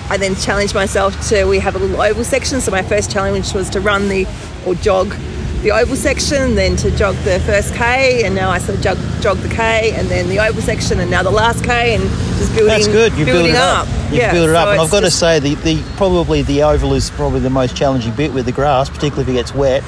I 0.08 0.16
then 0.16 0.36
challenged 0.36 0.74
myself 0.74 1.28
to. 1.28 1.44
We 1.44 1.58
have 1.58 1.74
a 1.74 1.78
little 1.78 2.00
oval 2.00 2.24
section, 2.24 2.60
so 2.60 2.70
my 2.70 2.82
first 2.82 3.10
challenge 3.10 3.52
was 3.52 3.68
to 3.70 3.80
run 3.80 4.08
the 4.08 4.26
or 4.64 4.76
jog 4.76 5.12
the 5.62 5.72
oval 5.72 5.96
section, 5.96 6.54
then 6.54 6.76
to 6.76 6.90
jog 6.96 7.14
the 7.24 7.40
first 7.40 7.74
K, 7.74 8.24
and 8.24 8.34
now 8.34 8.50
I 8.50 8.58
sort 8.58 8.78
of 8.78 8.84
jog, 8.84 8.98
jog 9.20 9.38
the 9.38 9.48
K, 9.48 9.92
and 9.94 10.08
then 10.08 10.28
the 10.28 10.38
oval 10.38 10.62
section, 10.62 11.00
and 11.00 11.10
now 11.10 11.22
the 11.22 11.30
last 11.30 11.64
K, 11.64 11.94
and 11.94 12.04
just 12.38 12.54
building. 12.54 12.68
That's 12.68 12.86
good. 12.88 13.12
You 13.12 13.24
build 13.24 13.36
building 13.36 13.52
it 13.52 13.58
up. 13.58 13.86
You 14.10 14.18
yeah, 14.18 14.32
build 14.32 14.50
it 14.50 14.54
up, 14.54 14.66
so 14.66 14.72
and 14.72 14.80
I've 14.80 14.90
got 14.90 15.00
to 15.00 15.10
say 15.10 15.38
the, 15.40 15.54
the 15.56 15.82
probably 15.96 16.42
the 16.42 16.62
oval 16.62 16.94
is 16.94 17.10
probably 17.10 17.40
the 17.40 17.50
most 17.50 17.76
challenging 17.76 18.14
bit 18.14 18.32
with 18.32 18.46
the 18.46 18.52
grass, 18.52 18.88
particularly 18.88 19.22
if 19.22 19.28
it 19.28 19.32
gets 19.32 19.54
wet. 19.54 19.82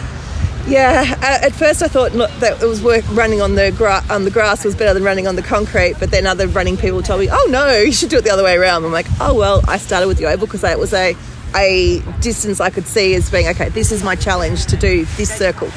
Yeah, 0.67 1.17
at 1.23 1.55
first 1.55 1.83
I 1.83 1.89
thought 1.89 2.15
not, 2.15 2.31
that 2.41 2.63
it 2.63 2.67
was 2.67 2.83
work 2.83 3.03
running 3.13 3.41
on 3.41 3.55
the 3.55 3.73
gra- 3.73 4.05
on 4.11 4.25
the 4.25 4.31
grass 4.31 4.67
was 4.67 4.75
better 4.75 4.93
than 4.93 5.03
running 5.03 5.27
on 5.27 5.35
the 5.35 5.43
concrete, 5.43 5.95
but 5.99 6.11
then 6.11 6.27
other 6.27 6.47
running 6.47 6.77
people 6.77 7.03
told 7.03 7.21
me, 7.21 7.29
"Oh 7.31 7.47
no, 7.49 7.79
you 7.79 7.93
should 7.93 8.11
do 8.11 8.19
it 8.19 8.25
the 8.25 8.31
other 8.31 8.45
way 8.45 8.57
around." 8.57 8.85
I'm 8.85 8.93
like, 8.93 9.07
"Oh 9.19 9.35
well." 9.35 9.63
I 9.67 9.79
started 9.79 10.09
with 10.09 10.19
the 10.19 10.27
oval 10.27 10.47
because 10.47 10.65
it 10.65 10.79
was 10.79 10.93
a 10.93 11.17
a 11.55 12.01
distance 12.21 12.61
I 12.61 12.71
could 12.71 12.87
see 12.87 13.15
as 13.15 13.31
being 13.31 13.49
okay. 13.49 13.69
This 13.69 13.93
is 13.93 14.03
my 14.03 14.15
challenge 14.15 14.67
to 14.67 14.77
do 14.77 15.05
this 15.17 15.31
circle. 15.35 15.71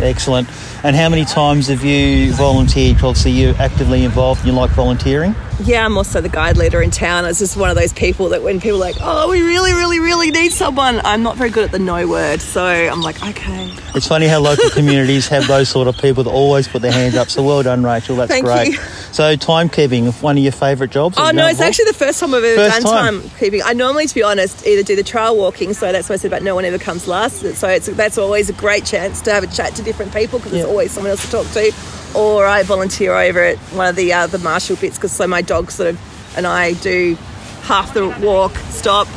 Excellent. 0.00 0.48
And 0.84 0.94
how 0.94 1.08
many 1.08 1.24
times 1.24 1.68
have 1.68 1.84
you 1.84 2.32
volunteered? 2.34 2.96
Obviously, 2.96 3.32
you're 3.32 3.54
actively 3.56 4.04
involved 4.04 4.40
and 4.40 4.48
you 4.48 4.52
like 4.54 4.70
volunteering. 4.70 5.34
Yeah, 5.64 5.86
I'm 5.86 5.96
also 5.96 6.20
the 6.20 6.28
guide 6.28 6.58
leader 6.58 6.82
in 6.82 6.90
town. 6.90 7.24
It's 7.24 7.38
just 7.38 7.56
one 7.56 7.70
of 7.70 7.76
those 7.76 7.92
people 7.94 8.28
that 8.28 8.42
when 8.42 8.60
people 8.60 8.76
are 8.76 8.80
like, 8.92 8.96
"Oh, 9.00 9.30
we 9.30 9.40
really, 9.40 9.72
really, 9.72 10.00
really 10.00 10.30
need 10.30 10.52
someone," 10.52 11.00
I'm 11.02 11.22
not 11.22 11.36
very 11.38 11.48
good 11.48 11.64
at 11.64 11.72
the 11.72 11.78
no 11.78 12.06
word, 12.06 12.42
so 12.42 12.62
I'm 12.62 13.00
like, 13.00 13.16
"Okay." 13.26 13.72
It's 13.94 14.06
funny 14.06 14.26
how 14.26 14.38
local 14.40 14.68
communities 14.68 15.28
have 15.28 15.46
those 15.48 15.70
sort 15.70 15.88
of 15.88 15.96
people 15.96 16.24
that 16.24 16.30
always 16.30 16.68
put 16.68 16.82
their 16.82 16.92
hands 16.92 17.16
up. 17.16 17.30
So 17.30 17.42
well 17.42 17.62
done, 17.62 17.82
Rachel. 17.82 18.16
That's 18.16 18.30
Thank 18.30 18.44
great. 18.44 18.68
you. 18.74 18.78
So 19.12 19.34
timekeeping, 19.36 20.12
one 20.20 20.36
of 20.36 20.42
your 20.42 20.52
favourite 20.52 20.90
jobs? 20.92 21.16
Oh 21.18 21.30
no, 21.30 21.46
it's 21.46 21.58
know, 21.58 21.64
actually 21.64 21.86
the 21.86 21.94
first 21.94 22.20
time 22.20 22.34
I've 22.34 22.44
ever 22.44 22.56
First 22.70 22.82
done 22.82 22.92
time. 22.92 23.20
timekeeping. 23.22 23.62
I 23.64 23.72
normally, 23.72 24.06
to 24.06 24.14
be 24.14 24.22
honest, 24.22 24.66
either 24.66 24.82
do 24.82 24.94
the 24.94 25.02
trail 25.02 25.34
walking, 25.34 25.72
so 25.72 25.90
that's 25.90 26.10
what 26.10 26.16
I 26.16 26.18
said 26.18 26.28
about 26.32 26.42
no 26.42 26.54
one 26.54 26.66
ever 26.66 26.76
comes 26.78 27.08
last. 27.08 27.40
So 27.56 27.66
it's 27.68 27.86
that's 27.86 28.18
always 28.18 28.50
a 28.50 28.52
great 28.52 28.84
chance 28.84 29.22
to 29.22 29.32
have 29.32 29.42
a 29.42 29.46
chat 29.46 29.74
to 29.76 29.82
different 29.82 30.12
people 30.12 30.38
because 30.38 30.52
Yeah. 30.52 30.58
there's 30.64 30.70
always 30.70 30.92
someone 30.92 31.12
else 31.12 31.24
to 31.24 31.30
talk 31.30 31.50
to. 31.52 31.72
Or 32.16 32.46
I 32.46 32.62
volunteer 32.62 33.14
over 33.14 33.40
at 33.40 33.58
one 33.74 33.88
of 33.88 33.96
the 33.96 34.12
uh, 34.12 34.26
the 34.26 34.38
marshal 34.38 34.76
bits 34.76 34.96
because 34.96 35.12
so 35.12 35.26
my 35.26 35.42
dog 35.42 35.70
sort 35.70 35.90
of 35.90 36.34
and 36.36 36.46
I 36.46 36.72
do 36.74 37.16
half 37.62 37.94
the 37.94 38.08
walk, 38.20 38.56
stop, 38.70 39.08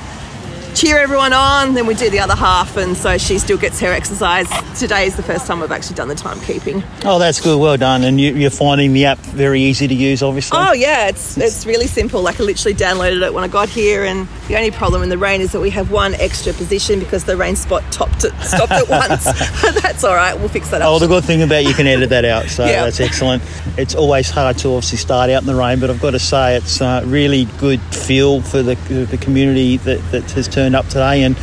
cheer 0.76 0.98
everyone 1.00 1.34
on, 1.34 1.74
then 1.74 1.86
we 1.86 1.94
do 1.94 2.10
the 2.10 2.20
other 2.20 2.36
half, 2.36 2.78
and 2.78 2.96
so 2.96 3.18
she 3.18 3.38
still 3.40 3.58
gets 3.58 3.80
her 3.80 3.88
exercise. 3.92 4.48
Today 4.80 5.06
is 5.08 5.16
the 5.16 5.24
first 5.24 5.46
time 5.48 5.62
I've 5.62 5.72
actually 5.72 5.96
done 5.96 6.08
the 6.08 6.16
timekeeping. 6.16 6.84
Oh, 7.06 7.20
that's 7.20 7.42
good. 7.42 7.60
Well 7.60 7.78
done. 7.78 8.04
And 8.04 8.20
you, 8.20 8.34
you're 8.34 8.50
finding 8.50 8.94
the 8.94 9.06
app 9.06 9.18
very 9.20 9.62
easy 9.62 9.88
to 9.88 9.94
use, 9.94 10.24
obviously. 10.24 10.58
Oh 10.60 10.72
yeah, 10.74 11.08
it's 11.08 11.38
it's 11.38 11.66
really 11.66 11.88
simple. 11.88 12.22
Like 12.22 12.40
I 12.40 12.44
literally 12.44 12.76
downloaded 12.76 13.26
it 13.26 13.34
when 13.34 13.44
I 13.44 13.48
got 13.48 13.70
here, 13.70 14.06
and 14.06 14.28
the 14.48 14.56
only 14.58 14.72
problem 14.72 15.04
in 15.04 15.10
the 15.10 15.18
rain 15.18 15.42
is 15.42 15.52
that 15.52 15.60
we 15.60 15.70
have 15.72 15.92
one 15.92 16.14
extra 16.16 16.54
position 16.54 17.00
because 17.00 17.24
the 17.26 17.36
rain 17.38 17.56
spot 17.56 17.84
topped 17.92 18.24
it, 18.24 18.34
stopped 18.42 18.72
at 18.72 18.88
once. 18.90 19.24
That's 19.82 20.04
all 20.04 20.16
right. 20.16 20.38
We'll 20.38 20.50
fix 20.50 20.70
that 20.70 20.82
up. 20.82 20.88
Oh, 20.90 21.00
the 21.00 21.08
good 21.08 21.24
thing 21.26 21.42
about 21.42 21.64
you 21.66 21.74
can 21.74 21.88
edit 21.88 22.10
that 22.10 22.26
out, 22.26 22.46
so 22.48 22.66
Yeah. 22.70 22.86
that's 22.86 23.00
excellent. 23.00 23.42
It's 23.78 23.96
always 23.96 24.30
hard 24.30 24.58
to 24.60 24.70
obviously 24.70 24.98
start 25.00 25.30
out 25.30 25.42
in 25.42 25.48
the 25.48 25.56
rain, 25.56 25.80
but 25.80 25.90
I've 25.90 26.02
got 26.02 26.12
to 26.12 26.20
say 26.20 26.56
it's 26.56 26.82
a 26.82 27.02
really 27.06 27.46
good 27.58 27.82
feel 27.82 28.42
for 28.42 28.62
the, 28.62 28.76
the 29.10 29.18
community 29.18 29.78
that, 29.78 30.00
that 30.12 30.30
has 30.32 30.48
turned 30.48 30.59
up 30.76 30.88
today. 30.88 31.24
And 31.24 31.36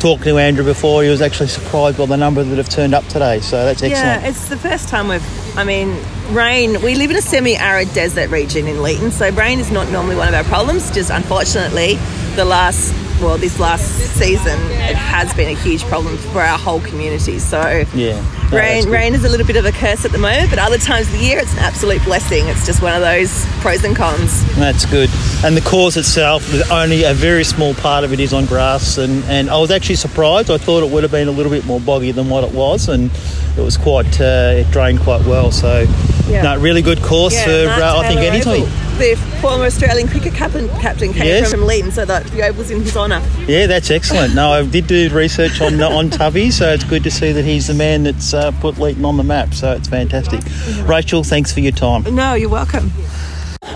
talking 0.00 0.24
to 0.24 0.38
Andrew 0.38 0.64
before, 0.64 1.02
he 1.02 1.10
was 1.10 1.20
actually 1.20 1.48
surprised 1.48 1.98
by 1.98 2.06
the 2.06 2.16
number 2.16 2.42
that 2.42 2.56
have 2.56 2.68
turned 2.68 2.94
up 2.94 3.04
today, 3.06 3.40
so 3.40 3.64
that's 3.64 3.82
excellent. 3.82 4.22
Yeah, 4.22 4.28
it's 4.28 4.48
the 4.48 4.56
first 4.56 4.88
time 4.88 5.08
we've. 5.08 5.56
I 5.56 5.64
mean, 5.64 5.98
rain. 6.30 6.80
We 6.82 6.94
live 6.94 7.10
in 7.10 7.16
a 7.16 7.22
semi-arid 7.22 7.92
desert 7.92 8.30
region 8.30 8.66
in 8.66 8.76
Leeton, 8.76 9.10
so 9.10 9.30
rain 9.30 9.58
is 9.58 9.70
not 9.70 9.90
normally 9.90 10.16
one 10.16 10.28
of 10.28 10.34
our 10.34 10.44
problems. 10.44 10.90
Just 10.90 11.10
unfortunately, 11.10 11.98
the 12.36 12.44
last. 12.44 12.94
Well, 13.20 13.36
this 13.36 13.60
last 13.60 13.84
season, 14.16 14.58
it 14.70 14.96
has 14.96 15.34
been 15.34 15.50
a 15.54 15.60
huge 15.60 15.82
problem 15.82 16.16
for 16.16 16.40
our 16.40 16.56
whole 16.56 16.80
community. 16.80 17.38
So, 17.38 17.84
Yeah. 17.94 18.18
No, 18.50 18.56
rain, 18.56 18.88
rain 18.88 19.14
is 19.14 19.24
a 19.24 19.28
little 19.28 19.46
bit 19.46 19.56
of 19.56 19.66
a 19.66 19.72
curse 19.72 20.06
at 20.06 20.10
the 20.12 20.16
moment, 20.18 20.48
but 20.48 20.58
other 20.58 20.78
times 20.78 21.06
of 21.08 21.12
the 21.12 21.18
year, 21.26 21.38
it's 21.38 21.52
an 21.52 21.58
absolute 21.58 22.02
blessing. 22.04 22.46
It's 22.48 22.64
just 22.64 22.80
one 22.80 22.94
of 22.94 23.02
those 23.02 23.44
pros 23.60 23.84
and 23.84 23.94
cons. 23.94 24.42
That's 24.56 24.86
good. 24.86 25.10
And 25.44 25.54
the 25.54 25.60
course 25.60 25.98
itself, 25.98 26.42
only 26.72 27.04
a 27.04 27.12
very 27.12 27.44
small 27.44 27.74
part 27.74 28.04
of 28.04 28.14
it 28.14 28.20
is 28.20 28.32
on 28.32 28.46
grass. 28.46 28.96
And, 28.96 29.22
and 29.24 29.50
I 29.50 29.58
was 29.58 29.70
actually 29.70 29.96
surprised. 29.96 30.50
I 30.50 30.56
thought 30.56 30.82
it 30.82 30.88
would 30.90 31.02
have 31.02 31.12
been 31.12 31.28
a 31.28 31.32
little 31.32 31.52
bit 31.52 31.66
more 31.66 31.78
boggy 31.78 32.12
than 32.12 32.30
what 32.30 32.42
it 32.42 32.52
was. 32.54 32.88
And 32.88 33.10
it 33.58 33.62
was 33.62 33.76
quite, 33.76 34.18
uh, 34.18 34.54
it 34.64 34.70
drained 34.70 35.00
quite 35.00 35.26
well. 35.26 35.50
So, 35.52 35.86
Yeah. 36.26 36.40
no, 36.42 36.56
really 36.58 36.80
good 36.80 37.02
course 37.02 37.38
for, 37.38 37.50
uh, 37.50 37.98
I 37.98 38.08
think, 38.08 38.20
Taylor 38.20 38.32
any 38.32 38.40
Oval. 38.40 38.54
team. 38.66 38.68
The 39.00 39.16
former 39.40 39.64
Australian 39.64 40.08
cricket 40.08 40.34
captain, 40.34 40.68
captain 40.78 41.14
came 41.14 41.24
Yes. 41.24 41.50
from 41.50 41.60
Leeton, 41.60 41.90
so 41.90 42.04
that 42.04 42.26
the 42.26 42.42
oval's 42.46 42.70
in 42.70 42.82
his 42.82 42.94
honour. 42.94 43.22
Yeah, 43.48 43.66
that's 43.66 43.90
excellent. 43.90 44.34
No, 44.34 44.52
I 44.52 44.62
did 44.66 44.86
do 44.88 45.08
research 45.08 45.58
on 45.62 45.80
on 45.82 46.10
Tubby, 46.10 46.50
so 46.50 46.70
it's 46.70 46.84
good 46.84 47.02
to 47.04 47.10
see 47.10 47.32
that 47.32 47.42
he's 47.46 47.68
the 47.68 47.72
man 47.72 48.02
that's 48.02 48.34
uh, 48.34 48.50
put 48.60 48.74
Leeton 48.74 49.06
on 49.06 49.16
the 49.16 49.24
map. 49.24 49.54
So 49.54 49.72
it's 49.72 49.88
fantastic. 49.88 50.42
Rachel, 50.86 51.24
thanks 51.24 51.50
for 51.50 51.60
your 51.60 51.72
time. 51.72 52.14
No, 52.14 52.34
you're 52.34 52.50
welcome. 52.50 52.92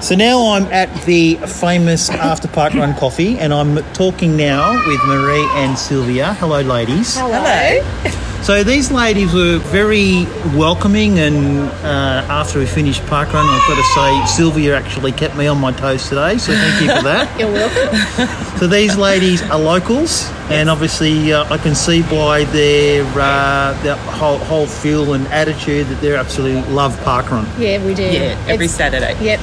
So 0.02 0.14
now 0.14 0.52
I'm 0.52 0.64
at 0.64 0.94
the 1.06 1.36
famous 1.36 2.10
After 2.10 2.46
Park 2.48 2.74
Run 2.74 2.94
Coffee, 2.94 3.38
and 3.38 3.54
I'm 3.54 3.76
talking 3.94 4.36
now 4.36 4.72
with 4.86 5.02
Marie 5.06 5.48
and 5.54 5.78
Sylvia. 5.78 6.34
Hello, 6.34 6.60
ladies. 6.60 7.16
Hello. 7.16 8.33
So 8.44 8.62
these 8.62 8.92
ladies 8.92 9.32
were 9.32 9.56
very 9.56 10.26
welcoming, 10.54 11.18
and 11.18 11.62
uh, 11.82 12.26
after 12.28 12.58
we 12.58 12.66
finished 12.66 13.00
park 13.06 13.32
run, 13.32 13.46
I've 13.46 13.66
got 13.66 13.76
to 13.76 14.26
say 14.28 14.36
Sylvia 14.36 14.76
actually 14.76 15.12
kept 15.12 15.34
me 15.34 15.46
on 15.46 15.58
my 15.58 15.72
toes 15.72 16.06
today. 16.10 16.36
So 16.36 16.52
thank 16.52 16.82
you 16.82 16.94
for 16.94 17.02
that. 17.04 17.38
You're 17.40 17.50
welcome. 17.50 18.50
So 18.54 18.68
these 18.68 18.96
ladies 18.96 19.42
are 19.42 19.58
locals, 19.58 20.28
and 20.48 20.70
obviously 20.70 21.32
uh, 21.32 21.52
I 21.52 21.58
can 21.58 21.74
see 21.74 22.02
by 22.02 22.44
their 22.44 23.02
uh, 23.16 23.82
their 23.82 23.96
whole, 23.96 24.38
whole 24.38 24.66
feel 24.66 25.14
and 25.14 25.26
attitude 25.28 25.86
that 25.88 26.00
they 26.00 26.14
absolutely 26.14 26.62
love 26.72 26.94
parkrun. 26.98 27.46
Yeah, 27.58 27.84
we 27.84 27.94
do. 27.94 28.02
Yeah, 28.04 28.38
every 28.46 28.66
It's- 28.66 28.74
Saturday. 28.74 29.16
Yep. 29.24 29.40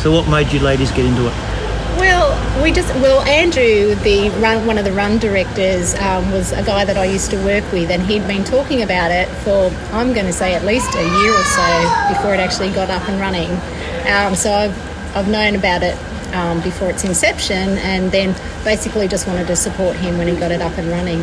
So 0.00 0.10
what 0.12 0.28
made 0.28 0.52
you 0.52 0.60
ladies 0.60 0.90
get 0.92 1.04
into 1.04 1.26
it? 1.26 1.55
Well, 2.56 2.64
we 2.64 2.72
just 2.72 2.88
well, 2.94 3.20
Andrew, 3.20 3.94
the 3.96 4.30
run, 4.40 4.66
one 4.66 4.78
of 4.78 4.86
the 4.86 4.92
run 4.92 5.18
directors, 5.18 5.94
um, 5.96 6.32
was 6.32 6.52
a 6.52 6.62
guy 6.62 6.86
that 6.86 6.96
I 6.96 7.04
used 7.04 7.30
to 7.32 7.36
work 7.44 7.70
with, 7.70 7.90
and 7.90 8.02
he'd 8.02 8.26
been 8.26 8.44
talking 8.44 8.82
about 8.82 9.10
it 9.10 9.28
for 9.44 9.70
I'm 9.92 10.14
going 10.14 10.24
to 10.24 10.32
say 10.32 10.54
at 10.54 10.64
least 10.64 10.88
a 10.94 11.02
year 11.02 11.34
or 11.34 11.44
so 11.44 12.08
before 12.08 12.32
it 12.32 12.40
actually 12.40 12.70
got 12.70 12.88
up 12.88 13.06
and 13.10 13.20
running. 13.20 13.50
Um, 14.10 14.34
so 14.34 14.50
I've 14.50 15.14
I've 15.14 15.28
known 15.28 15.54
about 15.54 15.82
it 15.82 15.98
um, 16.34 16.62
before 16.62 16.88
its 16.88 17.04
inception, 17.04 17.76
and 17.76 18.10
then 18.10 18.34
basically 18.64 19.06
just 19.06 19.28
wanted 19.28 19.48
to 19.48 19.56
support 19.56 19.94
him 19.96 20.16
when 20.16 20.26
he 20.26 20.34
got 20.34 20.50
it 20.50 20.62
up 20.62 20.78
and 20.78 20.88
running. 20.88 21.20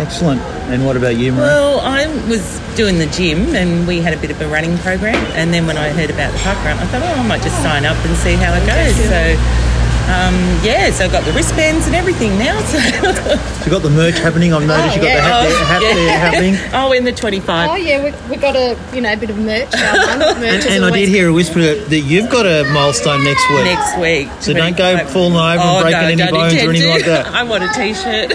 Excellent. 0.00 0.40
And 0.72 0.86
what 0.86 0.96
about 0.96 1.16
you, 1.16 1.32
Marie? 1.32 1.42
Well, 1.42 1.80
I 1.80 2.06
was 2.30 2.60
doing 2.76 2.96
the 2.96 3.08
gym 3.08 3.54
and 3.54 3.86
we 3.86 4.00
had 4.00 4.14
a 4.14 4.16
bit 4.16 4.30
of 4.30 4.40
a 4.40 4.48
running 4.48 4.78
program. 4.78 5.16
And 5.36 5.52
then 5.52 5.66
when 5.66 5.76
I 5.76 5.90
heard 5.90 6.08
about 6.08 6.32
the 6.32 6.38
park 6.38 6.56
run, 6.64 6.78
I 6.78 6.86
thought, 6.86 7.02
oh, 7.02 7.20
I 7.20 7.26
might 7.26 7.42
just 7.42 7.60
sign 7.62 7.84
up 7.84 8.02
and 8.06 8.16
see 8.16 8.32
how 8.36 8.54
it 8.54 8.64
goes. 8.64 8.96
So, 8.96 9.71
um, 10.10 10.34
yeah, 10.62 10.90
so 10.90 11.04
I've 11.06 11.12
got 11.12 11.24
the 11.24 11.32
wristbands 11.32 11.86
and 11.86 11.94
everything 11.94 12.36
now. 12.38 12.60
So, 12.62 12.78
So 12.78 13.64
you 13.64 13.70
got 13.70 13.82
the 13.82 13.90
merch 13.90 14.18
happening. 14.18 14.52
I've 14.52 14.66
noticed 14.66 14.96
you 14.96 15.02
got 15.02 15.14
the 15.14 15.20
hat, 15.22 15.42
there, 15.48 15.64
hat 15.64 15.80
there 15.80 16.18
happening. 16.18 16.56
oh, 16.74 16.92
in 16.92 17.04
the 17.04 17.12
25. 17.12 17.70
Oh 17.70 17.74
yeah, 17.76 18.02
we, 18.04 18.12
we 18.30 18.36
got 18.36 18.54
a 18.56 18.76
you 18.94 19.00
know 19.00 19.12
a 19.12 19.16
bit 19.16 19.30
of 19.30 19.38
merch. 19.38 19.72
Our. 19.74 20.34
Merch 20.42 20.64
And, 20.66 20.82
and 20.82 20.84
I 20.84 20.90
did 20.90 21.08
hear 21.08 21.28
a 21.28 21.32
whisper 21.32 21.60
that 21.60 22.00
you've 22.00 22.30
got 22.30 22.46
a 22.46 22.64
milestone 22.72 23.22
next 23.24 23.48
week. 23.50 23.64
Next 23.64 23.96
week. 23.98 24.28
So 24.42 24.52
don't 24.52 24.76
go 24.76 24.92
25. 24.92 25.10
falling 25.12 25.34
over 25.34 25.42
and 25.42 25.60
Oh, 25.62 25.82
breaking 25.82 26.00
no, 26.00 26.06
any 26.06 26.16
don't 26.16 26.30
bones 26.32 26.54
or 26.54 26.70
anything 26.70 26.82
to. 26.82 26.94
like 26.94 27.04
that. 27.06 27.26
I 27.32 27.42
want 27.44 27.62
a 27.64 27.68
t-shirt. 27.72 28.32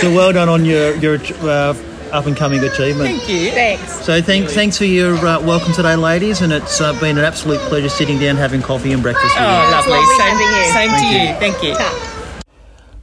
So 0.00 0.12
well 0.14 0.32
done 0.32 0.48
on 0.48 0.64
your 0.64 0.94
your 0.96 1.16
uh, 1.42 1.74
up 2.12 2.26
and 2.26 2.36
coming 2.36 2.60
achievement. 2.64 3.10
Thank 3.10 3.28
you. 3.28 3.50
Thanks. 3.50 4.04
So 4.04 4.20
thanks 4.22 4.54
thanks 4.54 4.78
for 4.78 4.84
your 4.84 5.14
uh, 5.16 5.40
welcome 5.40 5.72
today, 5.72 5.96
ladies, 5.96 6.40
and 6.40 6.52
it's 6.52 6.80
uh, 6.80 6.98
been 7.00 7.18
an 7.18 7.24
absolute 7.24 7.60
pleasure 7.60 7.88
sitting 7.88 8.18
down 8.18 8.36
having 8.36 8.62
coffee 8.62 8.92
and 8.92 9.02
breakfast 9.02 9.26
with 9.34 9.42
you. 9.42 9.48
Oh, 9.48 9.68
lovely. 9.70 9.92
lovely 9.92 10.14
Same, 10.16 10.28
having 10.28 10.46
you. 10.46 10.72
same 10.72 10.90
Thank 10.90 11.62
to 11.62 11.66
you. 11.66 11.68
you. 11.68 11.78
Thank 11.78 12.42
you. 12.42 12.44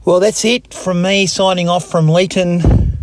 Well, 0.04 0.20
that's 0.20 0.44
it 0.44 0.72
from 0.72 1.02
me 1.02 1.26
signing 1.26 1.68
off 1.68 1.84
from 1.84 2.06
Leeton. 2.06 2.96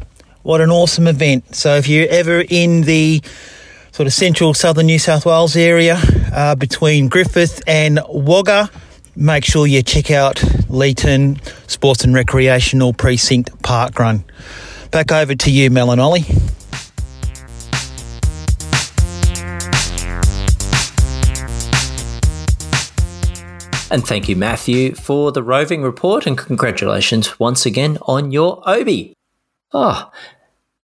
What 0.44 0.62
an 0.62 0.70
awesome 0.72 1.08
event. 1.08 1.56
So, 1.56 1.76
if 1.76 1.88
you're 1.88 2.08
ever 2.10 2.44
in 2.50 2.82
the 2.82 3.22
sort 3.92 4.08
of 4.08 4.14
central 4.14 4.54
southern 4.54 4.88
New 4.88 5.00
South 5.00 5.26
Wales 5.26 5.56
area 5.56 5.98
uh, 6.34 6.56
between 6.56 7.08
Griffith 7.10 7.62
and 7.68 8.00
Wagga, 8.10 8.70
make 9.16 9.46
sure 9.46 9.68
you 9.68 9.84
check 9.84 10.12
out 10.12 10.38
Leeton 10.38 11.40
Sports 11.70 12.04
and 12.04 12.14
Recreational 12.14 12.94
Precinct 12.94 13.62
Park 13.64 14.00
Run. 14.00 14.24
Back 14.94 15.12
over 15.12 15.34
to 15.34 15.50
you, 15.50 15.72
Mel 15.72 15.90
and 15.90 16.00
Olly. 16.00 16.24
And 23.90 24.06
thank 24.06 24.30
you, 24.30 24.36
Matthew, 24.36 24.94
for 24.94 25.32
the 25.32 25.42
roving 25.42 25.82
report, 25.82 26.28
and 26.28 26.38
congratulations 26.38 27.40
once 27.40 27.66
again 27.66 27.98
on 28.04 28.32
your 28.32 28.62
Obi. 28.70 29.16
Ah, 29.74 30.12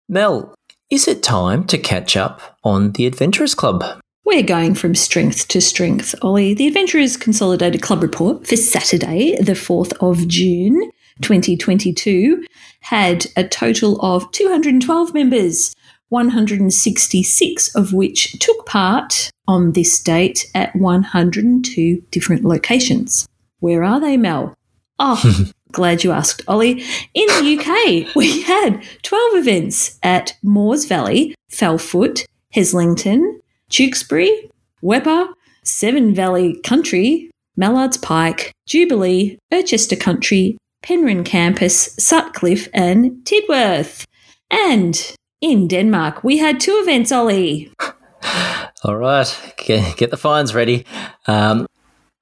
Mel, 0.07 0.55
is 0.89 1.07
it 1.07 1.21
time 1.21 1.65
to 1.65 1.77
catch 1.77 2.17
up 2.17 2.57
on 2.63 2.93
the 2.93 3.05
Adventurers 3.05 3.53
Club? 3.53 4.01
We're 4.25 4.41
going 4.41 4.73
from 4.73 4.95
strength 4.95 5.47
to 5.49 5.61
strength, 5.61 6.15
Olly. 6.23 6.55
The 6.55 6.65
Adventurers 6.65 7.15
Consolidated 7.15 7.83
Club 7.83 8.01
Report 8.01 8.47
for 8.47 8.55
Saturday, 8.55 9.35
the 9.39 9.51
4th 9.51 9.93
of 10.01 10.27
June 10.27 10.91
2022, 11.21 12.45
had 12.81 13.25
a 13.35 13.47
total 13.47 13.99
of 14.01 14.31
212 14.31 15.13
members, 15.13 15.75
166 16.09 17.75
of 17.75 17.93
which 17.93 18.37
took 18.39 18.65
part 18.65 19.29
on 19.47 19.73
this 19.73 20.01
date 20.01 20.49
at 20.55 20.75
102 20.75 22.01
different 22.11 22.43
locations. 22.43 23.27
Where 23.59 23.83
are 23.83 23.99
they, 23.99 24.17
Mel? 24.17 24.53
Oh, 24.99 25.45
glad 25.71 26.03
you 26.03 26.11
asked, 26.11 26.41
Olly. 26.47 26.83
In 27.13 27.27
the 27.27 27.57
UK, 27.57 28.07
we 28.15 28.41
had 28.43 28.83
12 29.03 29.35
events 29.35 29.99
at 30.03 30.37
Moors 30.43 30.85
Valley, 30.85 31.35
Fell 31.49 31.77
Foot, 31.77 32.25
Heslington, 32.55 33.39
Tewkesbury, 33.69 34.49
Weber, 34.81 35.27
Severn 35.63 36.15
Valley 36.15 36.59
Country, 36.63 37.29
Mallards 37.55 37.97
Pike, 37.97 38.51
Jubilee, 38.65 39.37
Irchester 39.51 39.99
Country, 39.99 40.57
Penryn 40.81 41.23
Campus, 41.23 41.95
Sutcliffe, 41.99 42.67
and 42.73 43.11
Tidworth. 43.25 44.05
And 44.49 45.15
in 45.41 45.67
Denmark, 45.67 46.23
we 46.23 46.37
had 46.37 46.59
two 46.59 46.79
events, 46.83 47.11
Olly. 47.11 47.71
All 48.83 48.95
right, 48.95 49.53
get, 49.57 50.11
the 50.11 50.17
fines 50.17 50.55
ready. 50.55 50.85
Um, 51.27 51.67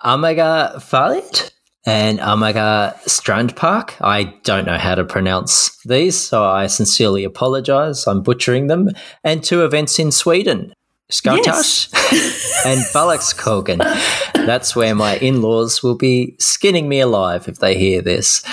Amager 0.03 0.75
Farliet 0.75 1.51
and 1.85 2.19
Amager 2.19 2.97
Strand 3.07 3.55
Park. 3.55 3.95
I 4.01 4.35
don't 4.43 4.65
know 4.65 4.77
how 4.77 4.95
to 4.95 5.05
pronounce 5.05 5.77
these, 5.85 6.17
so 6.17 6.43
I 6.43 6.67
sincerely 6.67 7.23
apologize. 7.23 8.07
I'm 8.07 8.21
butchering 8.21 8.67
them. 8.67 8.89
And 9.23 9.43
two 9.43 9.63
events 9.63 9.99
in 9.99 10.11
Sweden. 10.11 10.73
Skartash 11.11 11.93
and 12.65 12.81
Balaxkogen. 12.93 13.77
That's 14.33 14.75
where 14.75 14.93
my 14.93 15.17
in 15.17 15.41
laws 15.41 15.81
will 15.81 15.95
be 15.95 16.35
skinning 16.39 16.89
me 16.89 16.99
alive 16.99 17.47
if 17.47 17.59
they 17.59 17.77
hear 17.77 18.01
this. 18.01 18.43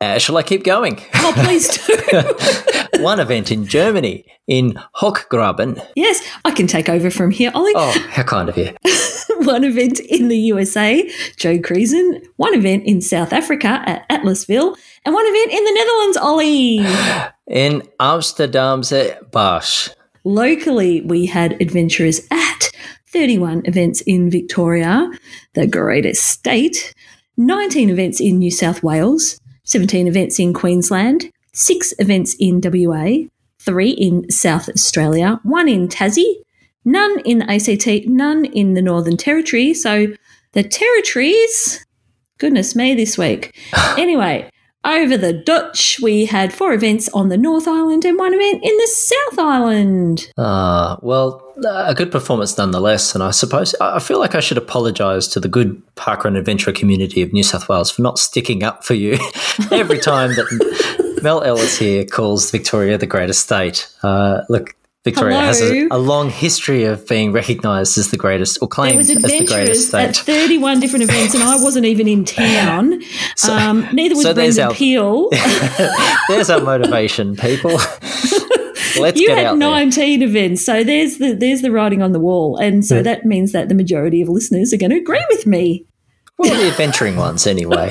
Uh, 0.00 0.18
shall 0.18 0.36
I 0.36 0.42
keep 0.42 0.64
going? 0.64 1.00
Oh, 1.14 1.32
please 1.44 1.68
do. 1.86 3.02
One 3.02 3.20
event 3.20 3.52
in 3.52 3.66
Germany, 3.66 4.24
in 4.48 4.72
Hochgraben. 4.96 5.84
yes, 5.94 6.20
I 6.44 6.50
can 6.50 6.66
take 6.66 6.88
over 6.88 7.08
from 7.10 7.30
here, 7.30 7.52
Olly. 7.54 7.72
Oh, 7.74 8.06
how 8.10 8.24
kind 8.24 8.48
of 8.48 8.56
you. 8.56 8.74
one 9.46 9.62
event 9.64 10.00
in 10.00 10.28
the 10.28 10.38
USA, 10.38 11.08
Joe 11.36 11.58
Creason, 11.58 12.20
one 12.36 12.54
event 12.54 12.84
in 12.84 13.00
South 13.00 13.32
Africa 13.32 13.82
at 13.86 14.08
Atlasville, 14.08 14.76
and 15.04 15.14
one 15.14 15.24
event 15.26 15.52
in 15.52 15.64
the 15.64 15.72
Netherlands, 15.72 16.16
Olly. 16.20 16.78
In 17.48 17.82
Amsterdamse 18.00 19.30
Bos. 19.30 19.90
Locally, 20.24 21.00
we 21.00 21.26
had 21.26 21.60
adventurers 21.60 22.20
at 22.30 22.70
31 23.08 23.62
events 23.64 24.00
in 24.02 24.30
Victoria, 24.30 25.10
the 25.54 25.66
greatest 25.66 26.24
state, 26.24 26.94
19 27.36 27.90
events 27.90 28.20
in 28.20 28.38
New 28.38 28.50
South 28.50 28.82
Wales, 28.82 29.40
17 29.64 30.06
events 30.06 30.38
in 30.38 30.52
Queensland, 30.52 31.30
6 31.52 31.94
events 31.98 32.36
in 32.38 32.60
WA, 32.62 33.26
3 33.60 33.90
in 33.90 34.30
South 34.30 34.68
Australia, 34.68 35.40
1 35.42 35.68
in 35.68 35.88
Tassie, 35.88 36.36
none 36.84 37.20
in 37.20 37.40
the 37.40 37.50
ACT, 37.50 38.08
none 38.08 38.44
in 38.44 38.74
the 38.74 38.82
Northern 38.82 39.16
Territory. 39.16 39.74
So 39.74 40.08
the 40.52 40.62
territories, 40.62 41.84
goodness 42.38 42.76
me, 42.76 42.94
this 42.94 43.18
week. 43.18 43.58
anyway, 43.98 44.50
over 44.84 45.16
the 45.16 45.32
Dutch, 45.32 46.00
we 46.02 46.26
had 46.26 46.52
four 46.52 46.72
events 46.72 47.08
on 47.10 47.28
the 47.28 47.38
North 47.38 47.68
Island 47.68 48.04
and 48.04 48.18
one 48.18 48.34
event 48.34 48.62
in 48.62 48.76
the 48.76 48.86
South 48.88 49.38
Island. 49.38 50.32
Ah, 50.36 50.98
well, 51.02 51.52
uh, 51.64 51.84
a 51.86 51.94
good 51.94 52.10
performance 52.10 52.58
nonetheless. 52.58 53.14
And 53.14 53.22
I 53.22 53.30
suppose 53.30 53.74
I 53.80 53.96
I 53.96 53.98
feel 53.98 54.18
like 54.18 54.34
I 54.34 54.40
should 54.40 54.58
apologise 54.58 55.28
to 55.28 55.40
the 55.40 55.48
good 55.48 55.80
parkrun 55.96 56.36
adventurer 56.36 56.72
community 56.72 57.22
of 57.22 57.32
New 57.32 57.42
South 57.42 57.68
Wales 57.68 57.90
for 57.90 58.02
not 58.02 58.18
sticking 58.18 58.62
up 58.62 58.84
for 58.84 58.94
you 58.94 59.18
every 59.70 59.98
time 59.98 60.30
that 60.30 61.18
Mel 61.22 61.42
Ellis 61.42 61.78
here 61.78 62.04
calls 62.04 62.50
Victoria 62.50 62.98
the 62.98 63.06
greatest 63.06 63.42
state. 63.44 63.88
Uh, 64.02 64.40
look, 64.48 64.74
Victoria 65.04 65.36
has 65.36 65.60
a, 65.60 65.88
a 65.90 65.98
long 65.98 66.30
history 66.30 66.84
of 66.84 67.08
being 67.08 67.32
recognised 67.32 67.98
as 67.98 68.12
the 68.12 68.16
greatest, 68.16 68.58
or 68.62 68.68
claimed 68.68 68.96
was 68.96 69.10
as 69.10 69.16
the 69.16 69.22
greatest 69.22 69.88
adventurers 69.88 69.94
at 69.94 70.16
31 70.16 70.78
different 70.78 71.02
events, 71.02 71.34
and 71.34 71.42
I 71.42 71.60
wasn't 71.60 71.86
even 71.86 72.06
in 72.06 72.24
town. 72.24 73.02
um, 73.50 73.88
neither 73.92 74.14
was 74.14 74.22
so 74.22 74.32
there's 74.32 74.56
Brendan 74.56 74.70
our- 74.70 74.74
Peel. 74.74 75.28
There's 76.28 76.50
our 76.50 76.60
motivation, 76.60 77.34
people. 77.34 77.72
Let's 79.00 79.18
you 79.18 79.26
get 79.26 79.38
had 79.38 79.46
out 79.46 79.58
there. 79.58 79.70
19 79.70 80.22
events, 80.22 80.64
so 80.64 80.84
there's 80.84 81.18
the 81.18 81.32
there's 81.32 81.62
the 81.62 81.72
writing 81.72 82.00
on 82.02 82.12
the 82.12 82.20
wall, 82.20 82.56
and 82.58 82.84
so 82.84 83.02
that 83.02 83.24
means 83.24 83.52
that 83.52 83.68
the 83.68 83.74
majority 83.74 84.20
of 84.22 84.28
listeners 84.28 84.72
are 84.72 84.76
going 84.76 84.90
to 84.90 84.98
agree 84.98 85.24
with 85.30 85.46
me. 85.46 85.86
Well, 86.38 86.54
the 86.54 86.70
adventuring 86.70 87.16
ones, 87.16 87.46
anyway. 87.46 87.90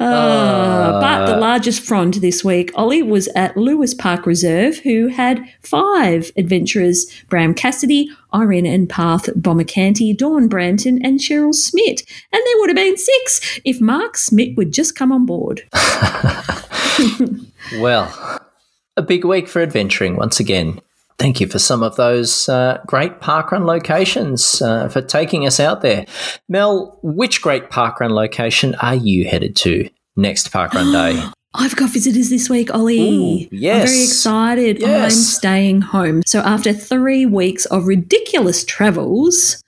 Uh, 0.00 1.00
but 1.00 1.26
the 1.26 1.36
largest 1.36 1.82
frond 1.82 2.14
this 2.14 2.44
week, 2.44 2.70
Olly, 2.74 3.02
was 3.02 3.28
at 3.28 3.56
Lewis 3.56 3.94
Park 3.94 4.26
Reserve, 4.26 4.78
who 4.78 5.08
had 5.08 5.44
five 5.62 6.30
adventurers 6.36 7.06
Bram 7.28 7.54
Cassidy, 7.54 8.10
Irene 8.34 8.66
and 8.66 8.88
Path 8.88 9.26
Bombercanty, 9.34 10.16
Dawn 10.16 10.48
Branton, 10.48 11.00
and 11.04 11.20
Cheryl 11.20 11.54
Smith. 11.54 12.02
And 12.32 12.42
there 12.44 12.58
would 12.58 12.70
have 12.70 12.76
been 12.76 12.96
six 12.96 13.60
if 13.64 13.80
Mark 13.80 14.16
Smith 14.16 14.56
would 14.56 14.72
just 14.72 14.96
come 14.96 15.12
on 15.12 15.26
board. 15.26 15.62
Well, 17.78 18.40
a 18.96 19.02
big 19.02 19.24
week 19.24 19.48
for 19.48 19.62
adventuring 19.62 20.16
once 20.16 20.40
again. 20.40 20.80
Thank 21.20 21.38
you 21.38 21.48
for 21.48 21.58
some 21.58 21.82
of 21.82 21.96
those 21.96 22.48
uh, 22.48 22.80
great 22.86 23.20
parkrun 23.20 23.66
locations 23.66 24.62
uh, 24.62 24.88
for 24.88 25.02
taking 25.02 25.44
us 25.44 25.60
out 25.60 25.82
there. 25.82 26.06
Mel, 26.48 26.98
which 27.02 27.42
great 27.42 27.68
parkrun 27.68 28.12
location 28.12 28.74
are 28.76 28.94
you 28.94 29.28
headed 29.28 29.54
to 29.56 29.90
next 30.16 30.50
parkrun 30.50 30.90
day? 30.90 31.22
I've 31.54 31.76
got 31.76 31.90
visitors 31.90 32.30
this 32.30 32.48
week, 32.48 32.74
Olly. 32.74 33.00
Ooh, 33.42 33.48
yes. 33.52 33.82
I'm 33.82 33.86
very 33.86 34.02
excited. 34.02 34.80
Yes. 34.80 35.12
I'm 35.12 35.18
staying 35.18 35.82
home. 35.82 36.22
So 36.24 36.40
after 36.40 36.72
three 36.72 37.26
weeks 37.26 37.66
of 37.66 37.86
ridiculous 37.86 38.64
travels, 38.64 39.62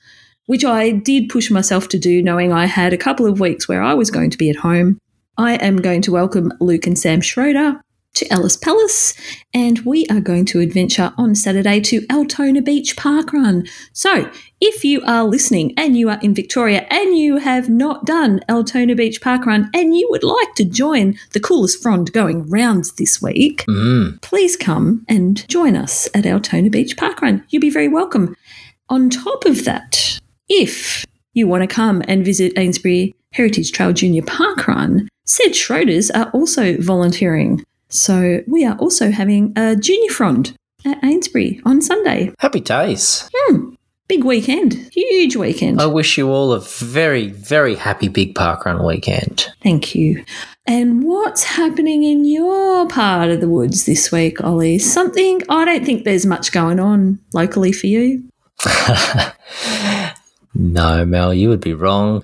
which 0.46 0.64
I 0.64 0.88
did 0.90 1.28
push 1.28 1.50
myself 1.50 1.86
to 1.90 1.98
do, 1.98 2.22
knowing 2.22 2.50
I 2.50 2.64
had 2.64 2.94
a 2.94 2.98
couple 2.98 3.26
of 3.26 3.40
weeks 3.40 3.68
where 3.68 3.82
I 3.82 3.92
was 3.92 4.10
going 4.10 4.30
to 4.30 4.38
be 4.38 4.48
at 4.48 4.56
home, 4.56 4.96
I 5.36 5.56
am 5.56 5.82
going 5.82 6.00
to 6.02 6.12
welcome 6.12 6.50
Luke 6.60 6.86
and 6.86 6.98
Sam 6.98 7.20
Schroeder 7.20 7.78
to 8.14 8.30
Ellis 8.32 8.56
Palace, 8.56 9.14
and 9.54 9.78
we 9.80 10.06
are 10.06 10.20
going 10.20 10.44
to 10.46 10.60
adventure 10.60 11.12
on 11.16 11.34
Saturday 11.34 11.80
to 11.80 12.06
Altona 12.10 12.60
Beach 12.60 12.96
Park 12.96 13.32
Run. 13.32 13.66
So, 13.92 14.30
if 14.60 14.84
you 14.84 15.02
are 15.02 15.24
listening 15.24 15.74
and 15.76 15.96
you 15.96 16.08
are 16.10 16.20
in 16.22 16.34
Victoria 16.34 16.86
and 16.90 17.16
you 17.16 17.38
have 17.38 17.68
not 17.68 18.04
done 18.04 18.40
Altona 18.48 18.94
Beach 18.94 19.20
Park 19.20 19.46
Run 19.46 19.70
and 19.74 19.96
you 19.96 20.06
would 20.10 20.24
like 20.24 20.54
to 20.56 20.64
join 20.64 21.18
the 21.32 21.40
coolest 21.40 21.82
frond 21.82 22.12
going 22.12 22.48
rounds 22.48 22.92
this 22.92 23.22
week, 23.22 23.64
mm-hmm. 23.66 24.16
please 24.18 24.56
come 24.56 25.04
and 25.08 25.48
join 25.48 25.74
us 25.74 26.08
at 26.14 26.26
Altona 26.26 26.70
Beach 26.70 26.96
Park 26.96 27.22
Run. 27.22 27.44
You'll 27.48 27.60
be 27.60 27.70
very 27.70 27.88
welcome. 27.88 28.36
On 28.88 29.08
top 29.08 29.46
of 29.46 29.64
that, 29.64 30.20
if 30.48 31.06
you 31.32 31.48
want 31.48 31.62
to 31.62 31.66
come 31.66 32.02
and 32.06 32.24
visit 32.24 32.52
Ainsbury 32.58 33.14
Heritage 33.32 33.72
Trail 33.72 33.94
Junior 33.94 34.22
Park 34.22 34.68
Run, 34.68 35.08
said 35.24 35.52
Schroeders 35.52 36.10
are 36.14 36.30
also 36.30 36.76
volunteering. 36.78 37.64
So 37.92 38.40
we 38.46 38.64
are 38.64 38.76
also 38.76 39.10
having 39.10 39.52
a 39.56 39.76
junior 39.76 40.10
frond 40.10 40.56
at 40.84 41.02
Ainsbury 41.04 41.60
on 41.64 41.82
Sunday. 41.82 42.32
Happy 42.38 42.60
days. 42.60 43.30
Hmm, 43.34 43.74
big 44.08 44.24
weekend, 44.24 44.74
huge 44.92 45.36
weekend. 45.36 45.80
I 45.80 45.86
wish 45.86 46.16
you 46.16 46.30
all 46.30 46.52
a 46.52 46.60
very, 46.60 47.28
very 47.28 47.74
happy 47.74 48.08
Big 48.08 48.34
Park 48.34 48.64
Run 48.64 48.84
weekend. 48.84 49.48
Thank 49.62 49.94
you. 49.94 50.24
And 50.66 51.04
what's 51.04 51.44
happening 51.44 52.02
in 52.04 52.24
your 52.24 52.88
part 52.88 53.30
of 53.30 53.40
the 53.40 53.48
woods 53.48 53.84
this 53.84 54.10
week, 54.10 54.42
Olly? 54.42 54.78
Something 54.78 55.42
I 55.48 55.64
don't 55.64 55.84
think 55.84 56.04
there's 56.04 56.24
much 56.24 56.52
going 56.52 56.80
on 56.80 57.18
locally 57.34 57.72
for 57.72 57.88
you. 57.88 58.28
No, 60.62 61.04
Mel, 61.04 61.34
you 61.34 61.48
would 61.48 61.60
be 61.60 61.74
wrong. 61.74 62.22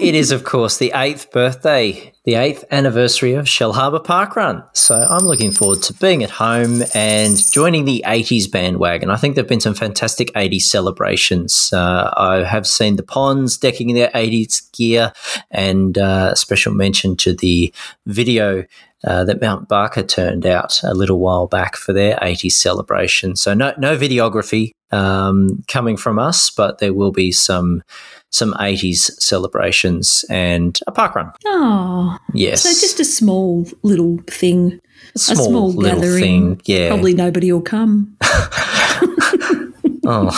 it 0.00 0.14
is, 0.14 0.30
of 0.30 0.42
course, 0.42 0.78
the 0.78 0.90
eighth 0.94 1.30
birthday, 1.30 2.14
the 2.24 2.36
eighth 2.36 2.64
anniversary 2.70 3.34
of 3.34 3.44
Shellharbour 3.44 4.02
Park 4.02 4.36
Run. 4.36 4.64
So 4.72 4.96
I'm 4.98 5.26
looking 5.26 5.52
forward 5.52 5.82
to 5.82 5.92
being 5.92 6.22
at 6.22 6.30
home 6.30 6.82
and 6.94 7.36
joining 7.52 7.84
the 7.84 8.02
80s 8.06 8.50
bandwagon. 8.50 9.10
I 9.10 9.18
think 9.18 9.34
there 9.34 9.42
have 9.42 9.50
been 9.50 9.60
some 9.60 9.74
fantastic 9.74 10.32
80s 10.32 10.62
celebrations. 10.62 11.70
Uh, 11.70 12.10
I 12.16 12.36
have 12.36 12.66
seen 12.66 12.96
the 12.96 13.02
ponds 13.02 13.58
decking 13.58 13.92
their 13.92 14.08
80s 14.14 14.72
gear, 14.72 15.12
and 15.50 15.98
uh, 15.98 16.34
special 16.36 16.72
mention 16.72 17.16
to 17.16 17.34
the 17.34 17.70
video 18.06 18.64
uh, 19.04 19.24
that 19.24 19.40
Mount 19.40 19.68
Barker 19.68 20.02
turned 20.02 20.44
out 20.46 20.80
a 20.82 20.94
little 20.94 21.18
while 21.18 21.46
back 21.46 21.76
for 21.76 21.92
their 21.92 22.16
80s 22.16 22.52
celebration. 22.52 23.36
So 23.36 23.54
no 23.54 23.72
no 23.78 23.96
videography 23.96 24.72
um, 24.90 25.62
coming 25.68 25.96
from 25.96 26.18
us, 26.18 26.50
but 26.50 26.78
there 26.78 26.92
will 26.94 27.12
be 27.12 27.30
some 27.32 27.82
some 28.30 28.52
80s 28.54 29.10
celebrations 29.20 30.24
and 30.28 30.78
a 30.86 30.92
park 30.92 31.14
run. 31.14 31.32
Oh, 31.46 32.18
Yes. 32.34 32.62
so 32.62 32.68
just 32.70 33.00
a 33.00 33.04
small 33.04 33.66
little 33.82 34.18
thing, 34.26 34.80
A 35.14 35.18
small, 35.18 35.46
a 35.46 35.48
small 35.48 35.72
little 35.72 36.00
gathering. 36.00 36.56
thing. 36.56 36.60
Yeah. 36.66 36.88
Probably 36.88 37.14
nobody 37.14 37.52
will 37.52 37.62
come. 37.62 38.16
Oh. 40.10 40.30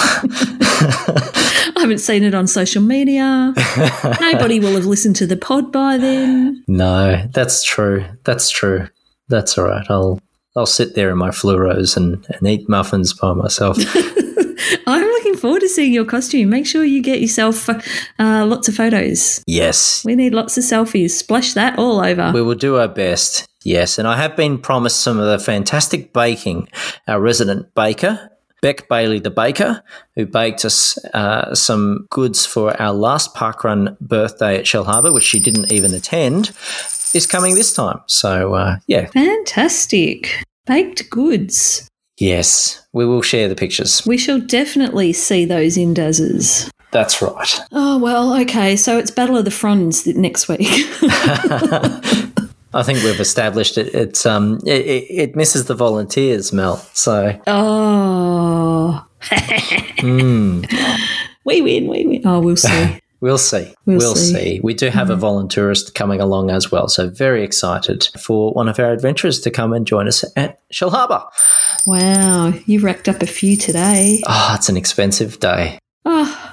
I 1.77 1.83
haven't 1.83 1.99
seen 1.99 2.23
it 2.25 2.35
on 2.35 2.47
social 2.47 2.83
media. 2.83 3.53
Nobody 4.21 4.61
will 4.61 4.73
have 4.75 4.87
listened 4.87 5.17
to 5.17 5.27
the 5.27 5.37
pod 5.37 5.73
by 5.73 5.97
then. 5.99 6.65
No, 6.69 7.27
that's 7.33 7.63
true. 7.63 8.05
That's 8.25 8.51
true. 8.51 8.89
That's 9.29 9.57
all 9.59 9.67
right. 9.67 9.87
I'll 9.89 10.21
I'll 10.57 10.67
sit 10.67 10.95
there 10.95 11.11
in 11.11 11.19
my 11.19 11.31
fluoros 11.31 11.97
and, 11.97 12.27
and 12.29 12.49
eat 12.49 12.69
muffins 12.69 13.15
by 13.15 13.33
myself. 13.35 13.79
I'm 14.87 15.03
looking 15.03 15.37
forward 15.37 15.61
to 15.61 15.69
seeing 15.69 15.93
your 15.93 16.05
costume. 16.05 16.51
Make 16.51 16.67
sure 16.67 16.85
you 16.85 17.03
get 17.03 17.21
yourself 17.21 17.69
uh, 17.69 17.79
lots 18.19 18.69
of 18.69 18.75
photos. 18.75 19.43
yes. 19.47 20.05
We 20.05 20.17
need 20.17 20.35
lots 20.35 20.59
of 20.59 20.65
selfies. 20.65 21.11
Splash 21.11 21.55
that 21.55 21.79
all 21.79 22.01
over. 22.05 22.33
We 22.33 22.43
will 22.43 22.57
do 22.57 22.77
our 22.77 22.89
best. 22.89 23.47
Yes, 23.63 23.99
and 23.99 24.09
I 24.09 24.17
have 24.17 24.37
been 24.37 24.59
promised 24.59 25.01
some 25.01 25.19
of 25.19 25.27
the 25.27 25.39
fantastic 25.39 26.13
baking. 26.15 26.69
Our 27.07 27.21
resident 27.21 27.75
baker, 27.75 28.31
Beck 28.63 28.89
Bailey, 28.89 29.19
the 29.21 29.31
baker, 29.31 29.83
who 30.17 30.27
baked 30.27 30.65
us 30.65 31.03
uh, 31.15 31.55
some 31.55 32.07
goods 32.11 32.45
for 32.47 32.81
our 32.81 32.93
last 32.93 33.35
parkrun 33.35 33.99
birthday 34.01 34.59
at 34.59 34.65
Shellharbour, 34.65 35.13
which 35.13 35.25
she 35.25 35.41
didn't 35.41 35.73
even 35.73 35.95
attend, 35.95 36.51
is 37.15 37.27
coming 37.27 37.55
this 37.55 37.73
time. 37.73 38.01
So, 38.07 38.55
uh, 38.55 38.77
yeah, 38.87 39.07
Fantastic. 39.07 40.45
Baked 40.67 41.11
goods. 41.11 41.89
yes, 42.19 42.87
we 42.93 43.07
will 43.07 43.23
share 43.23 43.49
the 43.49 43.55
pictures. 43.57 44.03
We 44.07 44.19
shall 44.19 44.41
definitely 44.41 45.13
see 45.13 45.45
those 45.45 45.77
in 45.77 45.95
Daz's. 45.95 46.71
That's 46.93 47.23
right. 47.23 47.61
Oh, 47.71 47.99
well, 47.99 48.35
okay. 48.41 48.75
So 48.77 48.99
it's 48.99 49.13
Battle 49.13 49.37
of 49.37 49.45
the 49.45 49.51
Fronds 49.53 50.07
next 50.09 50.49
week. 50.49 50.61
I 52.73 52.83
think 52.83 53.03
we've 53.03 53.19
established 53.21 53.79
it. 53.79 53.95
It's 53.95 54.25
um, 54.27 54.61
it, 54.65 54.87
it, 55.11 55.37
misses 55.37 55.65
the 55.65 55.75
volunteers, 55.75 56.53
Mel. 56.53 56.77
So 56.93 57.41
oh. 57.47 59.07
We 61.45 61.63
win, 61.63 61.89
we 61.89 62.05
win. 62.05 62.23
Oh, 62.25 62.41
we'll 62.41 62.57
see. 62.57 63.01
We'll 63.23 63.37
see. 63.37 63.75
We'll 63.85 63.99
We'll, 63.99 64.17
see. 64.17 64.33
see. 64.33 64.61
We 64.63 64.73
do 64.73 64.89
have 64.89 65.11
a 65.11 65.15
volunteerist 65.15 65.95
coming 65.95 66.23
along 66.23 66.51
as 66.51 66.73
well. 66.73 66.89
So 66.89 67.11
very 67.11 67.45
excited 67.45 68.09
for 68.19 68.51
one 68.55 68.67
of 68.67 68.79
our 68.79 68.93
adventurers 68.93 69.41
to 69.41 69.51
come 69.51 69.75
and 69.75 69.87
join 69.87 70.09
us 70.09 70.25
at 70.37 70.59
Shellharbour. 70.73 71.29
wow. 71.85 72.55
You've 72.65 72.83
racked 72.83 73.11
up 73.11 73.21
a 73.21 73.27
few 73.27 73.59
today. 73.59 74.23
Oh, 74.27 74.55
it's 74.57 74.71
an 74.71 74.79
expensive 74.79 75.39
day. 75.39 75.79
Oh, 76.07 76.53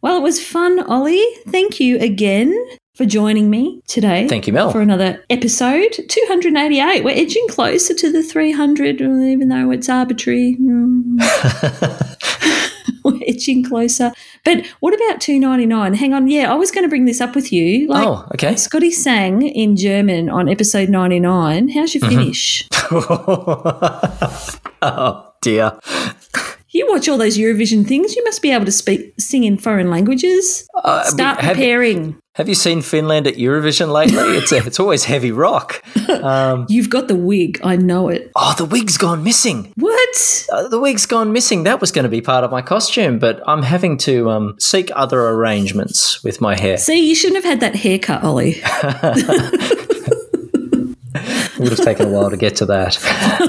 well, 0.00 0.16
it 0.16 0.22
was 0.22 0.40
fun, 0.40 0.78
Olly. 0.88 1.24
Thank 1.48 1.80
you 1.80 1.98
again 1.98 2.54
for 2.96 3.04
joining 3.04 3.50
me 3.50 3.82
today. 3.86 4.26
Thank 4.26 4.46
you, 4.46 4.52
Mel. 4.52 4.70
For 4.72 4.80
another 4.80 5.22
episode, 5.30 5.92
288. 6.08 7.04
We're 7.04 7.10
edging 7.10 7.46
closer 7.48 7.92
to 7.94 8.10
the 8.10 8.22
300, 8.22 9.00
even 9.00 9.48
though 9.48 9.70
it's 9.70 9.88
arbitrary. 9.88 10.56
We're 13.04 13.20
edging 13.28 13.62
closer. 13.64 14.10
But 14.44 14.66
what 14.80 14.92
about 14.94 15.20
299? 15.20 15.94
Hang 15.94 16.12
on. 16.12 16.28
Yeah, 16.28 16.50
I 16.52 16.56
was 16.56 16.72
going 16.72 16.82
to 16.84 16.88
bring 16.88 17.04
this 17.04 17.20
up 17.20 17.36
with 17.36 17.52
you. 17.52 17.86
Like, 17.86 18.04
oh, 18.06 18.26
okay. 18.34 18.56
Scotty 18.56 18.90
sang 18.90 19.42
in 19.42 19.76
German 19.76 20.28
on 20.28 20.48
episode 20.48 20.88
99. 20.88 21.68
How's 21.68 21.94
your 21.94 22.02
Mm-hmm. 22.02 22.18
finish? 22.18 22.68
oh 24.82 25.32
dear. 25.42 25.78
You 26.70 26.86
watch 26.90 27.08
all 27.08 27.16
those 27.16 27.38
Eurovision 27.38 27.86
things, 27.86 28.14
you 28.16 28.24
must 28.24 28.42
be 28.42 28.50
able 28.50 28.66
to 28.66 28.72
speak, 28.72 29.14
sing 29.18 29.44
in 29.44 29.56
foreign 29.56 29.88
languages. 29.88 30.68
Uh, 30.74 31.04
Start 31.04 31.38
preparing. 31.38 32.16
Have 32.36 32.50
you 32.50 32.54
seen 32.54 32.82
Finland 32.82 33.26
at 33.26 33.36
Eurovision 33.36 33.90
lately? 33.90 34.16
It's 34.36 34.52
a, 34.52 34.58
it's 34.58 34.78
always 34.78 35.04
heavy 35.04 35.32
rock. 35.32 35.82
Um, 36.10 36.66
You've 36.68 36.90
got 36.90 37.08
the 37.08 37.16
wig. 37.16 37.58
I 37.64 37.76
know 37.76 38.10
it. 38.10 38.30
oh, 38.36 38.54
the 38.58 38.66
wig's 38.66 38.98
gone 38.98 39.24
missing. 39.24 39.72
What? 39.76 40.46
Uh, 40.52 40.68
the 40.68 40.78
wig's 40.78 41.06
gone 41.06 41.32
missing. 41.32 41.62
That 41.62 41.80
was 41.80 41.90
going 41.90 42.02
to 42.02 42.10
be 42.10 42.20
part 42.20 42.44
of 42.44 42.50
my 42.50 42.60
costume, 42.60 43.18
but 43.18 43.40
I'm 43.46 43.62
having 43.62 43.96
to 43.98 44.28
um, 44.30 44.56
seek 44.58 44.90
other 44.94 45.18
arrangements 45.28 46.22
with 46.22 46.42
my 46.42 46.58
hair. 46.60 46.76
See, 46.76 47.08
you 47.08 47.14
shouldn't 47.14 47.42
have 47.42 47.50
had 47.50 47.60
that 47.60 47.74
haircut, 47.76 48.22
Olly. 48.22 48.60
It 51.58 51.60
would 51.60 51.70
have 51.70 51.84
taken 51.84 52.08
a 52.08 52.10
while 52.10 52.30
to 52.30 52.36
get 52.36 52.56
to 52.56 52.66
that. 52.66 52.98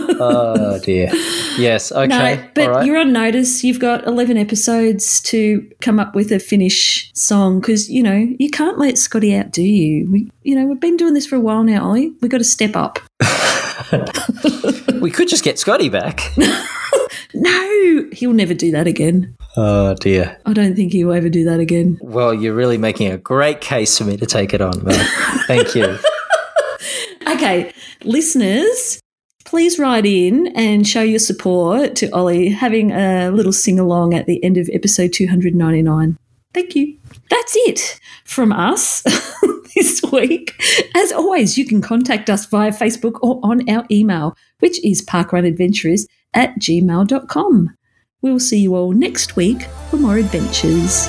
Oh 0.19 0.79
dear. 0.79 1.11
Yes. 1.59 1.91
Okay. 1.91 2.07
no, 2.07 2.49
but 2.55 2.69
right. 2.69 2.85
you're 2.85 2.97
on 2.97 3.13
notice. 3.13 3.63
You've 3.63 3.79
got 3.79 4.07
11 4.07 4.35
episodes 4.35 5.21
to 5.21 5.69
come 5.79 5.99
up 5.99 6.15
with 6.15 6.31
a 6.31 6.39
Finnish 6.39 7.11
song 7.13 7.59
because, 7.59 7.87
you 7.87 8.01
know, 8.01 8.27
you 8.39 8.49
can't 8.49 8.79
let 8.79 8.97
Scotty 8.97 9.37
outdo 9.37 9.61
you. 9.61 10.09
We, 10.11 10.31
you 10.41 10.55
know, 10.55 10.65
we've 10.65 10.79
been 10.79 10.97
doing 10.97 11.13
this 11.13 11.27
for 11.27 11.35
a 11.35 11.39
while 11.39 11.63
now, 11.63 11.87
Olly. 11.87 12.13
We've 12.19 12.31
got 12.31 12.39
to 12.39 12.43
step 12.43 12.75
up. 12.75 12.97
we 15.01 15.11
could 15.11 15.27
just 15.27 15.43
get 15.43 15.59
Scotty 15.59 15.89
back. 15.89 16.33
No, 17.33 18.09
he'll 18.11 18.33
never 18.33 18.53
do 18.53 18.71
that 18.71 18.87
again. 18.87 19.35
Oh 19.55 19.93
dear. 19.95 20.39
I 20.45 20.53
don't 20.53 20.75
think 20.75 20.93
he'll 20.93 21.11
ever 21.11 21.29
do 21.29 21.43
that 21.45 21.59
again. 21.59 21.99
Well, 22.01 22.33
you're 22.33 22.53
really 22.53 22.77
making 22.77 23.11
a 23.11 23.17
great 23.17 23.61
case 23.61 23.97
for 23.97 24.05
me 24.05 24.17
to 24.17 24.25
take 24.25 24.53
it 24.53 24.61
on, 24.61 24.83
Mel. 24.83 25.07
Thank 25.47 25.75
you. 25.75 25.97
Okay, 27.29 27.73
listeners, 28.03 29.01
please 29.43 29.77
write 29.77 30.05
in 30.05 30.47
and 30.55 30.87
show 30.87 31.01
your 31.01 31.19
support 31.19 31.95
to 31.97 32.09
Olly 32.11 32.49
having 32.49 32.91
a 32.91 33.29
little 33.31 33.51
sing 33.51 33.79
along 33.79 34.13
at 34.13 34.27
the 34.27 34.41
end 34.43 34.55
of 34.57 34.69
episode 34.71 35.11
299. 35.11 36.17
Thank 36.53 36.75
you. 36.75 36.97
That's 37.29 37.53
it 37.67 37.99
from 38.23 38.53
us 38.53 39.01
this 39.75 40.01
week. 40.11 40.55
As 40.95 41.11
always, 41.11 41.57
you 41.57 41.65
can 41.65 41.81
contact 41.81 42.29
us 42.29 42.45
via 42.45 42.71
Facebook 42.71 43.19
or 43.21 43.41
on 43.43 43.69
our 43.69 43.85
email, 43.91 44.35
which 44.59 44.83
is 44.85 45.05
parkrunadventurers 45.05 46.05
at 46.33 46.57
gmail.com. 46.59 47.75
We'll 48.21 48.39
see 48.39 48.59
you 48.59 48.75
all 48.75 48.93
next 48.93 49.35
week 49.35 49.63
for 49.89 49.97
more 49.97 50.17
adventures. 50.17 51.07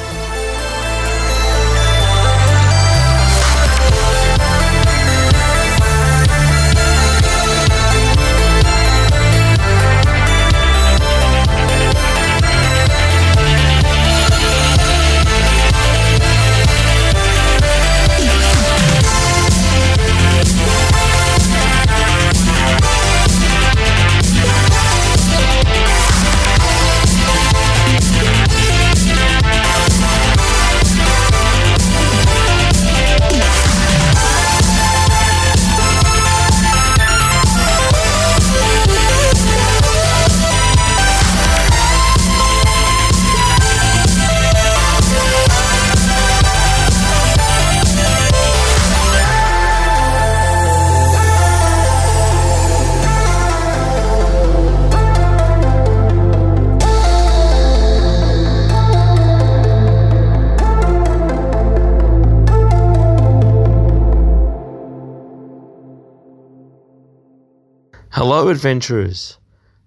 Hello, 68.18 68.48
adventurers. 68.48 69.38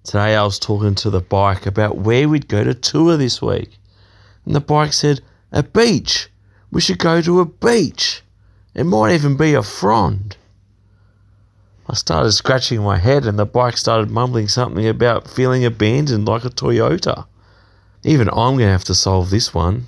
Today 0.05 0.37
I 0.37 0.43
was 0.45 0.57
talking 0.57 0.95
to 0.95 1.09
the 1.09 1.19
bike 1.19 1.65
about 1.65 1.97
where 1.97 2.29
we'd 2.29 2.47
go 2.47 2.63
to 2.63 2.73
tour 2.73 3.17
this 3.17 3.41
week. 3.41 3.77
And 4.45 4.55
the 4.55 4.61
bike 4.61 4.93
said, 4.93 5.19
A 5.51 5.63
beach. 5.63 6.29
We 6.71 6.79
should 6.79 6.97
go 6.97 7.21
to 7.21 7.41
a 7.41 7.45
beach. 7.45 8.21
It 8.73 8.85
might 8.85 9.15
even 9.15 9.35
be 9.35 9.53
a 9.53 9.61
frond. 9.61 10.37
I 11.89 11.93
started 11.95 12.31
scratching 12.31 12.81
my 12.81 12.99
head, 12.99 13.25
and 13.25 13.37
the 13.37 13.45
bike 13.45 13.75
started 13.75 14.09
mumbling 14.09 14.47
something 14.47 14.87
about 14.87 15.29
feeling 15.29 15.65
abandoned 15.65 16.25
like 16.25 16.45
a 16.45 16.49
Toyota. 16.49 17.25
Even 18.05 18.29
I'm 18.29 18.55
going 18.55 18.59
to 18.59 18.67
have 18.67 18.85
to 18.85 18.95
solve 18.95 19.29
this 19.29 19.53
one. 19.53 19.87